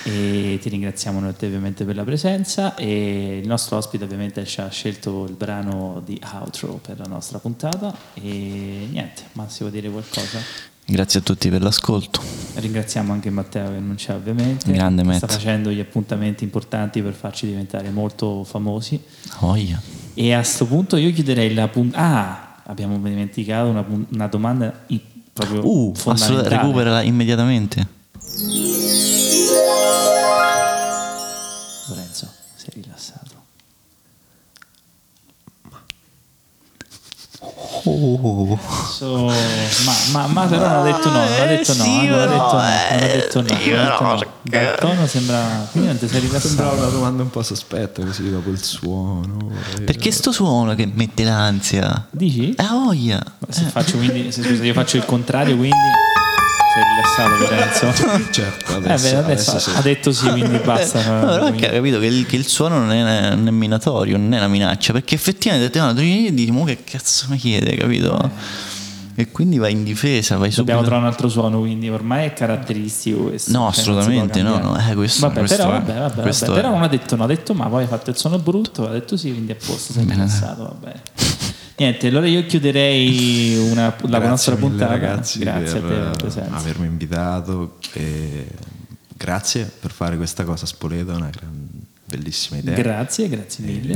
E 0.05 0.59
ti 0.61 0.69
ringraziamo 0.69 1.21
noi 1.21 1.35
ovviamente 1.41 1.85
per 1.85 1.97
la 1.97 2.05
presenza 2.05 2.75
e 2.75 3.39
il 3.43 3.47
nostro 3.47 3.77
ospite 3.77 4.05
ovviamente 4.05 4.45
ci 4.45 4.61
ha 4.61 4.69
scelto 4.69 5.25
il 5.29 5.35
brano 5.35 6.03
di 6.05 6.21
outro 6.35 6.79
per 6.83 6.99
la 6.99 7.07
nostra 7.07 7.39
puntata 7.39 7.95
e 8.15 8.89
niente, 8.91 9.23
Massimo 9.33 9.69
dire 9.71 9.89
qualcosa? 9.89 10.39
Grazie 10.89 11.19
a 11.19 11.23
tutti 11.23 11.49
per 11.51 11.63
l'ascolto. 11.63 12.21
Ringraziamo 12.55 13.13
anche 13.13 13.29
Matteo 13.31 13.73
che 13.73 13.79
non 13.81 13.97
c'è 13.97 14.15
ovviamente, 14.15 14.71
Grande 14.71 15.03
che 15.03 15.09
Matt. 15.09 15.17
sta 15.19 15.27
facendo 15.27 15.71
gli 15.71 15.81
appuntamenti 15.81 16.45
importanti 16.45 17.03
per 17.03 17.13
farci 17.13 17.47
diventare 17.47 17.91
molto 17.91 18.45
famosi 18.45 19.01
Voglia. 19.41 19.81
e 20.15 20.33
a 20.33 20.39
questo 20.39 20.67
punto 20.67 20.97
io 20.97 21.13
chiuderei 21.13 21.53
la 21.55 21.67
puntata... 21.69 22.05
Ah, 22.05 22.63
abbiamo 22.69 22.99
dimenticato 22.99 23.69
una, 23.69 23.85
una 24.13 24.27
domanda 24.29 24.85
proprio 25.33 25.67
Uh, 25.67 25.93
fondamentale. 25.95 26.49
recuperala 26.49 27.03
immediatamente. 27.03 27.87
Lorenzo, 31.89 32.29
sei 32.57 32.83
rilassato. 32.83 33.35
Oh. 37.89 38.59
So, 38.91 39.27
ma, 39.85 39.95
ma, 40.13 40.27
ma 40.27 40.47
però 40.47 40.67
non 40.67 40.77
ha 40.79 40.83
detto 40.83 41.09
no, 41.11 41.19
non 41.19 41.41
ha 41.41 41.45
detto 41.47 41.75
no, 41.75 41.85
sì, 41.85 42.07
non 42.07 42.19
ha 42.19 42.27
detto 42.27 42.53
no, 42.53 42.53
non 42.53 42.63
ha 42.63 43.07
detto 43.07 43.41
no, 43.43 43.49
eh, 43.49 43.55
detto 43.55 43.55
no. 43.55 43.59
però, 43.79 44.19
Dal 44.43 44.79
tono 44.79 45.07
sembra... 45.07 45.69
Ti 45.71 45.79
sei 45.79 45.97
Sembrava 46.09 46.21
rilassato. 46.21 46.77
una 46.77 46.89
domanda 46.89 47.23
un 47.23 47.31
po' 47.31 47.43
sospetta 47.43 48.03
così 48.05 48.31
dopo 48.31 48.51
il 48.51 48.61
suono. 48.63 49.51
eh. 49.79 49.83
Perché 49.83 50.11
sto 50.11 50.33
suono 50.33 50.75
che 50.75 50.91
mette 50.93 51.23
l'ansia? 51.25 52.07
Dici? 52.11 52.55
Eh, 52.55 52.67
voglia. 52.69 53.23
Se 53.49 53.63
faccio 53.65 53.99
quindi, 53.99 54.33
se, 54.33 54.43
scusa, 54.43 54.65
io 54.65 54.73
faccio 54.73 54.97
il 54.97 55.05
contrario, 55.05 55.57
quindi 55.57 55.77
sei 56.77 56.85
rilassato 56.95 57.37
Lorenzo. 57.39 58.31
Certo, 58.33 58.73
Eh, 58.73 58.77
adesso, 58.77 59.11
beh, 59.15 59.17
adesso 59.19 59.51
adesso 59.53 59.59
sì. 59.71 59.77
ha 59.77 59.81
detto 59.81 60.13
sì, 60.13 60.29
quindi 60.29 60.59
basta. 60.65 60.99
No, 61.03 61.27
però 61.27 61.45
perché 61.51 61.69
ha 61.69 61.73
capito 61.73 61.99
che 61.99 62.07
il, 62.07 62.27
che 62.27 62.37
il 62.37 62.47
suono 62.47 62.79
non 62.79 62.91
è, 62.91 63.35
non 63.35 63.49
è 63.49 63.51
minatorio, 63.51 64.17
non 64.19 64.33
è 64.33 64.39
una 64.39 64.49
minaccia, 64.49 64.93
perché 64.93 65.15
effettivamente 65.15 65.71
te 65.71 65.79
no, 65.81 65.95
tu 65.95 66.01
gli 66.01 66.31
dici, 66.33 66.51
"Mo 66.51 66.65
che 66.65 66.79
cazzo 66.85 67.27
mi 67.31 67.39
chiede, 67.39 67.75
capito? 67.77 68.31
E 69.19 69.31
quindi 69.31 69.57
vai 69.57 69.73
in 69.73 69.83
difesa, 69.83 70.37
vai 70.37 70.51
Dobbiamo 70.51 70.81
subito. 70.81 70.81
trovare 70.83 71.01
un 71.01 71.07
altro 71.07 71.29
suono, 71.31 71.61
quindi 71.61 71.89
ormai 71.89 72.27
è 72.27 72.33
caratteristico 72.35 73.23
questo. 73.29 73.51
No, 73.53 73.61
può 73.61 73.69
assolutamente 73.69 74.43
no, 74.43 74.59
no, 74.59 74.77
eh, 74.79 74.95
questo- 74.95 75.27
vabbè, 75.27 75.39
questo 75.39 75.57
però, 75.57 75.69
è- 75.71 75.73
vabbè, 75.73 75.93
vabbè, 75.99 76.15
vabbè, 76.17 76.29
è. 76.29 76.53
però 76.53 76.69
non 76.71 76.83
ha 76.83 76.89
detto 76.89 77.17
no, 77.17 77.25
ha 77.25 77.27
detto 77.27 77.55
ma 77.55 77.67
poi 77.69 77.85
ha 77.85 77.87
fatto 77.87 78.11
il 78.11 78.17
suono 78.19 78.39
brutto, 78.39 78.87
ha 78.87 78.93
detto 78.93 79.17
sì, 79.17 79.31
quindi 79.31 79.53
a 79.53 79.57
posto, 79.65 79.95
sei 79.95 80.05
rilassato, 80.07 80.65
va 80.65 80.75
bene. 80.79 81.01
Niente, 81.79 82.07
allora 82.09 82.27
io 82.27 82.45
chiuderei 82.47 83.57
una- 83.71 83.95
la 84.09 84.19
nostra 84.29 84.55
mille, 84.55 84.67
puntata. 84.69 84.93
ragazzi 84.93 85.39
Grazie 85.41 85.81
per 85.81 85.93
a 85.93 86.11
te 86.13 86.31
per 86.31 86.49
avermi 86.51 86.87
invitato 86.87 87.77
e 87.93 88.47
grazie 89.15 89.65
per 89.79 89.91
fare 89.91 90.17
questa 90.17 90.45
cosa 90.45 90.65
a 90.65 90.69
Spoleto, 90.69 91.13
è 91.13 91.17
una 91.17 91.31
gran- 91.31 91.69
bellissima 92.07 92.59
idea. 92.59 92.75
Grazie, 92.77 93.29
grazie 93.29 93.65
mille. 93.65 93.95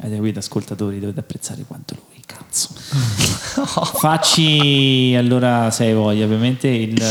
Ed 0.00 0.12
qui 0.18 0.32
ascoltatori 0.36 1.00
dovete 1.00 1.20
apprezzare 1.20 1.64
quanto 1.66 1.94
lui, 1.96 2.22
cazzo. 2.24 2.68
Facci 3.98 5.14
allora, 5.16 5.70
se 5.70 5.84
hai 5.84 5.92
voglia, 5.94 6.24
ovviamente 6.24 6.68
il, 6.68 7.02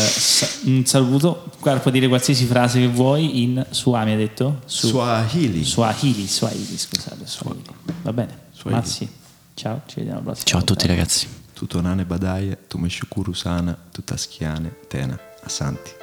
un 0.63 0.85
saluto. 0.85 1.51
Guarda, 1.59 1.79
puoi 1.81 1.93
dire 1.93 2.07
qualsiasi 2.07 2.45
frase 2.45 2.79
che 2.79 2.87
vuoi 2.87 3.43
in 3.43 3.63
Suami, 3.69 4.11
hai 4.11 4.17
detto? 4.17 4.61
Su, 4.65 4.87
Swahili. 4.87 5.63
Swahili, 5.63 6.27
Swahili, 6.27 6.77
scusate, 6.77 7.25
Swahili. 7.25 7.63
Va 8.01 8.13
bene? 8.13 8.37
Swahili. 8.55 8.81
Massi, 8.81 9.09
ciao, 9.61 9.81
ci 9.85 9.95
vediamo 9.97 10.17
alla 10.19 10.31
prossima. 10.31 10.49
Ciao 10.49 10.59
a 10.59 10.63
tutti 10.63 10.87
ragazzi. 10.87 11.27
Tutonane 11.53 12.03
Badaye, 12.03 12.57
Tumeshukuru 12.67 13.33
Sana, 13.33 13.77
Tutaschiane, 13.91 14.73
Tena, 14.87 15.19
Assanti. 15.43 16.00